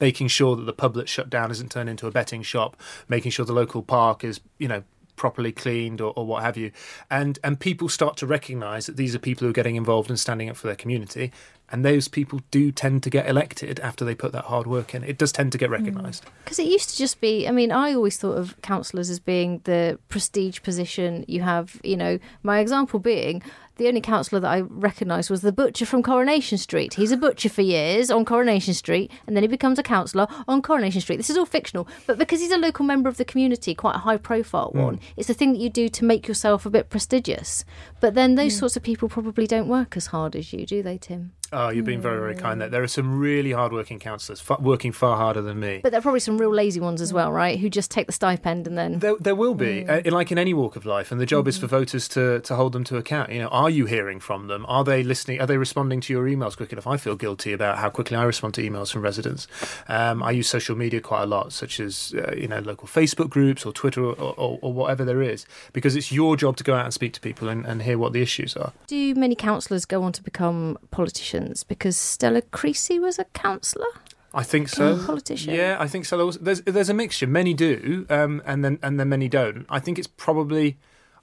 making 0.01 0.29
sure 0.29 0.57
that 0.57 0.65
the 0.65 0.73
pub 0.73 0.95
that's 0.95 1.11
shut 1.11 1.31
down 1.31 1.51
isn't 1.51 1.71
turned 1.71 1.89
into 1.89 2.07
a 2.07 2.11
betting 2.11 2.43
shop, 2.43 2.77
making 3.09 3.31
sure 3.31 3.45
the 3.45 3.53
local 3.53 3.83
park 3.83 4.25
is, 4.25 4.41
you 4.59 4.69
know, 4.69 4.83
properly 5.17 5.51
cleaned 5.51 6.01
or, 6.01 6.13
or 6.15 6.27
what 6.27 6.43
have 6.43 6.57
you. 6.57 6.71
And 7.11 7.39
and 7.43 7.59
people 7.59 7.89
start 7.89 8.17
to 8.19 8.27
recognise 8.27 8.87
that 8.87 8.97
these 8.97 9.15
are 9.15 9.19
people 9.19 9.45
who 9.45 9.51
are 9.51 9.55
getting 9.55 9.77
involved 9.77 10.11
and 10.11 10.21
standing 10.21 10.49
up 10.49 10.57
for 10.57 10.67
their 10.67 10.77
community. 10.77 11.33
And 11.69 11.85
those 11.85 12.07
people 12.07 12.41
do 12.53 12.71
tend 12.71 13.03
to 13.03 13.11
get 13.11 13.29
elected 13.29 13.81
after 13.81 14.05
they 14.05 14.15
put 14.15 14.31
that 14.31 14.45
hard 14.45 14.69
work 14.69 14.95
in. 14.95 15.03
It 15.03 15.19
does 15.19 15.33
tend 15.33 15.51
to 15.51 15.59
get 15.59 15.69
mm. 15.69 15.73
recognised. 15.73 16.25
Because 16.45 16.61
it 16.61 16.67
used 16.67 16.91
to 16.91 16.97
just 16.97 17.21
be, 17.21 17.49
I 17.49 17.51
mean, 17.51 17.73
I 17.73 17.93
always 17.93 18.17
thought 18.17 18.39
of 18.39 18.61
councillors 18.63 19.11
as 19.11 19.19
being 19.19 19.63
the 19.65 19.99
prestige 20.09 20.63
position 20.63 21.25
you 21.27 21.43
have. 21.43 21.81
You 21.83 21.97
know, 21.97 22.19
my 22.45 22.61
example 22.61 23.01
being 23.01 23.43
the 23.77 23.89
only 23.89 24.01
councillor 24.01 24.41
that 24.41 24.51
I 24.51 24.61
recognised 24.61 25.31
was 25.31 25.43
the 25.43 25.53
butcher 25.53 25.87
from 25.87 26.03
Coronation 26.03 26.59
Street. 26.59 26.95
He's 26.95 27.13
a 27.13 27.17
butcher 27.17 27.49
for 27.49 27.63
years 27.63 28.11
on 28.11 28.25
Coronation 28.25 28.75
Street, 28.75 29.11
and 29.27 29.37
then 29.37 29.43
he 29.43 29.49
becomes 29.49 29.79
a 29.79 29.83
councillor 29.83 30.27
on 30.49 30.63
Coronation 30.63 31.01
Street. 31.01 31.17
This 31.17 31.31
is 31.31 31.37
all 31.37 31.47
fictional, 31.47 31.87
but 32.07 32.19
because 32.19 32.41
he's 32.41 32.53
a 32.53 32.59
local 32.59 32.85
member 32.85 33.09
of 33.09 33.17
the 33.17 33.25
community, 33.25 33.75
quite 33.75 33.97
a 33.97 34.01
high 34.01 34.17
profile 34.17 34.71
hmm. 34.71 34.83
one, 34.83 35.01
it's 35.17 35.29
the 35.29 35.35
thing 35.35 35.53
that 35.53 35.61
you 35.61 35.71
do 35.71 35.89
to 35.89 36.05
make 36.05 36.27
yourself 36.27 36.65
a 36.67 36.71
bit 36.71 36.89
prestigious. 36.89 37.65
But 38.01 38.15
then 38.15 38.35
those 38.35 38.55
hmm. 38.55 38.61
sorts 38.61 38.77
of 38.77 38.83
people 38.83 39.09
probably 39.09 39.47
don't 39.47 39.69
work 39.69 39.97
as 39.97 40.07
hard 40.07 40.35
as 40.35 40.53
you, 40.53 40.65
do 40.65 40.83
they, 40.83 40.99
Tim? 40.99 41.33
Oh, 41.53 41.69
you've 41.69 41.85
been 41.85 42.01
very, 42.01 42.19
very 42.19 42.35
kind 42.35 42.61
there. 42.61 42.69
There 42.69 42.83
are 42.83 42.89
some 42.89 43.19
really 43.19 43.53
hard-working 43.53 43.99
councillors, 43.99 44.43
working 44.59 44.93
far 44.93 45.17
harder 45.17 45.43
than 45.43 45.61
me. 45.61 45.81
But 45.83 45.93
there 45.93 45.99
are 45.99 46.03
probably 46.03 46.21
some 46.21 46.39
real 46.39 46.53
lazy 46.53 46.81
ones 46.81 47.01
as 47.01 47.13
well, 47.13 47.31
right? 47.31 47.59
Who 47.59 47.71
just 47.71 47.91
take 47.91 48.07
the 48.07 48.13
stipend 48.13 48.67
and 48.67 48.77
then. 48.77 48.99
There, 48.99 49.17
there 49.21 49.35
will 49.35 49.55
be, 49.55 49.87
uh, 49.87 50.03
like 50.11 50.33
in 50.33 50.39
any 50.39 50.55
walk 50.55 50.77
of 50.77 50.85
life, 50.85 51.13
and 51.13 51.21
the 51.21 51.27
job 51.27 51.47
is 51.47 51.57
for 51.57 51.67
voters 51.67 52.09
to, 52.09 52.41
to 52.41 52.57
hold 52.57 52.73
them 52.73 52.85
to 52.85 52.97
account. 52.97 53.31
You 53.31 53.43
know, 53.43 53.49
are 53.49 53.71
you 53.71 53.87
hearing 53.87 54.19
from 54.19 54.49
them? 54.49 54.67
Are 54.67 54.83
they 54.83 55.03
listening? 55.03 55.41
Are 55.41 55.47
they 55.47 55.59
responding 55.59 56.01
to 56.03 56.13
your 56.13 56.27
emails 56.27 56.57
quick 56.57 56.73
enough? 56.73 56.87
I 56.87 56.97
feel 56.97 57.15
guilty 57.15 57.53
about 57.53 57.79
how 57.79 57.91
quickly 57.91 58.17
I 58.17 58.25
respond 58.25 58.55
to 58.55 58.63
emails 58.63 58.93
from 58.93 59.03
residents. 59.03 59.47
Um, 59.89 60.23
I 60.23 60.33
use 60.33 60.49
social 60.49 60.77
media 60.77 61.01
quite 61.01 61.23
a 61.23 61.27
lot, 61.27 61.53
such 61.53 61.79
as 61.79 62.15
uh, 62.17 62.35
you 62.37 62.49
know 62.49 62.59
local 62.61 62.89
Facebook 62.89 63.31
groups 63.31 63.65
or 63.65 63.73
Twitter 63.73 64.05
or, 64.05 64.15
or, 64.15 64.59
or 64.61 64.73
whatever 64.73 65.05
there 65.05 65.23
is, 65.23 65.47
because 65.73 65.95
it's 65.95 66.11
your 66.11 66.37
job 66.37 66.57
to 66.57 66.65
go 66.65 66.75
out 66.75 66.85
and 66.85 66.95
speak 66.95 67.13
to 67.13 67.21
people 67.21 67.49
and, 67.49 67.65
and 67.67 67.83
hear 67.83 67.99
what 67.99 68.13
the 68.13 68.23
issues 68.23 68.57
are. 68.57 68.73
Do 68.87 69.15
many 69.15 69.35
councillors 69.37 69.85
go 69.85 70.03
on 70.03 70.13
to 70.13 70.23
become 70.23 70.77
politicians? 70.91 71.36
Because 71.65 71.97
Stella 71.97 72.43
Creasy 72.43 72.99
was 72.99 73.19
a 73.19 73.25
councillor. 73.25 73.87
I 74.35 74.43
think 74.43 74.69
so. 74.69 75.03
Politician. 75.07 75.55
Yeah, 75.55 75.77
I 75.81 75.89
think 75.89 76.05
so. 76.05 76.31
There's 76.31 76.61
there's 76.63 76.91
a 76.91 76.95
mixture. 76.95 77.27
Many 77.27 77.55
do, 77.55 78.07
um, 78.11 78.43
and 78.45 78.65
then 78.65 78.79
and 78.83 79.01
then 79.01 79.09
many 79.09 79.29
don't. 79.29 79.67
I 79.69 79.81
think 79.81 79.99
it's 79.99 80.09
probably. 80.09 80.77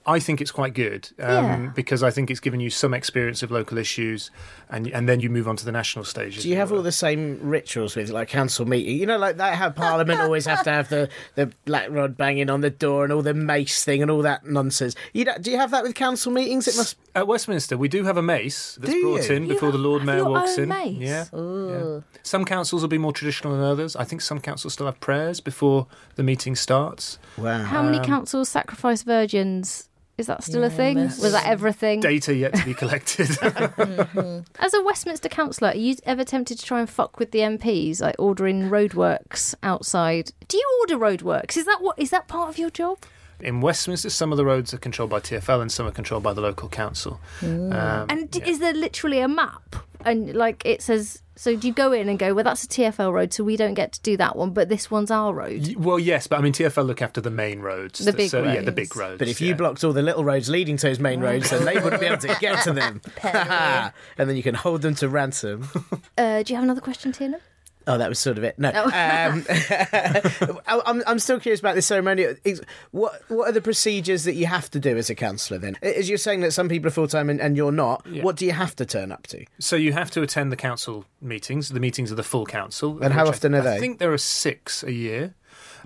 I 0.06 0.18
think 0.18 0.40
it's 0.42 0.50
quite 0.50 0.74
good 0.74 1.08
um, 1.18 1.28
Yeah. 1.28 1.70
because 1.74 2.02
I 2.02 2.10
think 2.10 2.30
it's 2.30 2.40
given 2.40 2.60
you 2.60 2.68
some 2.68 2.92
experience 2.92 3.42
of 3.42 3.50
local 3.50 3.78
issues, 3.78 4.30
and 4.68 4.86
and 4.88 5.08
then 5.08 5.20
you 5.20 5.30
move 5.30 5.48
on 5.48 5.56
to 5.56 5.64
the 5.64 5.72
national 5.72 6.04
stage. 6.04 6.42
Do 6.42 6.48
you 6.48 6.56
have 6.56 6.70
were. 6.70 6.76
all 6.78 6.82
the 6.82 6.92
same 6.92 7.38
rituals 7.40 7.96
with 7.96 8.10
like 8.10 8.28
council 8.28 8.66
meeting? 8.66 8.98
You 8.98 9.06
know, 9.06 9.16
like 9.16 9.38
that 9.38 9.54
how 9.54 9.70
Parliament 9.70 10.20
always 10.20 10.44
have 10.44 10.62
to 10.64 10.70
have 10.70 10.90
the, 10.90 11.08
the 11.36 11.50
black 11.64 11.88
rod 11.90 12.16
banging 12.18 12.50
on 12.50 12.60
the 12.60 12.68
door 12.70 13.04
and 13.04 13.12
all 13.12 13.22
the 13.22 13.32
mace 13.32 13.82
thing 13.84 14.02
and 14.02 14.10
all 14.10 14.20
that 14.22 14.44
nonsense. 14.44 14.94
You 15.14 15.24
don't, 15.24 15.40
do 15.42 15.50
you 15.50 15.56
have 15.56 15.70
that 15.70 15.82
with 15.82 15.94
council 15.94 16.30
meetings? 16.32 16.68
It 16.68 16.76
must. 16.76 16.96
At 17.14 17.26
Westminster, 17.28 17.78
we 17.78 17.88
do 17.88 18.04
have 18.04 18.16
a 18.16 18.22
mace 18.22 18.76
that's 18.80 18.92
brought 19.00 19.30
in 19.30 19.44
You 19.44 19.54
before 19.54 19.70
the 19.72 19.78
Lord 19.78 20.00
have 20.02 20.06
Mayor 20.06 20.16
your 20.18 20.30
walks 20.30 20.58
own 20.58 20.64
in. 20.64 20.68
mace? 20.68 20.98
Yeah. 20.98 21.24
Ooh. 21.38 22.02
Some 22.24 22.44
councils 22.44 22.82
will 22.82 22.88
be 22.88 22.98
more 22.98 23.12
traditional 23.12 23.54
than 23.54 23.62
others. 23.64 23.94
I 23.96 24.04
think 24.04 24.20
some 24.20 24.40
councils 24.40 24.72
still 24.74 24.86
have 24.86 24.98
prayers 25.00 25.40
before 25.40 25.86
the 26.16 26.22
meeting 26.24 26.56
starts. 26.56 27.18
Wow. 27.38 27.62
How 27.62 27.82
many 27.82 28.04
councils 28.04 28.48
sacrifice 28.48 29.02
virgins? 29.02 29.88
Is 30.16 30.26
that 30.26 30.44
still 30.44 30.62
a 30.62 30.70
thing? 30.70 30.96
Was 30.96 31.32
that 31.32 31.46
everything? 31.46 32.00
Data 32.00 32.34
yet 32.34 32.54
to 32.54 32.64
be 32.64 32.72
collected. 32.74 33.30
As 34.60 34.72
a 34.74 34.82
Westminster 34.82 35.28
councillor, 35.28 35.70
are 35.70 35.76
you 35.76 35.96
ever 36.04 36.22
tempted 36.24 36.58
to 36.58 36.64
try 36.64 36.80
and 36.80 36.88
fuck 36.88 37.18
with 37.18 37.32
the 37.32 37.40
MPs, 37.40 38.00
like 38.00 38.14
ordering 38.18 38.70
roadworks 38.70 39.54
outside? 39.62 40.30
Do 40.46 40.56
you 40.56 40.78
order 40.82 40.96
roadworks? 40.96 41.56
Is 41.56 41.64
that 41.66 41.82
what? 41.82 41.98
Is 41.98 42.10
that 42.10 42.28
part 42.28 42.48
of 42.48 42.58
your 42.58 42.70
job? 42.70 42.98
in 43.40 43.60
Westminster, 43.60 44.08
some 44.08 44.30
of 44.32 44.38
the 44.38 44.44
roads 44.44 44.72
are 44.72 44.78
controlled 44.78 45.10
by 45.10 45.18
TFL 45.20 45.60
and 45.60 45.70
some 45.70 45.86
are 45.86 45.90
controlled 45.90 46.22
by 46.22 46.32
the 46.32 46.40
local 46.40 46.68
council. 46.68 47.20
Um, 47.42 47.72
And 48.08 48.34
yeah. 48.34 48.46
is 48.46 48.60
there 48.60 48.72
literally 48.72 49.18
a 49.18 49.28
map? 49.28 49.76
And 50.04 50.34
like 50.34 50.62
it 50.64 50.80
says, 50.80 51.20
so 51.44 51.54
do 51.54 51.66
you 51.68 51.74
go 51.74 51.92
in 51.92 52.08
and 52.08 52.18
go, 52.18 52.32
well, 52.32 52.42
that's 52.42 52.64
a 52.64 52.66
TFL 52.66 53.12
road, 53.12 53.34
so 53.34 53.44
we 53.44 53.58
don't 53.58 53.74
get 53.74 53.92
to 53.92 54.00
do 54.00 54.16
that 54.16 54.34
one, 54.34 54.52
but 54.52 54.70
this 54.70 54.90
one's 54.90 55.10
our 55.10 55.34
road? 55.34 55.74
Well, 55.76 55.98
yes, 55.98 56.26
but 56.26 56.38
I 56.38 56.42
mean 56.42 56.54
TFL 56.54 56.86
look 56.86 57.02
after 57.02 57.20
the 57.20 57.30
main 57.30 57.60
roads. 57.60 57.98
The 57.98 58.14
big 58.14 58.30
so, 58.30 58.44
Yeah, 58.44 58.62
the 58.62 58.72
big 58.72 58.96
roads. 58.96 59.18
But 59.18 59.28
if 59.28 59.42
you 59.42 59.54
blocked 59.54 59.84
all 59.84 59.92
the 59.92 60.00
little 60.00 60.24
roads 60.24 60.48
leading 60.48 60.78
to 60.78 60.86
those 60.86 60.98
main 60.98 61.20
roads, 61.20 61.50
then 61.50 61.66
they 61.66 61.78
wouldn't 61.78 62.00
be 62.00 62.06
able 62.06 62.16
to 62.16 62.34
get 62.40 62.64
to 62.64 62.72
them. 62.72 63.02
and 63.22 63.92
then 64.16 64.36
you 64.36 64.42
can 64.42 64.54
hold 64.54 64.80
them 64.80 64.94
to 64.94 65.08
ransom. 65.10 65.68
Uh, 66.16 66.42
do 66.42 66.50
you 66.50 66.56
have 66.56 66.64
another 66.64 66.80
question, 66.80 67.12
Tiernan? 67.12 67.40
Oh, 67.86 67.98
that 67.98 68.08
was 68.08 68.18
sort 68.18 68.38
of 68.38 68.44
it. 68.44 68.58
No, 68.58 68.70
Oh. 68.74 68.84
um, 68.84 69.44
I- 70.66 70.82
I'm 70.86 71.02
I'm 71.06 71.18
still 71.18 71.38
curious 71.40 71.60
about 71.60 71.74
this 71.74 71.86
ceremony. 71.86 72.26
What 72.92 73.22
what 73.28 73.48
are 73.48 73.52
the 73.52 73.60
procedures 73.60 74.24
that 74.24 74.34
you 74.34 74.46
have 74.46 74.70
to 74.70 74.80
do 74.80 74.96
as 74.96 75.10
a 75.10 75.14
councillor? 75.14 75.58
Then, 75.58 75.76
as 75.82 76.08
you're 76.08 76.18
saying 76.18 76.40
that 76.40 76.52
some 76.52 76.68
people 76.68 76.88
are 76.88 76.90
full 76.92 77.08
time 77.08 77.28
and, 77.30 77.40
and 77.40 77.56
you're 77.56 77.72
not, 77.72 78.06
Yeah. 78.06 78.22
what 78.22 78.36
do 78.36 78.46
you 78.46 78.52
have 78.52 78.74
to 78.76 78.86
turn 78.86 79.12
up 79.12 79.26
to? 79.28 79.44
So 79.58 79.76
you 79.76 79.92
have 79.92 80.10
to 80.12 80.22
attend 80.22 80.50
the 80.52 80.56
council 80.56 81.04
meetings, 81.20 81.68
the 81.68 81.80
meetings 81.80 82.10
of 82.10 82.16
the 82.16 82.22
full 82.22 82.46
council. 82.46 83.02
And 83.02 83.12
how 83.12 83.22
which 83.24 83.28
I- 83.32 83.36
often 83.36 83.54
are 83.54 83.62
they? 83.62 83.76
I 83.76 83.80
think 83.80 83.98
there 83.98 84.12
are 84.12 84.18
six 84.18 84.82
a 84.82 84.92
year. 84.92 85.34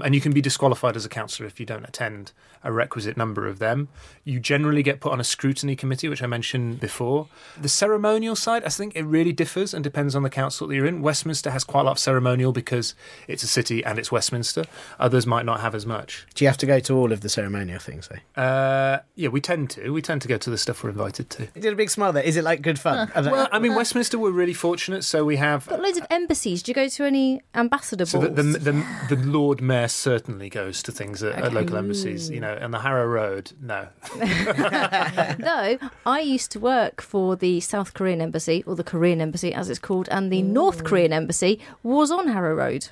And 0.02 0.14
you 0.14 0.20
can 0.20 0.32
be 0.32 0.40
disqualified 0.40 0.94
as 0.96 1.04
a 1.04 1.08
councillor 1.08 1.48
if 1.48 1.58
you 1.58 1.66
don't 1.66 1.84
attend 1.84 2.30
a 2.62 2.73
requisite 2.73 3.16
number 3.16 3.47
of 3.47 3.59
them. 3.59 3.88
You 4.25 4.40
generally 4.40 4.83
get 4.83 5.01
put 5.01 5.12
on 5.12 5.21
a 5.21 5.25
scrutiny 5.25 5.77
committee, 5.77 6.09
which 6.09 6.23
I 6.23 6.27
mentioned 6.27 6.81
before. 6.81 7.29
The 7.61 7.68
ceremonial 7.68 8.37
side, 8.37 8.64
I 8.64 8.68
think 8.68 8.94
it 8.97 9.05
really 9.05 9.33
differs 9.33 9.73
and 9.75 9.83
depends 9.83 10.14
on 10.14 10.23
the 10.23 10.31
council 10.31 10.66
that 10.68 10.75
you're 10.75 10.87
in. 10.87 11.03
Westminster 11.03 11.51
has 11.51 11.64
quite 11.64 11.83
a 11.83 11.85
lot 11.85 11.92
of 11.92 11.99
ceremonial 11.99 12.53
because 12.53 12.94
it's 13.27 13.42
a 13.42 13.47
city 13.47 13.85
and 13.85 13.99
it's 13.99 14.12
Westminster. 14.12 14.64
Others 14.99 15.27
might 15.27 15.44
not 15.47 15.61
have 15.61 15.75
as 15.75 15.87
much. 15.87 16.27
Do 16.35 16.44
you 16.44 16.49
have 16.49 16.59
to 16.59 16.66
go 16.66 16.81
to 16.81 16.94
all 16.94 17.12
of 17.12 17.21
the 17.21 17.29
ceremonial 17.29 17.79
things? 17.79 18.09
Though? 18.09 18.42
Uh, 18.42 19.01
yeah, 19.14 19.29
we 19.29 19.40
tend 19.40 19.71
to. 19.71 19.90
We 19.90 20.03
tend 20.03 20.23
to 20.23 20.29
go 20.29 20.37
to 20.38 20.51
the 20.51 20.59
stuff 20.59 20.83
we're 20.83 20.90
invited 20.90 21.31
to. 21.31 21.42
You 21.55 21.62
did 21.62 21.73
a 21.73 21.77
big 21.77 21.90
smile 21.90 22.12
there. 22.12 22.23
Is 22.23 22.37
it 22.37 22.44
like 22.44 22.62
good 22.62 22.79
fun? 22.79 23.11
I 23.14 23.21
Well, 23.21 23.49
I 23.53 23.59
mean, 23.59 23.75
Westminster, 23.75 24.18
we're 24.18 24.31
really 24.31 24.55
fortunate. 24.55 25.05
So 25.05 25.25
we 25.25 25.37
have 25.37 25.66
Got 25.66 25.81
loads 25.81 25.99
of 25.99 26.07
embassies. 26.11 26.62
Do 26.62 26.71
you 26.71 26.75
go 26.75 26.88
to 26.88 27.05
any 27.05 27.40
ambassador 27.55 28.07
So 28.07 28.21
balls? 28.21 28.35
the, 28.35 28.42
the, 28.42 28.59
the, 28.59 29.16
the 29.16 29.27
Lord 29.27 29.61
Mayor 29.61 29.88
certainly 29.88 30.49
goes 30.49 30.83
to 30.83 30.92
things 30.92 31.23
at, 31.23 31.35
at 31.35 31.53
local 31.53 31.77
embassies, 31.77 32.31
you 32.31 32.40
know, 32.40 32.47
and 32.61 32.72
the 32.72 32.80
Harrow 32.80 33.06
Road, 33.06 33.52
no. 33.61 33.88
Though 34.16 35.78
I 36.06 36.20
used 36.20 36.50
to 36.52 36.61
work 36.61 37.02
for 37.02 37.37
the 37.37 37.61
South 37.61 37.94
Korean 37.94 38.20
embassy, 38.20 38.64
or 38.66 38.76
the 38.76 38.84
Korean 38.84 39.20
embassy 39.20 39.52
as 39.52 39.68
it's 39.68 39.78
called, 39.78 40.08
and 40.11 40.32
the 40.32 40.42
North 40.42 40.84
Korean 40.84 41.12
embassy 41.12 41.61
was 41.82 42.11
on 42.11 42.28
Harrow 42.28 42.54
Road, 42.54 42.88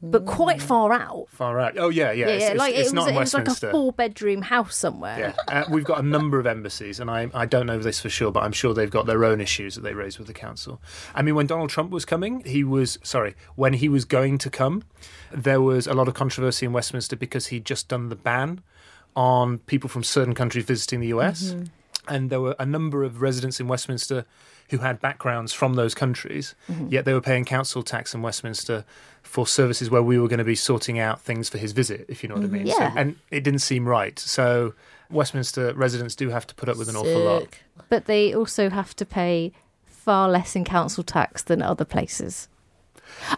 but 0.00 0.26
quite 0.26 0.62
far 0.62 0.92
out. 0.92 1.26
Far 1.30 1.58
out. 1.58 1.76
Oh, 1.76 1.88
yeah, 1.88 2.12
yeah. 2.12 2.26
Yeah, 2.26 2.32
it's, 2.32 2.42
yeah, 2.42 2.50
it's, 2.50 2.58
like 2.58 2.74
it's 2.74 2.90
it, 2.90 2.94
not 2.94 3.00
was, 3.02 3.08
in 3.08 3.16
it 3.16 3.20
was 3.20 3.34
like 3.34 3.48
a 3.48 3.70
four-bedroom 3.70 4.42
house 4.42 4.76
somewhere. 4.76 5.34
yeah, 5.48 5.62
uh, 5.62 5.64
we've 5.70 5.84
got 5.84 5.98
a 5.98 6.02
number 6.02 6.38
of 6.38 6.46
embassies, 6.46 7.00
and 7.00 7.10
I, 7.10 7.28
I 7.34 7.46
don't 7.46 7.66
know 7.66 7.78
this 7.78 8.00
for 8.00 8.08
sure, 8.08 8.30
but 8.30 8.44
I'm 8.44 8.52
sure 8.52 8.74
they've 8.74 8.90
got 8.90 9.06
their 9.06 9.24
own 9.24 9.40
issues 9.40 9.74
that 9.74 9.80
they 9.80 9.94
raise 9.94 10.18
with 10.18 10.28
the 10.28 10.34
council. 10.34 10.80
I 11.14 11.22
mean, 11.22 11.34
when 11.34 11.46
Donald 11.46 11.70
Trump 11.70 11.90
was 11.90 12.04
coming, 12.04 12.44
he 12.44 12.62
was, 12.62 12.98
sorry, 13.02 13.34
when 13.56 13.74
he 13.74 13.88
was 13.88 14.04
going 14.04 14.38
to 14.38 14.50
come, 14.50 14.84
there 15.32 15.60
was 15.60 15.86
a 15.86 15.94
lot 15.94 16.06
of 16.06 16.14
controversy 16.14 16.66
in 16.66 16.72
Westminster 16.72 17.16
because 17.16 17.48
he'd 17.48 17.64
just 17.64 17.88
done 17.88 18.08
the 18.08 18.16
ban 18.16 18.62
on 19.18 19.58
people 19.58 19.90
from 19.90 20.04
certain 20.04 20.32
countries 20.32 20.64
visiting 20.64 21.00
the 21.00 21.08
US. 21.08 21.50
Mm-hmm. 21.50 21.64
And 22.06 22.30
there 22.30 22.40
were 22.40 22.54
a 22.58 22.64
number 22.64 23.02
of 23.02 23.20
residents 23.20 23.58
in 23.58 23.66
Westminster 23.66 24.24
who 24.70 24.78
had 24.78 25.00
backgrounds 25.00 25.52
from 25.52 25.74
those 25.74 25.94
countries, 25.94 26.54
mm-hmm. 26.70 26.88
yet 26.88 27.04
they 27.04 27.12
were 27.12 27.20
paying 27.20 27.44
council 27.44 27.82
tax 27.82 28.14
in 28.14 28.22
Westminster 28.22 28.84
for 29.22 29.46
services 29.46 29.90
where 29.90 30.02
we 30.02 30.18
were 30.18 30.28
going 30.28 30.38
to 30.38 30.44
be 30.44 30.54
sorting 30.54 30.98
out 31.00 31.20
things 31.20 31.48
for 31.48 31.58
his 31.58 31.72
visit, 31.72 32.06
if 32.08 32.22
you 32.22 32.28
know 32.28 32.36
what 32.36 32.44
I 32.44 32.46
mm-hmm. 32.46 32.64
mean. 32.64 32.66
So- 32.68 32.78
Yeah. 32.78 32.92
and 32.96 33.16
it 33.30 33.42
didn't 33.42 33.60
seem 33.60 33.88
right. 33.88 34.16
So 34.18 34.74
Westminster 35.10 35.74
residents 35.74 36.14
do 36.14 36.30
have 36.30 36.46
to 36.46 36.54
put 36.54 36.68
up 36.68 36.76
with 36.76 36.88
an 36.88 36.96
awful 36.96 37.24
lot. 37.24 37.48
But 37.88 38.04
they 38.04 38.32
also 38.32 38.70
have 38.70 38.94
to 38.96 39.04
pay 39.04 39.52
far 39.84 40.28
less 40.28 40.54
in 40.54 40.64
council 40.64 41.02
tax 41.02 41.42
than 41.42 41.60
other 41.60 41.84
places. 41.84 42.48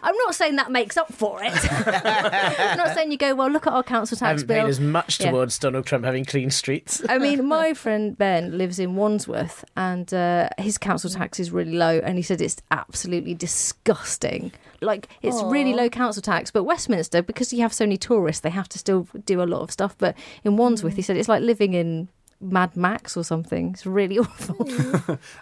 I'm 0.03 0.15
not 0.25 0.35
saying 0.35 0.55
that 0.57 0.71
makes 0.71 0.97
up 0.97 1.11
for 1.13 1.39
it. 1.43 1.51
I'm 1.71 2.77
not 2.77 2.95
saying 2.95 3.11
you 3.11 3.17
go, 3.17 3.35
well, 3.35 3.49
look 3.49 3.67
at 3.67 3.73
our 3.73 3.83
council 3.83 4.15
I 4.17 4.19
tax 4.19 4.41
haven't 4.41 4.47
bill. 4.47 4.63
paid 4.65 4.69
as 4.69 4.79
much 4.79 5.19
Yeah. 5.19 5.31
towards 5.31 5.57
Donald 5.59 5.85
Trump 5.85 6.05
having 6.05 6.25
clean 6.25 6.49
streets. 6.51 7.01
I 7.09 7.17
mean, 7.17 7.45
my 7.47 7.73
friend 7.73 8.17
Ben 8.17 8.57
lives 8.57 8.79
in 8.79 8.95
Wandsworth, 8.95 9.63
and 9.75 10.13
uh, 10.13 10.49
his 10.57 10.77
council 10.77 11.09
tax 11.09 11.39
is 11.39 11.51
really 11.51 11.73
low, 11.77 11.99
and 11.99 12.17
he 12.17 12.21
said 12.21 12.41
it's 12.41 12.61
absolutely 12.71 13.33
disgusting. 13.33 14.51
Like 14.81 15.07
it's 15.21 15.41
really 15.43 15.73
low 15.73 15.89
council 15.89 16.21
tax, 16.21 16.49
but 16.51 16.63
Westminster, 16.63 17.21
because 17.21 17.53
you 17.53 17.61
have 17.61 17.73
so 17.73 17.83
many 17.85 17.97
tourists, 17.97 18.41
they 18.41 18.49
have 18.49 18.67
to 18.69 18.79
still 18.79 19.07
do 19.25 19.41
a 19.41 19.45
lot 19.45 19.61
of 19.61 19.71
stuff. 19.71 19.95
But 19.97 20.15
in 20.43 20.57
Wandsworth, 20.57 20.95
he 20.95 21.01
said 21.01 21.17
it's 21.17 21.29
like 21.29 21.41
living 21.43 21.73
in 21.73 22.09
Mad 22.39 22.75
Max 22.75 23.15
or 23.15 23.23
something. 23.23 23.71
It's 23.73 23.85
really 23.85 24.17
awful. 24.19 24.67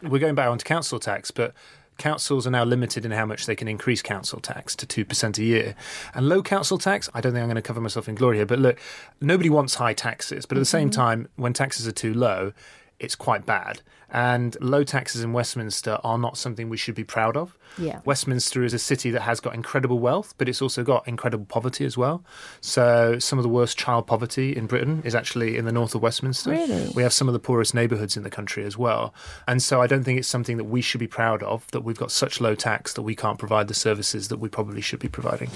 We're 0.04 0.20
going 0.20 0.36
back 0.36 0.50
onto 0.50 0.66
council 0.66 1.00
tax, 1.00 1.32
but 1.32 1.54
councils 2.00 2.48
are 2.48 2.52
now 2.52 2.64
limited 2.64 3.06
in 3.06 3.12
how 3.12 3.26
much 3.26 3.46
they 3.46 3.56
can 3.56 3.68
increase 3.68 4.02
council 4.02 4.40
tax 4.40 4.76
to 4.78 4.88
2% 4.88 5.38
a 5.38 5.44
year. 5.44 5.76
And 6.16 6.28
low 6.28 6.42
council 6.42 6.78
tax, 6.78 7.10
I 7.14 7.22
don't 7.22 7.34
think 7.34 7.44
I'm 7.44 7.50
going 7.50 7.56
to 7.56 7.62
cover 7.62 7.82
myself 7.82 8.10
in 8.10 8.16
glory 8.16 8.38
here, 8.38 8.46
but 8.46 8.60
look, 8.60 8.80
nobody 9.22 9.50
wants 9.50 9.76
high 9.76 9.94
taxes. 9.94 10.46
But 10.46 10.58
at 10.58 10.62
the 10.62 10.66
same 10.66 10.90
mm-hmm. 10.90 11.02
time, 11.02 11.30
when 11.36 11.54
taxes 11.54 11.88
are 11.88 11.92
too 11.92 12.14
low, 12.14 12.54
it's 13.00 13.16
quite 13.16 13.46
bad. 13.46 13.82
And 14.12 14.58
low 14.60 14.84
taxes 14.84 15.24
in 15.24 15.34
Westminster 15.34 16.00
are 16.04 16.18
not 16.18 16.38
something 16.38 16.68
we 16.68 16.78
should 16.78 16.96
be 16.96 17.04
proud 17.04 17.38
of. 17.38 17.56
Yeah. 17.78 18.02
Westminster 18.06 18.64
is 18.64 18.74
a 18.74 18.80
city 18.80 19.12
that 19.12 19.22
has 19.22 19.40
got 19.40 19.54
incredible 19.54 20.00
wealth, 20.00 20.34
but 20.38 20.50
it's 20.50 20.62
also 20.62 20.84
got 20.84 21.08
incredible 21.08 21.46
poverty 21.46 21.86
as 21.86 21.96
well. 21.96 22.24
So 22.60 23.20
some 23.20 23.38
of 23.38 23.44
the 23.44 23.50
worst 23.50 23.78
child 23.78 24.08
poverty 24.08 24.56
in 24.56 24.66
Britain 24.66 25.04
is 25.06 25.14
actually 25.14 25.58
in 25.58 25.66
the 25.66 25.72
north 25.72 25.94
of 25.94 26.02
Westminster. 26.02 26.52
Really? 26.52 26.92
We 26.96 27.04
have 27.04 27.14
some 27.14 27.28
of 27.28 27.34
the 27.34 27.40
poorest 27.40 27.76
neighbourhoods 27.76 28.18
in 28.18 28.24
the 28.24 28.32
country 28.32 28.64
as 28.66 28.78
well. 28.78 29.14
And 29.48 29.62
so 29.62 29.80
I 29.82 29.88
don't 29.88 30.04
think 30.04 30.18
it's 30.18 30.28
something 30.28 30.58
that 30.58 30.66
we 30.66 30.82
should 30.82 31.00
be 31.00 31.08
proud 31.08 31.44
of 31.44 31.68
that 31.72 31.82
we've 31.82 31.98
got 31.98 32.12
such 32.12 32.42
low 32.42 32.56
tax 32.56 32.94
that 32.94 33.04
we 33.04 33.16
can't 33.16 33.38
provide 33.38 33.68
the 33.68 33.76
services 33.76 34.30
that 34.30 34.40
we 34.40 34.50
probably 34.50 34.82
should 34.82 35.00
be 35.00 35.10
providing. 35.10 35.50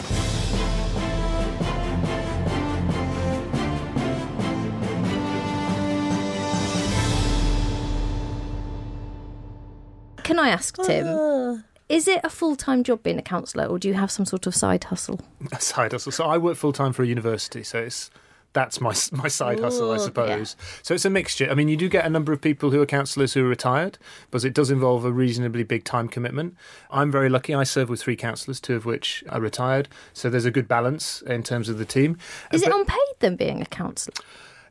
Can 10.33 10.39
I 10.43 10.49
ask 10.49 10.75
Tim? 10.81 11.05
Ah. 11.07 11.57
Is 11.89 12.07
it 12.07 12.21
a 12.23 12.29
full 12.29 12.55
time 12.55 12.83
job 12.83 13.03
being 13.03 13.19
a 13.19 13.21
counsellor, 13.21 13.65
or 13.65 13.77
do 13.77 13.87
you 13.87 13.93
have 13.93 14.09
some 14.09 14.25
sort 14.25 14.47
of 14.47 14.55
side 14.55 14.85
hustle? 14.85 15.19
A 15.51 15.61
side 15.61 15.91
hustle. 15.91 16.11
So 16.11 16.25
I 16.25 16.39
work 16.39 16.57
full 16.57 16.73
time 16.73 16.91
for 16.91 17.03
a 17.03 17.05
university, 17.05 17.61
so 17.61 17.77
it's 17.77 18.09
that's 18.53 18.81
my 18.81 18.95
my 19.11 19.27
side 19.27 19.59
hustle, 19.59 19.91
I 19.91 19.97
Ooh, 19.97 19.99
suppose. 19.99 20.55
So 20.81 20.95
it's 20.95 21.05
a 21.05 21.11
mixture. 21.11 21.47
I 21.51 21.53
mean, 21.53 21.67
you 21.67 21.77
do 21.77 21.87
get 21.87 22.03
a 22.03 22.09
number 22.09 22.33
of 22.33 22.41
people 22.41 22.71
who 22.71 22.81
are 22.81 22.87
counsellors 22.87 23.33
who 23.35 23.45
are 23.45 23.47
retired, 23.47 23.99
but 24.31 24.43
it 24.43 24.55
does 24.55 24.71
involve 24.71 25.05
a 25.05 25.11
reasonably 25.11 25.61
big 25.61 25.83
time 25.83 26.07
commitment. 26.07 26.55
I'm 26.89 27.11
very 27.11 27.29
lucky. 27.29 27.53
I 27.53 27.61
serve 27.63 27.89
with 27.89 28.01
three 28.01 28.15
counsellors, 28.15 28.59
two 28.59 28.75
of 28.75 28.85
which 28.85 29.23
are 29.29 29.39
retired, 29.39 29.87
so 30.13 30.31
there's 30.31 30.45
a 30.45 30.51
good 30.51 30.67
balance 30.67 31.21
in 31.27 31.43
terms 31.43 31.69
of 31.69 31.77
the 31.77 31.85
team. 31.85 32.17
Is 32.51 32.63
it 32.63 32.71
But- 32.71 32.79
unpaid 32.79 33.13
then 33.19 33.35
being 33.35 33.61
a 33.61 33.67
counsellor? 33.67 34.15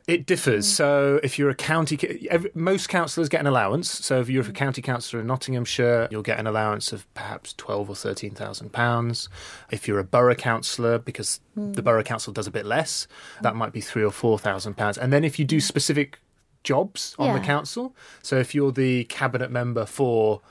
It 0.05 0.25
differs. 0.25 0.65
Mm. 0.67 0.69
So 0.69 1.19
if 1.23 1.39
you're 1.39 1.49
a 1.49 1.55
county, 1.55 2.27
every, 2.29 2.51
most 2.53 2.89
councillors 2.89 3.29
get 3.29 3.39
an 3.39 3.47
allowance. 3.47 3.89
So 3.89 4.19
if 4.19 4.27
you're 4.27 4.43
a 4.43 4.45
mm. 4.45 4.53
county 4.53 4.81
councillor 4.81 5.21
in 5.21 5.27
Nottinghamshire, 5.27 6.09
you'll 6.11 6.23
get 6.23 6.39
an 6.39 6.47
allowance 6.47 6.91
of 6.91 7.11
perhaps 7.13 7.53
twelve 7.53 7.89
or 7.89 7.95
thirteen 7.95 8.31
thousand 8.31 8.73
pounds. 8.73 9.29
If 9.71 9.87
you're 9.87 9.99
a 9.99 10.03
borough 10.03 10.35
councillor, 10.35 10.99
because 10.99 11.39
the 11.55 11.81
mm. 11.81 11.83
borough 11.83 12.03
council 12.03 12.33
does 12.33 12.47
a 12.47 12.51
bit 12.51 12.65
less, 12.65 13.07
that 13.41 13.55
might 13.55 13.71
be 13.71 13.79
three 13.79 14.03
or 14.03 14.11
four 14.11 14.37
thousand 14.37 14.75
pounds. 14.75 14.97
And 14.97 15.13
then 15.13 15.23
if 15.23 15.39
you 15.39 15.45
do 15.45 15.61
specific 15.61 16.19
jobs 16.63 17.15
on 17.17 17.33
the 17.33 17.45
council, 17.45 17.95
so 18.21 18.37
if 18.37 18.53
you're 18.53 18.71
the 18.71 19.05
cabinet 19.05 19.51
member 19.51 19.85
for 19.85 20.41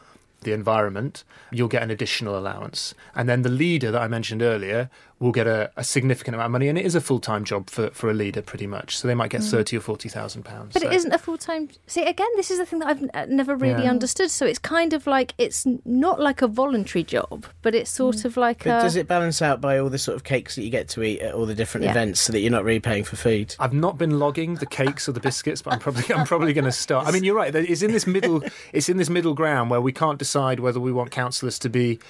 the 0.43 0.53
environment, 0.53 1.25
you'll 1.53 1.69
get 1.69 1.83
an 1.83 1.91
additional 1.91 2.37
allowance. 2.37 2.95
And 3.15 3.29
then 3.29 3.43
the 3.43 3.49
leader 3.49 3.91
that 3.93 4.03
I 4.03 4.09
mentioned 4.09 4.43
earlier 4.43 4.91
will 5.23 5.33
get 5.33 5.47
a, 5.47 5.71
a 5.77 5.85
significant 5.85 6.35
amount 6.35 6.47
of 6.47 6.53
money, 6.53 6.69
and 6.69 6.77
it 6.77 6.85
is 6.85 6.95
a 6.95 7.01
full 7.01 7.21
time 7.21 7.45
job 7.45 7.71
for, 7.71 7.89
for 7.91 8.11
a 8.11 8.13
leader, 8.13 8.43
pretty 8.43 8.67
much. 8.67 8.97
So 8.99 9.07
they 9.09 9.15
might 9.15 9.31
get 9.31 9.41
Mm. 9.43 9.51
thirty 9.51 9.77
or 9.77 9.81
forty 9.81 10.09
thousand 10.09 10.43
pounds. 10.45 10.73
But 10.75 10.83
so. 10.83 10.89
it 10.89 10.95
isn't 10.95 11.13
a 11.13 11.19
full 11.19 11.39
time. 11.39 11.69
See, 11.87 12.05
again, 12.05 12.29
this 12.37 12.51
is 12.51 12.59
the 12.59 12.67
thing 12.67 12.81
that 12.81 12.89
I've 12.89 13.03
n- 13.15 13.35
never 13.37 13.55
really 13.57 13.85
Yeah. 13.85 13.91
understood. 13.91 14.31
So 14.31 14.45
it's 14.45 14.59
kind 14.59 14.93
of 14.93 15.07
like 15.07 15.33
it's 15.39 15.65
not 15.85 16.21
like 16.21 16.43
a 16.43 16.49
voluntary 16.49 17.05
job, 17.05 17.47
but 17.63 17.75
it's 17.75 17.91
sort 17.91 18.25
of 18.25 18.37
like 18.37 18.65
But 18.65 18.81
a. 18.81 18.83
does 18.83 18.97
it 18.97 19.07
balance 19.09 19.41
out 19.41 19.61
by 19.61 19.79
all 19.79 19.89
the 19.89 19.99
sort 19.99 20.17
of 20.17 20.25
cakes 20.25 20.57
that 20.57 20.65
you 20.65 20.71
get 20.71 20.89
to 20.91 21.03
eat 21.03 21.21
at 21.21 21.35
all 21.35 21.47
the 21.47 21.55
different 21.55 21.85
Yeah. 21.85 21.93
events 21.93 22.21
so 22.21 22.33
that 22.33 22.41
you're 22.41 22.51
not 22.51 22.65
really 22.65 22.81
paying 22.81 23.05
for 23.05 23.17
food? 23.17 23.55
I've 23.61 23.73
not 23.73 23.97
been 23.99 24.19
logging 24.19 24.57
the 24.57 24.67
cakes 24.67 25.09
or 25.09 25.13
the 25.13 25.21
biscuits, 25.21 25.63
but 25.63 25.73
I'm 25.75 25.79
probably 25.81 26.13
I'm 26.15 26.27
probably 26.27 26.53
going 26.53 26.65
to 26.65 26.73
start. 26.73 27.07
I 27.07 27.13
mean, 27.13 27.23
you're 27.25 27.37
right. 27.37 27.55
It's 27.55 27.83
in 27.83 27.93
this 27.93 28.07
middle. 28.07 28.43
It's 28.73 28.89
in 28.89 28.97
this 28.97 29.09
middle 29.09 29.35
ground 29.35 29.71
where 29.71 29.81
we 29.81 29.93
can't 29.93 30.19
decide 30.19 30.59
whether 30.61 30.81
we 30.81 30.91
want 30.93 31.11
councillors 31.13 31.59
to 31.61 31.69
be 31.69 32.01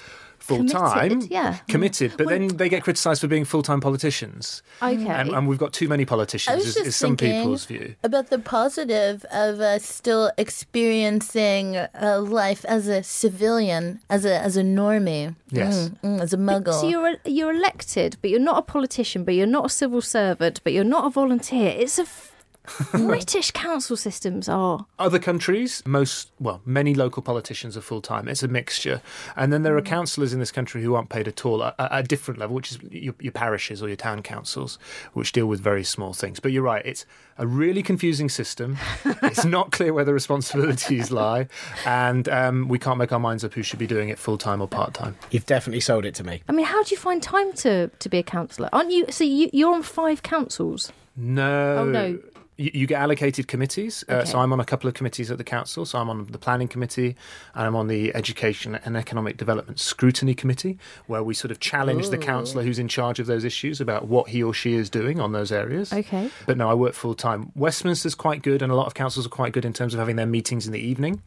full 0.43 0.65
time, 0.65 1.09
Committed, 1.09 1.31
yeah. 1.31 1.57
committed, 1.69 2.13
but 2.17 2.27
then 2.27 2.47
they 2.59 2.67
get 2.67 2.83
criticised 2.83 3.21
for 3.21 3.27
being 3.29 3.45
full 3.45 3.63
time 3.63 3.79
politicians. 3.79 4.61
Okay. 4.81 5.07
And, 5.07 5.29
and 5.29 5.47
we've 5.47 5.57
got 5.57 5.71
too 5.73 5.87
many 5.87 6.03
I 6.03 6.05
politicians. 6.05 6.57
was 6.57 6.67
Is, 6.67 6.73
just 6.75 6.87
is 6.87 6.95
some 6.97 7.15
people's 7.15 7.65
view. 7.65 7.95
about 8.03 8.29
the 8.29 8.39
positive 8.39 9.23
of 9.31 9.59
uh, 9.61 9.79
still 9.79 10.31
experiencing 10.37 11.77
uh, 11.77 12.19
life 12.21 12.65
as 12.65 12.87
a 12.87 13.01
civilian, 13.03 13.99
as 14.09 14.25
a 14.25 14.37
as 14.39 14.57
a 14.57 14.61
normie, 14.63 15.35
Yes. 15.49 15.89
Mm, 16.03 16.17
mm, 16.17 16.21
as 16.21 16.33
a 16.33 16.37
muggle. 16.37 16.73
So 16.79 16.87
you're 16.87 17.15
you're 17.25 17.53
elected, 17.53 18.17
but 18.21 18.29
you're 18.29 18.39
not 18.51 18.57
a 18.57 18.61
politician, 18.61 19.23
but 19.23 19.33
you're 19.35 19.47
not 19.47 19.65
a 19.65 19.69
civil 19.69 20.01
servant, 20.01 20.61
but 20.63 20.73
you're 20.73 20.83
not 20.83 21.05
a 21.05 21.09
volunteer. 21.09 21.73
It's 21.77 21.97
a 21.99 22.03
f- 22.03 22.32
British 22.91 23.51
council 23.51 23.97
systems 23.97 24.47
are. 24.47 24.85
Other 24.99 25.19
countries, 25.19 25.83
most, 25.85 26.31
well, 26.39 26.61
many 26.65 26.93
local 26.93 27.21
politicians 27.21 27.75
are 27.75 27.81
full 27.81 28.01
time. 28.01 28.27
It's 28.27 28.43
a 28.43 28.47
mixture. 28.47 29.01
And 29.35 29.51
then 29.51 29.63
there 29.63 29.75
are 29.77 29.81
councillors 29.81 30.33
in 30.33 30.39
this 30.39 30.51
country 30.51 30.81
who 30.81 30.95
aren't 30.95 31.09
paid 31.09 31.27
at 31.27 31.45
all 31.45 31.63
at 31.63 31.75
at 31.79 31.89
a 31.91 32.03
different 32.03 32.39
level, 32.39 32.55
which 32.55 32.71
is 32.71 32.79
your, 32.89 33.13
your 33.19 33.31
parishes 33.31 33.81
or 33.83 33.87
your 33.87 33.97
town 33.97 34.21
councils, 34.21 34.79
which 35.13 35.31
deal 35.31 35.45
with 35.45 35.59
very 35.59 35.83
small 35.83 36.13
things. 36.13 36.39
But 36.39 36.51
you're 36.51 36.63
right, 36.63 36.85
it's 36.85 37.05
a 37.37 37.47
really 37.47 37.83
confusing 37.83 38.29
system. 38.29 38.77
it's 39.23 39.45
not 39.45 39.71
clear 39.71 39.93
where 39.93 40.05
the 40.05 40.13
responsibilities 40.13 41.11
lie. 41.11 41.47
And 41.85 42.29
um, 42.29 42.67
we 42.67 42.79
can't 42.79 42.97
make 42.97 43.11
our 43.11 43.19
minds 43.19 43.43
up 43.43 43.53
who 43.53 43.63
should 43.63 43.79
be 43.79 43.87
doing 43.87 44.09
it 44.09 44.17
full 44.17 44.37
time 44.37 44.61
or 44.61 44.67
part 44.67 44.93
time. 44.93 45.15
You've 45.31 45.45
definitely 45.45 45.81
sold 45.81 46.05
it 46.05 46.15
to 46.15 46.23
me. 46.23 46.43
I 46.47 46.51
mean, 46.51 46.65
how 46.65 46.83
do 46.83 46.93
you 46.93 46.97
find 46.97 47.21
time 47.21 47.53
to 47.53 47.87
to 47.87 48.09
be 48.09 48.19
a 48.19 48.23
councillor? 48.23 48.69
Aren't 48.71 48.91
you? 48.91 49.05
So 49.09 49.23
you, 49.23 49.49
you're 49.51 49.73
on 49.73 49.83
five 49.83 50.23
councils. 50.23 50.91
No. 51.15 51.77
Oh, 51.77 51.85
no. 51.85 52.19
You, 52.57 52.71
you 52.73 52.87
get 52.87 53.01
allocated 53.01 53.47
committees. 53.47 54.03
Uh, 54.07 54.25
So 54.25 54.39
I'm 54.39 54.53
on 54.53 54.59
a 54.59 54.65
couple 54.65 54.87
of 54.87 54.93
committees 54.93 55.31
at 55.31 55.37
the 55.37 55.43
council. 55.43 55.85
So 55.85 55.99
I'm 55.99 56.09
on 56.09 56.27
the 56.27 56.37
planning 56.37 56.67
committee 56.67 57.15
and 57.55 57.67
I'm 57.67 57.75
on 57.75 57.87
the 57.87 58.13
education 58.15 58.75
and 58.85 58.95
economic 58.95 59.37
development 59.37 59.79
scrutiny 59.79 60.33
committee, 60.33 60.77
where 61.07 61.23
we 61.23 61.33
sort 61.33 61.51
of 61.51 61.59
challenge 61.59 62.09
the 62.09 62.17
councillor 62.17 62.63
who's 62.63 62.79
in 62.79 62.87
charge 62.87 63.19
of 63.19 63.25
those 63.27 63.43
issues 63.43 63.81
about 63.81 64.07
what 64.07 64.29
he 64.29 64.43
or 64.43 64.53
she 64.53 64.73
is 64.75 64.89
doing 64.89 65.19
on 65.19 65.31
those 65.31 65.51
areas. 65.51 65.91
Okay. 65.91 66.29
But 66.45 66.57
no, 66.57 66.69
I 66.69 66.73
work 66.73 66.93
full 66.93 67.15
time. 67.15 67.51
Westminster's 67.55 68.15
quite 68.15 68.41
good, 68.41 68.61
and 68.61 68.71
a 68.71 68.75
lot 68.75 68.87
of 68.87 68.93
councils 68.93 69.25
are 69.25 69.29
quite 69.29 69.53
good 69.53 69.65
in 69.65 69.73
terms 69.73 69.93
of 69.93 69.99
having 69.99 70.15
their 70.15 70.25
meetings 70.25 70.65
in 70.65 70.73
the 70.73 70.79
evening. 70.79 71.21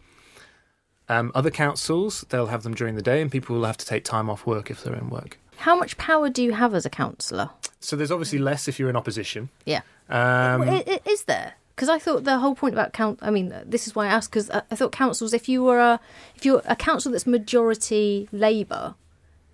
Um, 1.09 1.31
other 1.35 1.51
councils, 1.51 2.25
they'll 2.31 2.49
have 2.49 2.63
them 2.65 2.75
during 2.75 2.97
the 2.97 3.03
day, 3.03 3.23
and 3.23 3.31
people 3.31 3.57
will 3.57 3.65
have 3.65 3.77
to 3.77 3.87
take 3.87 4.05
time 4.05 4.29
off 4.29 4.45
work 4.45 4.71
if 4.71 4.83
they're 4.83 4.95
in 4.95 5.09
work. 5.09 5.39
How 5.59 5.77
much 5.77 5.97
power 5.99 6.29
do 6.29 6.43
you 6.43 6.53
have 6.53 6.75
as 6.75 6.85
a 6.87 6.91
councillor? 6.91 7.51
So 7.81 7.97
there's 7.97 8.11
obviously 8.11 8.39
less 8.39 8.69
if 8.69 8.79
you're 8.79 8.91
in 8.91 8.97
opposition. 8.97 9.49
Yeah. 9.65 9.83
Um, 10.09 10.61
Well, 10.61 10.71
i- 10.71 10.85
i- 10.87 11.01
is 11.11 11.25
there? 11.25 11.55
Because 11.75 11.89
I 11.89 11.99
thought 11.99 12.25
the 12.25 12.39
whole 12.39 12.55
point 12.55 12.75
about 12.75 12.93
count. 12.93 13.19
I 13.23 13.31
mean, 13.31 13.55
this 13.65 13.87
is 13.87 13.95
why 13.95 14.07
I 14.07 14.09
asked. 14.09 14.31
Because 14.31 14.51
I, 14.51 14.63
I 14.71 14.75
thought 14.77 14.93
councils, 14.93 15.35
if 15.35 15.49
you 15.49 15.63
were 15.63 15.79
a 15.79 16.01
if 16.35 16.45
you're 16.45 16.63
a 16.65 16.75
council 16.77 17.13
that's 17.13 17.27
majority 17.27 18.29
Labour, 18.33 18.95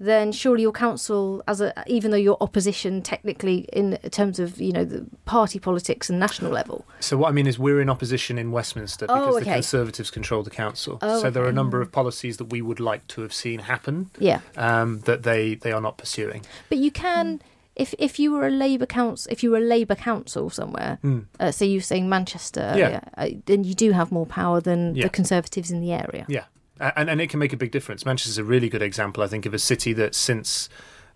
then 0.04 0.32
surely 0.32 0.62
your 0.62 0.72
council, 0.72 1.42
as 1.46 1.60
a 1.60 1.72
even 1.86 2.10
though 2.10 2.16
you're 2.16 2.36
opposition 2.40 3.02
technically 3.02 3.68
in 3.72 3.96
terms 4.10 4.38
of 4.38 4.60
you 4.60 4.72
know 4.72 4.84
the 4.84 5.06
party 5.24 5.58
politics 5.58 6.10
and 6.10 6.18
national 6.18 6.50
level. 6.50 6.84
So 7.00 7.16
what 7.16 7.28
I 7.28 7.32
mean 7.32 7.46
is 7.46 7.58
we're 7.58 7.80
in 7.80 7.88
opposition 7.88 8.36
in 8.38 8.50
Westminster 8.52 9.06
Oh, 9.08 9.14
because 9.38 9.44
the. 9.44 9.52
Conservatives 9.52 10.10
control 10.10 10.42
the 10.42 10.50
council. 10.50 10.98
Oh, 11.02 11.20
so 11.22 11.30
there 11.30 11.44
are 11.44 11.48
a 11.48 11.52
number 11.52 11.80
of 11.80 11.92
policies 11.92 12.36
that 12.38 12.46
we 12.46 12.60
would 12.62 12.80
like 12.80 13.06
to 13.14 13.22
have 13.22 13.32
seen 13.32 13.60
happen 13.60 14.10
Yeah, 14.18 14.40
um, 14.56 15.00
that 15.00 15.22
they, 15.22 15.54
they 15.54 15.72
are 15.72 15.80
not 15.80 15.96
pursuing. 15.98 16.42
but 16.68 16.78
you 16.78 16.90
can. 16.90 17.40
If, 17.74 17.94
if 17.98 18.18
you 18.18 18.32
were 18.32 18.46
a 18.46 18.50
Labour 18.50 18.84
council, 18.84 19.32
if 19.32 19.42
you 19.42 19.50
were 19.50 19.56
a 19.56 19.60
Labour 19.76 19.94
council 19.94 20.50
somewhere, 20.50 20.98
uh, 21.40 21.50
say 21.50 21.64
you 21.64 21.78
were 21.78 21.80
saying 21.92 22.06
Manchester, 22.06 22.72
Hmm. 22.72 22.78
Yeah. 22.78 23.00
uh, 23.16 23.28
then 23.46 23.64
you 23.64 23.72
do 23.74 23.92
have 23.92 24.12
more 24.12 24.26
power 24.26 24.60
than 24.60 24.94
Yeah. 24.94 25.04
the 25.04 25.08
Conservatives 25.08 25.70
in 25.70 25.80
the 25.80 25.90
area. 25.90 26.26
Yeah. 26.28 26.44
And, 26.80 27.08
and 27.10 27.20
it 27.20 27.28
can 27.30 27.38
make 27.38 27.52
a 27.52 27.56
big 27.56 27.70
difference. 27.70 28.04
Manchester's 28.04 28.38
a 28.38 28.44
really 28.44 28.68
good 28.68 28.82
example, 28.82 29.22
I 29.22 29.26
think, 29.28 29.46
of 29.46 29.54
a 29.54 29.58
city 29.58 29.92
that 29.94 30.14
since 30.14 30.68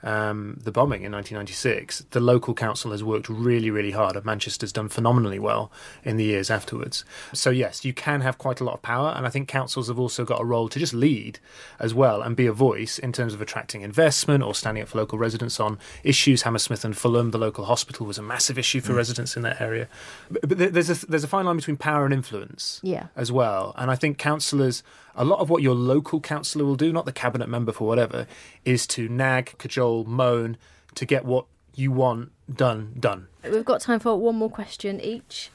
um, 0.02 0.58
the 0.62 0.70
bombing 0.70 1.02
in 1.02 1.10
1996, 1.12 2.06
the 2.10 2.20
local 2.20 2.52
council 2.54 2.90
has 2.92 3.02
worked 3.02 3.28
really, 3.30 3.70
really 3.70 3.92
hard, 3.92 4.14
and 4.14 4.24
Manchester's 4.26 4.70
done 4.70 4.88
phenomenally 4.90 5.38
well 5.38 5.72
in 6.04 6.18
the 6.18 6.24
years 6.24 6.50
afterwards. 6.50 7.04
So, 7.32 7.48
yes, 7.50 7.84
you 7.84 7.94
can 7.94 8.20
have 8.20 8.36
quite 8.36 8.60
a 8.60 8.64
lot 8.64 8.74
of 8.74 8.82
power, 8.82 9.14
and 9.16 9.26
I 9.26 9.30
think 9.30 9.48
councils 9.48 9.88
have 9.88 9.98
also 9.98 10.24
got 10.24 10.40
a 10.40 10.44
role 10.44 10.68
to 10.68 10.78
just 10.78 10.92
lead 10.92 11.38
as 11.80 11.94
well 11.94 12.20
and 12.20 12.36
be 12.36 12.46
a 12.46 12.52
voice 12.52 12.98
in 12.98 13.10
terms 13.10 13.32
of 13.32 13.40
attracting 13.40 13.80
investment 13.80 14.44
or 14.44 14.54
standing 14.54 14.82
up 14.82 14.88
for 14.90 14.98
local 14.98 15.18
residents 15.18 15.58
on 15.58 15.78
issues. 16.04 16.42
Hammersmith 16.42 16.84
and 16.84 16.96
Fulham, 16.96 17.30
the 17.30 17.38
local 17.38 17.64
hospital, 17.64 18.06
was 18.06 18.18
a 18.18 18.22
massive 18.22 18.58
issue 18.58 18.82
for 18.82 18.92
residents 18.92 19.34
in 19.34 19.42
that 19.42 19.60
area. 19.62 19.88
But, 20.30 20.46
but 20.46 20.58
there's 20.74 20.90
a 20.90 21.06
there's 21.06 21.24
a 21.24 21.28
fine 21.28 21.46
line 21.46 21.56
between 21.56 21.78
power 21.78 22.04
and 22.04 22.12
influence 22.12 22.80
Yeah. 22.84 23.06
as 23.16 23.32
well. 23.32 23.72
And 23.76 23.90
I 23.90 23.96
think 23.96 24.18
councillors, 24.18 24.82
a 25.16 25.24
lot 25.24 25.40
of 25.40 25.50
what 25.50 25.62
your 25.62 25.74
local 25.74 26.20
councillor 26.20 26.64
will 26.64 26.76
do, 26.76 26.92
not 26.92 27.06
the 27.06 27.12
cabinet 27.12 27.48
member 27.48 27.72
for 27.72 27.86
whatever, 27.86 28.26
is 28.64 28.86
to 28.88 29.08
nag, 29.08 29.56
cajole, 29.58 30.04
moan 30.04 30.56
to 30.94 31.04
get 31.04 31.24
what 31.24 31.46
you 31.74 31.90
want 31.90 32.32
done, 32.54 32.94
done. 32.98 33.28
We've 33.42 33.64
got 33.64 33.80
time 33.80 34.00
for 34.00 34.16
one 34.16 34.36
more 34.36 34.50
question 34.50 35.00
each. 35.00 35.50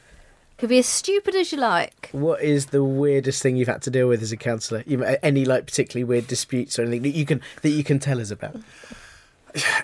Could 0.58 0.70
be 0.70 0.78
as 0.78 0.86
stupid 0.86 1.34
as 1.34 1.52
you 1.52 1.58
like. 1.58 2.10
What 2.12 2.44
is 2.44 2.68
the 2.68 2.84
weirdest 2.84 3.42
thing 3.42 3.56
you've 3.56 3.68
had 3.68 3.82
to 3.84 3.90
deal 3.90 4.08
with 4.08 4.22
as 4.22 4.32
a 4.32 4.38
councillor? 4.38 4.84
You 4.86 5.04
Any 5.04 5.44
like 5.44 5.66
particularly 5.66 6.04
weird 6.04 6.28
disputes 6.28 6.78
or 6.78 6.84
anything 6.84 7.02
that 7.02 7.18
you 7.18 7.26
can 7.26 7.42
that 7.64 7.70
you 7.70 7.84
can 7.84 7.98
tell 7.98 8.22
us 8.22 8.30
about? 8.30 8.58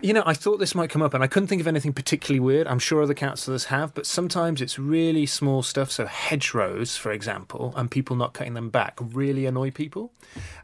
You 0.02 0.14
know, 0.14 0.24
I 0.26 0.34
thought 0.34 0.60
this 0.60 0.76
might 0.76 0.90
come 0.90 1.02
up, 1.02 1.14
and 1.14 1.24
I 1.24 1.28
couldn't 1.28 1.48
think 1.48 1.60
of 1.60 1.68
anything 1.68 1.92
particularly 1.92 2.40
weird. 2.40 2.68
I'm 2.68 2.80
sure 2.80 3.02
other 3.02 3.14
councillors 3.14 3.66
have, 3.66 3.94
but 3.94 4.06
sometimes 4.06 4.62
it's 4.62 4.80
really 4.80 5.26
small 5.26 5.64
stuff. 5.64 5.92
So 5.92 6.06
hedgerows, 6.06 6.96
for 6.96 7.12
example, 7.12 7.74
and 7.76 7.92
people 7.92 8.16
not 8.16 8.34
cutting 8.34 8.54
them 8.54 8.70
back 8.70 8.98
really 9.02 9.46
annoy 9.46 9.72
people. 9.72 10.14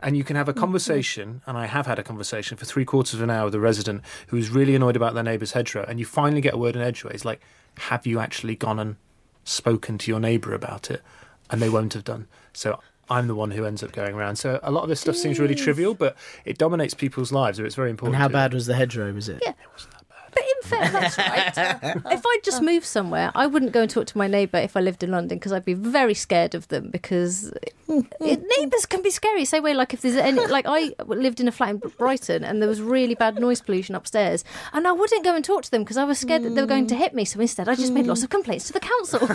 And 0.01 0.15
you 0.15 0.23
can 0.23 0.35
have 0.35 0.47
a 0.47 0.51
mm-hmm. 0.51 0.61
conversation, 0.61 1.41
and 1.45 1.57
I 1.57 1.65
have 1.65 1.85
had 1.85 1.99
a 1.99 2.03
conversation 2.03 2.57
for 2.57 2.65
three 2.65 2.85
quarters 2.85 3.15
of 3.15 3.21
an 3.21 3.29
hour 3.29 3.45
with 3.45 3.55
a 3.55 3.59
resident 3.59 4.03
who's 4.27 4.49
really 4.49 4.75
annoyed 4.75 4.95
about 4.95 5.13
their 5.13 5.23
neighbour's 5.23 5.51
hedgerow, 5.51 5.85
and 5.87 5.99
you 5.99 6.05
finally 6.05 6.41
get 6.41 6.53
a 6.53 6.57
word 6.57 6.75
in 6.75 6.81
edgeways 6.81 7.25
like, 7.25 7.41
"Have 7.89 8.07
you 8.07 8.19
actually 8.19 8.55
gone 8.55 8.79
and 8.79 8.95
spoken 9.43 9.97
to 9.97 10.11
your 10.11 10.19
neighbour 10.19 10.53
about 10.53 10.89
it?" 10.89 11.01
And 11.49 11.61
they 11.61 11.69
won't 11.69 11.93
have 11.93 12.03
done. 12.03 12.27
So. 12.53 12.79
I'm 13.13 13.27
the 13.27 13.35
one 13.35 13.51
who 13.51 13.65
ends 13.65 13.83
up 13.83 13.91
going 13.91 14.15
around. 14.15 14.35
So 14.37 14.59
a 14.63 14.71
lot 14.71 14.83
of 14.83 14.89
this 14.89 14.99
stuff 15.01 15.15
seems 15.15 15.39
really 15.39 15.55
trivial, 15.55 15.93
but 15.93 16.15
it 16.45 16.57
dominates 16.57 16.93
people's 16.93 17.31
lives, 17.31 17.59
or 17.59 17.65
it's 17.65 17.75
very 17.75 17.89
And 17.89 17.93
important. 17.99 18.17
how 18.17 18.27
to 18.27 18.31
them. 18.33 18.39
bad 18.41 18.53
was 18.53 18.65
the 18.65 18.75
hedgerow? 18.75 19.11
Was 19.13 19.29
it? 19.29 19.39
Yeah. 19.43 19.51
It 19.51 19.55
wasn't 19.73 19.93
that 19.93 20.09
bad. 20.09 20.31
But 20.33 20.43
in 20.43 20.69
fair, 20.69 21.01
that's 21.01 21.17
right. 21.17 21.95
if 22.17 22.21
I 22.25 22.39
just 22.43 22.61
moved 22.61 22.85
somewhere, 22.85 23.31
I 23.35 23.45
wouldn't 23.47 23.71
go 23.71 23.81
and 23.81 23.89
talk 23.89 24.07
to 24.07 24.17
my 24.17 24.27
neighbour 24.27 24.57
if 24.57 24.75
I 24.75 24.79
lived 24.81 25.03
in 25.03 25.11
London 25.11 25.37
because 25.37 25.51
I'd 25.53 25.65
be 25.65 25.75
very 25.75 26.13
scared 26.15 26.55
of 26.55 26.67
them 26.69 26.89
because 26.89 27.53
it, 28.21 28.43
neighbours 28.57 28.85
can 28.85 29.01
be 29.01 29.09
scary. 29.09 29.45
Same 29.45 29.63
way, 29.63 29.73
like 29.73 29.93
if 29.93 30.01
there's 30.01 30.15
any, 30.15 30.45
like 30.47 30.65
I 30.67 30.93
lived 31.05 31.39
in 31.39 31.47
a 31.47 31.51
flat 31.51 31.69
in 31.69 31.77
Brighton 31.77 32.43
and 32.43 32.61
there 32.61 32.69
was 32.69 32.81
really 32.81 33.15
bad 33.15 33.39
noise 33.39 33.61
pollution 33.61 33.95
upstairs, 33.95 34.43
and 34.71 34.87
I 34.87 34.91
wouldn't 34.91 35.23
go 35.23 35.35
and 35.35 35.43
talk 35.43 35.63
to 35.63 35.71
them 35.71 35.83
because 35.83 35.97
I 35.97 36.03
was 36.03 36.19
scared 36.19 36.43
that 36.43 36.49
they 36.51 36.61
were 36.61 36.67
going 36.67 36.87
to 36.87 36.95
mm. 36.95 36.99
hit 36.99 37.13
me. 37.13 37.25
So 37.25 37.39
instead, 37.39 37.67
I 37.67 37.75
just 37.75 37.93
made 37.93 38.07
lots 38.07 38.23
of 38.23 38.29
mm. 38.29 38.33
complaints 38.33 38.67
to 38.67 38.73
the 38.73 38.79
council. 38.79 39.27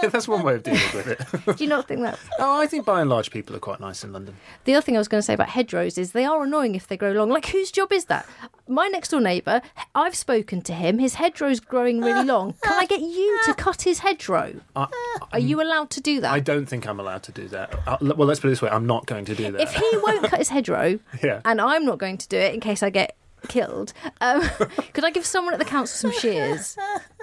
That's 0.10 0.28
one 0.28 0.42
way 0.42 0.54
of 0.56 0.62
dealing 0.62 0.80
with 0.94 1.06
it. 1.08 1.56
Do 1.56 1.64
you 1.64 1.70
not 1.70 1.88
think 1.88 2.02
that? 2.02 2.18
oh, 2.38 2.60
I 2.60 2.66
think 2.66 2.84
by 2.84 3.00
and 3.00 3.10
large 3.10 3.30
people 3.30 3.56
are 3.56 3.60
quite 3.60 3.80
nice 3.80 4.04
in 4.04 4.12
London. 4.12 4.36
The 4.64 4.74
other 4.74 4.82
thing 4.82 4.96
I 4.96 4.98
was 4.98 5.08
going 5.08 5.20
to 5.20 5.22
say 5.22 5.34
about 5.34 5.48
hedgerows 5.50 5.98
is 5.98 6.12
they 6.12 6.24
are 6.24 6.42
annoying 6.42 6.74
if 6.74 6.86
they 6.86 6.96
grow 6.96 7.12
long. 7.12 7.30
Like, 7.30 7.46
whose 7.46 7.70
job 7.70 7.92
is 7.92 8.06
that? 8.06 8.26
My 8.66 8.86
next 8.88 9.10
door 9.10 9.20
neighbour, 9.20 9.60
I've 9.94 10.14
spoken 10.14 10.62
to 10.62 10.72
him. 10.72 10.98
His 10.98 11.14
hedgerow's 11.14 11.60
growing 11.60 12.00
really 12.00 12.24
long. 12.24 12.54
Can 12.62 12.72
I 12.72 12.86
get 12.86 13.00
you 13.00 13.40
to 13.44 13.54
cut 13.54 13.82
his 13.82 13.98
hedgerow? 14.00 14.60
I, 14.74 14.86
Are 15.32 15.38
you 15.38 15.62
allowed 15.62 15.90
to 15.90 16.00
do 16.00 16.20
that? 16.20 16.32
I 16.32 16.40
don't 16.40 16.66
think 16.66 16.86
I'm 16.86 16.98
allowed 16.98 17.22
to 17.24 17.32
do 17.32 17.48
that. 17.48 17.53
Uh, 17.54 17.96
well, 18.00 18.26
let's 18.28 18.40
put 18.40 18.48
it 18.48 18.50
this 18.50 18.62
way: 18.62 18.70
I'm 18.70 18.86
not 18.86 19.06
going 19.06 19.24
to 19.26 19.34
do 19.34 19.52
that. 19.52 19.60
if 19.60 19.72
he 19.74 19.88
won't 20.02 20.24
cut 20.24 20.38
his 20.38 20.48
hedgerow, 20.48 20.98
Yeah. 21.22 21.40
and 21.44 21.60
I'm 21.60 21.84
not 21.84 21.98
going 21.98 22.18
to 22.18 22.28
do 22.28 22.36
it 22.36 22.54
in 22.54 22.60
case 22.60 22.82
I 22.82 22.90
get 22.90 23.16
killed, 23.48 23.92
um, 24.20 24.40
could 24.92 25.04
I 25.04 25.10
give 25.10 25.24
someone 25.26 25.52
at 25.54 25.58
the 25.58 25.64
council 25.66 26.10
some 26.10 26.18
shears? 26.20 26.76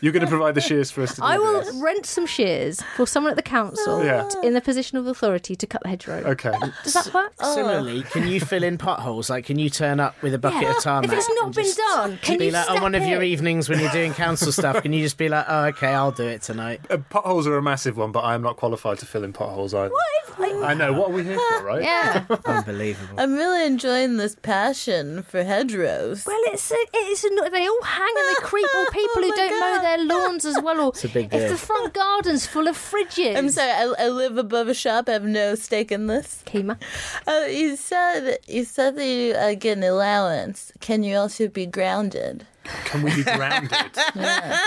You're 0.00 0.12
going 0.12 0.24
to 0.24 0.28
provide 0.28 0.54
the 0.54 0.60
shears 0.60 0.90
for 0.90 1.02
us 1.02 1.14
to 1.14 1.20
do 1.20 1.26
I 1.26 1.38
will 1.38 1.60
this. 1.60 1.74
rent 1.82 2.06
some 2.06 2.26
shears 2.26 2.82
for 2.96 3.06
someone 3.06 3.30
at 3.30 3.36
the 3.36 3.42
council 3.42 4.04
Yeah. 4.04 4.28
in 4.42 4.54
the 4.54 4.60
position 4.60 4.98
of 4.98 5.06
authority 5.06 5.56
to 5.56 5.66
cut 5.66 5.82
the 5.82 5.88
hedgerow. 5.88 6.18
Okay. 6.24 6.52
Does 6.84 6.92
that 6.94 7.12
work? 7.14 7.32
Similarly, 7.42 8.02
can 8.02 8.26
you 8.26 8.40
fill 8.40 8.62
in 8.62 8.78
potholes? 8.78 9.30
Like, 9.30 9.46
can 9.46 9.58
you 9.58 9.70
turn 9.70 10.00
up 10.00 10.20
with 10.22 10.34
a 10.34 10.38
bucket 10.38 10.68
of 10.68 10.82
tarmac? 10.82 11.10
If 11.10 11.18
it's 11.18 11.28
not 11.40 11.54
been 11.54 11.72
done, 11.94 12.18
can 12.22 12.38
be 12.38 12.46
you 12.46 12.50
like, 12.52 12.70
on 12.70 12.82
one 12.82 12.94
of 12.94 13.04
your 13.04 13.22
evenings 13.22 13.68
when 13.68 13.80
you're 13.80 13.90
doing 13.90 14.12
council 14.14 14.52
stuff, 14.52 14.82
can 14.82 14.92
you 14.92 15.02
just 15.02 15.18
be 15.18 15.28
like, 15.28 15.46
oh, 15.48 15.64
okay, 15.66 15.88
I'll 15.94 16.12
do 16.12 16.24
it 16.26 16.42
tonight? 16.42 16.80
Uh, 16.90 16.98
potholes 17.10 17.46
are 17.46 17.56
a 17.56 17.62
massive 17.62 17.96
one, 17.96 18.12
but 18.12 18.20
I 18.20 18.34
am 18.34 18.42
not 18.42 18.56
qualified 18.56 18.98
to 18.98 19.06
fill 19.06 19.24
in 19.24 19.32
potholes 19.32 19.74
either. 19.74 19.90
What? 19.92 20.64
I 20.64 20.74
know. 20.74 20.92
What 20.92 21.10
are 21.10 21.12
we 21.14 21.24
here 21.24 21.38
for, 21.58 21.64
right? 21.64 21.82
Yeah. 21.82 22.24
Unbelievable. 22.44 23.18
I'm 23.18 23.34
really 23.34 23.64
enjoying 23.66 24.16
this 24.16 24.34
passion 24.34 25.22
for 25.22 25.42
hedgerows. 25.44 26.26
Well, 26.26 26.38
it's 26.46 26.72
it's 26.92 27.24
not, 27.32 27.50
they 27.52 27.66
all 27.66 27.82
hang 27.82 28.14
and 28.16 28.36
they 28.36 28.40
creep. 28.46 28.66
Or 28.76 28.86
people 28.90 29.22
who 29.22 29.28
my 29.36 29.45
don't 29.48 29.60
mow 29.60 29.82
their 29.82 30.04
lawns 30.04 30.44
as 30.44 30.58
well. 30.62 30.80
Or 30.80 30.92
a 31.04 31.08
big 31.08 31.32
if 31.32 31.50
the 31.50 31.56
front 31.56 31.92
garden's 31.94 32.46
full 32.46 32.68
of 32.68 32.76
fridges. 32.76 33.36
I'm 33.36 33.48
sorry, 33.50 33.70
I, 33.70 34.06
I 34.06 34.08
live 34.08 34.36
above 34.38 34.68
a 34.68 34.74
shop. 34.74 35.08
I 35.08 35.12
have 35.12 35.24
no 35.24 35.54
stake 35.54 35.92
in 35.92 36.06
this. 36.06 36.42
Kemah. 36.46 36.78
Uh, 37.26 37.46
you 37.48 37.76
said 37.76 38.38
you 38.46 38.64
said 38.64 38.96
that 38.96 39.06
you 39.06 39.34
uh, 39.34 39.54
get 39.54 39.78
an 39.78 39.84
allowance. 39.84 40.72
Can 40.80 41.02
you 41.02 41.16
also 41.16 41.48
be 41.48 41.66
grounded? 41.66 42.46
Can 42.86 43.02
we 43.02 43.14
be 43.14 43.22
grounded? 43.22 43.72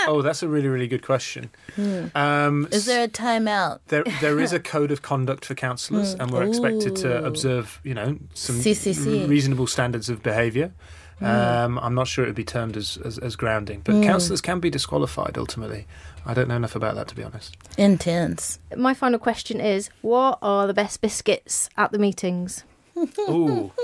Oh, 0.06 0.22
that's 0.22 0.42
a 0.42 0.48
really, 0.48 0.68
really 0.68 0.88
good 0.88 1.02
question. 1.02 1.50
Um, 2.14 2.66
Is 2.70 2.86
there 2.86 3.04
a 3.04 3.08
timeout? 3.08 3.80
there, 3.88 4.04
there 4.20 4.40
is 4.40 4.52
a 4.52 4.60
code 4.74 4.90
of 4.90 5.02
conduct 5.02 5.44
for 5.44 5.54
councillors, 5.54 6.14
and 6.14 6.30
we're 6.30 6.44
expected 6.44 6.96
to 6.96 7.24
observe, 7.24 7.80
you 7.84 7.94
know, 7.94 8.18
some 8.34 8.56
CCC. 8.56 9.28
reasonable 9.28 9.66
standards 9.66 10.08
of 10.08 10.22
behaviour. 10.22 10.72
Hmm. 11.20 11.26
Um, 11.26 11.78
I'm 11.78 11.94
not 11.94 12.08
sure 12.08 12.24
it 12.24 12.28
would 12.28 12.34
be 12.34 12.44
termed 12.44 12.76
as, 12.76 12.98
as, 13.04 13.18
as 13.18 13.36
grounding, 13.36 13.82
but 13.84 13.94
hmm. 13.94 14.02
councillors 14.02 14.40
can 14.40 14.58
be 14.58 14.70
disqualified 14.70 15.38
ultimately. 15.38 15.86
I 16.26 16.34
don't 16.34 16.48
know 16.48 16.56
enough 16.56 16.74
about 16.74 16.94
that 16.96 17.08
to 17.08 17.14
be 17.14 17.22
honest. 17.22 17.56
Intense. 17.78 18.58
My 18.76 18.94
final 18.94 19.18
question 19.18 19.60
is: 19.60 19.90
What 20.00 20.38
are 20.42 20.66
the 20.66 20.74
best 20.74 21.00
biscuits 21.00 21.68
at 21.76 21.92
the 21.92 21.98
meetings? 21.98 22.64
Ooh. 22.96 23.72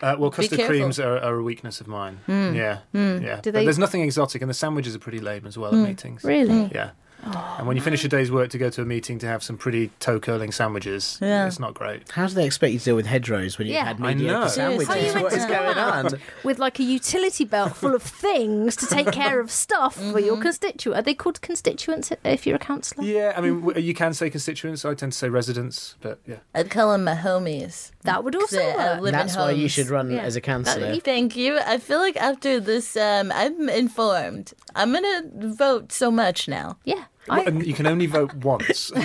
Uh, 0.00 0.14
well, 0.16 0.30
custard 0.30 0.60
creams 0.60 1.00
are, 1.00 1.18
are 1.18 1.38
a 1.38 1.42
weakness 1.42 1.80
of 1.80 1.88
mine. 1.88 2.20
Hmm. 2.26 2.54
Yeah, 2.54 2.78
yeah. 2.92 3.40
Do 3.40 3.50
But 3.50 3.54
they- 3.54 3.64
there's 3.64 3.80
nothing 3.80 4.02
exotic, 4.02 4.42
and 4.42 4.48
the 4.48 4.54
sandwiches 4.54 4.94
are 4.94 5.00
pretty 5.00 5.18
lame 5.18 5.44
as 5.44 5.58
well 5.58 5.74
at 5.74 5.78
meetings. 5.88 6.22
Really? 6.22 6.70
Yeah. 6.72 6.90
And 7.22 7.66
when 7.66 7.76
you 7.76 7.82
finish 7.82 8.04
a 8.04 8.08
day's 8.08 8.30
work 8.30 8.50
to 8.50 8.58
go 8.58 8.70
to 8.70 8.82
a 8.82 8.84
meeting 8.84 9.18
to 9.18 9.26
have 9.26 9.42
some 9.42 9.56
pretty 9.58 9.90
toe 10.00 10.20
curling 10.20 10.52
sandwiches, 10.52 11.18
Yeah. 11.20 11.46
it's 11.46 11.58
not 11.58 11.74
great. 11.74 12.10
How 12.12 12.26
do 12.26 12.34
they 12.34 12.46
expect 12.46 12.72
you 12.72 12.78
to 12.78 12.84
deal 12.84 12.96
with 12.96 13.06
hedgerows 13.06 13.58
when 13.58 13.66
you've 13.66 13.74
Yeah. 13.74 13.84
had 13.84 13.98
mediocre 14.00 14.48
sandwiches? 14.48 14.88
How 14.88 14.94
are 14.94 14.98
you 14.98 15.12
meant 15.12 15.22
What 15.24 15.30
to 15.32 15.36
is 15.38 15.44
come 15.44 15.50
going 15.64 15.78
on? 15.78 16.20
with 16.44 16.58
like 16.58 16.78
a 16.78 16.82
utility 16.84 17.44
belt 17.44 17.76
full 17.76 17.94
of 17.94 18.02
things 18.02 18.76
to 18.76 18.86
take 18.86 19.10
care 19.12 19.40
of 19.40 19.50
stuff 19.50 19.94
for 19.96 20.00
Mm-hmm. 20.02 20.18
your 20.26 20.40
constituent? 20.40 20.98
Are 20.98 21.02
they 21.02 21.14
called 21.14 21.40
constituents 21.42 22.12
if 22.24 22.46
you're 22.46 22.56
a 22.56 22.58
councillor? 22.60 23.04
Yeah, 23.04 23.34
I 23.36 23.40
mean, 23.40 23.60
w- 23.60 23.80
you 23.80 23.94
can 23.94 24.14
say 24.14 24.30
constituents. 24.30 24.84
I 24.84 24.94
tend 24.94 25.12
to 25.12 25.18
say 25.18 25.28
residents, 25.28 25.96
but 26.00 26.20
yeah. 26.26 26.36
I'd 26.54 26.70
call 26.70 26.92
them 26.92 27.04
my 27.04 27.14
homies. 27.14 27.90
That 28.04 28.24
would 28.24 28.34
also 28.36 28.60
uh, 28.60 28.98
work. 29.00 29.10
That's 29.12 29.36
why 29.36 29.50
you 29.50 29.68
should 29.68 29.88
run 29.90 30.10
Yeah. 30.10 30.20
as 30.20 30.36
a 30.36 30.40
councillor. 30.40 30.94
Thank 31.00 31.36
you. 31.36 31.58
I 31.58 31.78
feel 31.78 31.98
like 31.98 32.16
after 32.16 32.58
this, 32.60 32.96
um, 32.96 33.30
I'm 33.34 33.68
informed. 33.68 34.54
I'm 34.74 34.92
gonna 34.92 35.22
vote 35.34 35.92
so 35.92 36.10
much 36.10 36.48
now. 36.48 36.78
Yeah. 36.84 37.04
Well, 37.28 37.40
I, 37.40 37.44
and 37.44 37.66
you 37.66 37.74
can 37.74 37.86
only 37.86 38.06
vote 38.06 38.34
once. 38.44 38.90
Why? 38.94 39.04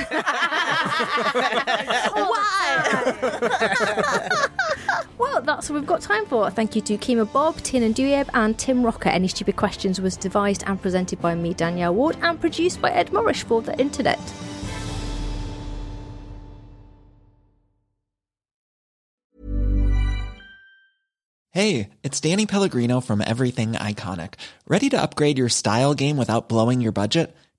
well, 5.18 5.42
that's 5.42 5.70
what 5.70 5.80
we've 5.80 5.86
got 5.86 6.02
time 6.02 6.26
for. 6.26 6.50
Thank 6.50 6.76
you 6.76 6.82
to 6.84 6.98
Kemah 6.98 7.32
Bob, 7.32 7.58
Tiernan 7.58 7.94
Douieb, 7.94 8.30
and 8.34 8.58
Tim 8.58 8.84
Roca. 8.84 9.12
Any 9.14 9.28
Stupid 9.28 9.56
Questions 9.56 10.00
was 10.02 10.16
devised 10.18 10.64
and 10.68 10.82
presented 10.82 11.22
by 11.22 11.36
me, 11.36 11.54
Danielle 11.54 11.94
Ward, 11.94 12.18
and 12.22 12.40
produced 12.40 12.82
by 12.82 12.92
Ed 12.92 13.10
Morrish 13.12 13.44
for 13.44 13.62
the 13.62 13.78
internet. 13.80 14.20
Hey, 21.52 21.90
it's 22.02 22.20
Danny 22.20 22.48
Pellegrino 22.48 23.00
from 23.00 23.22
Everything 23.22 23.74
Iconic. 23.74 24.36
Ready 24.68 24.90
to 24.90 25.00
upgrade 25.00 25.38
your 25.38 25.50
style 25.50 25.94
game 25.94 26.18
without 26.18 26.50
blowing 26.50 26.82
your 26.82 26.92
budget? 26.92 27.36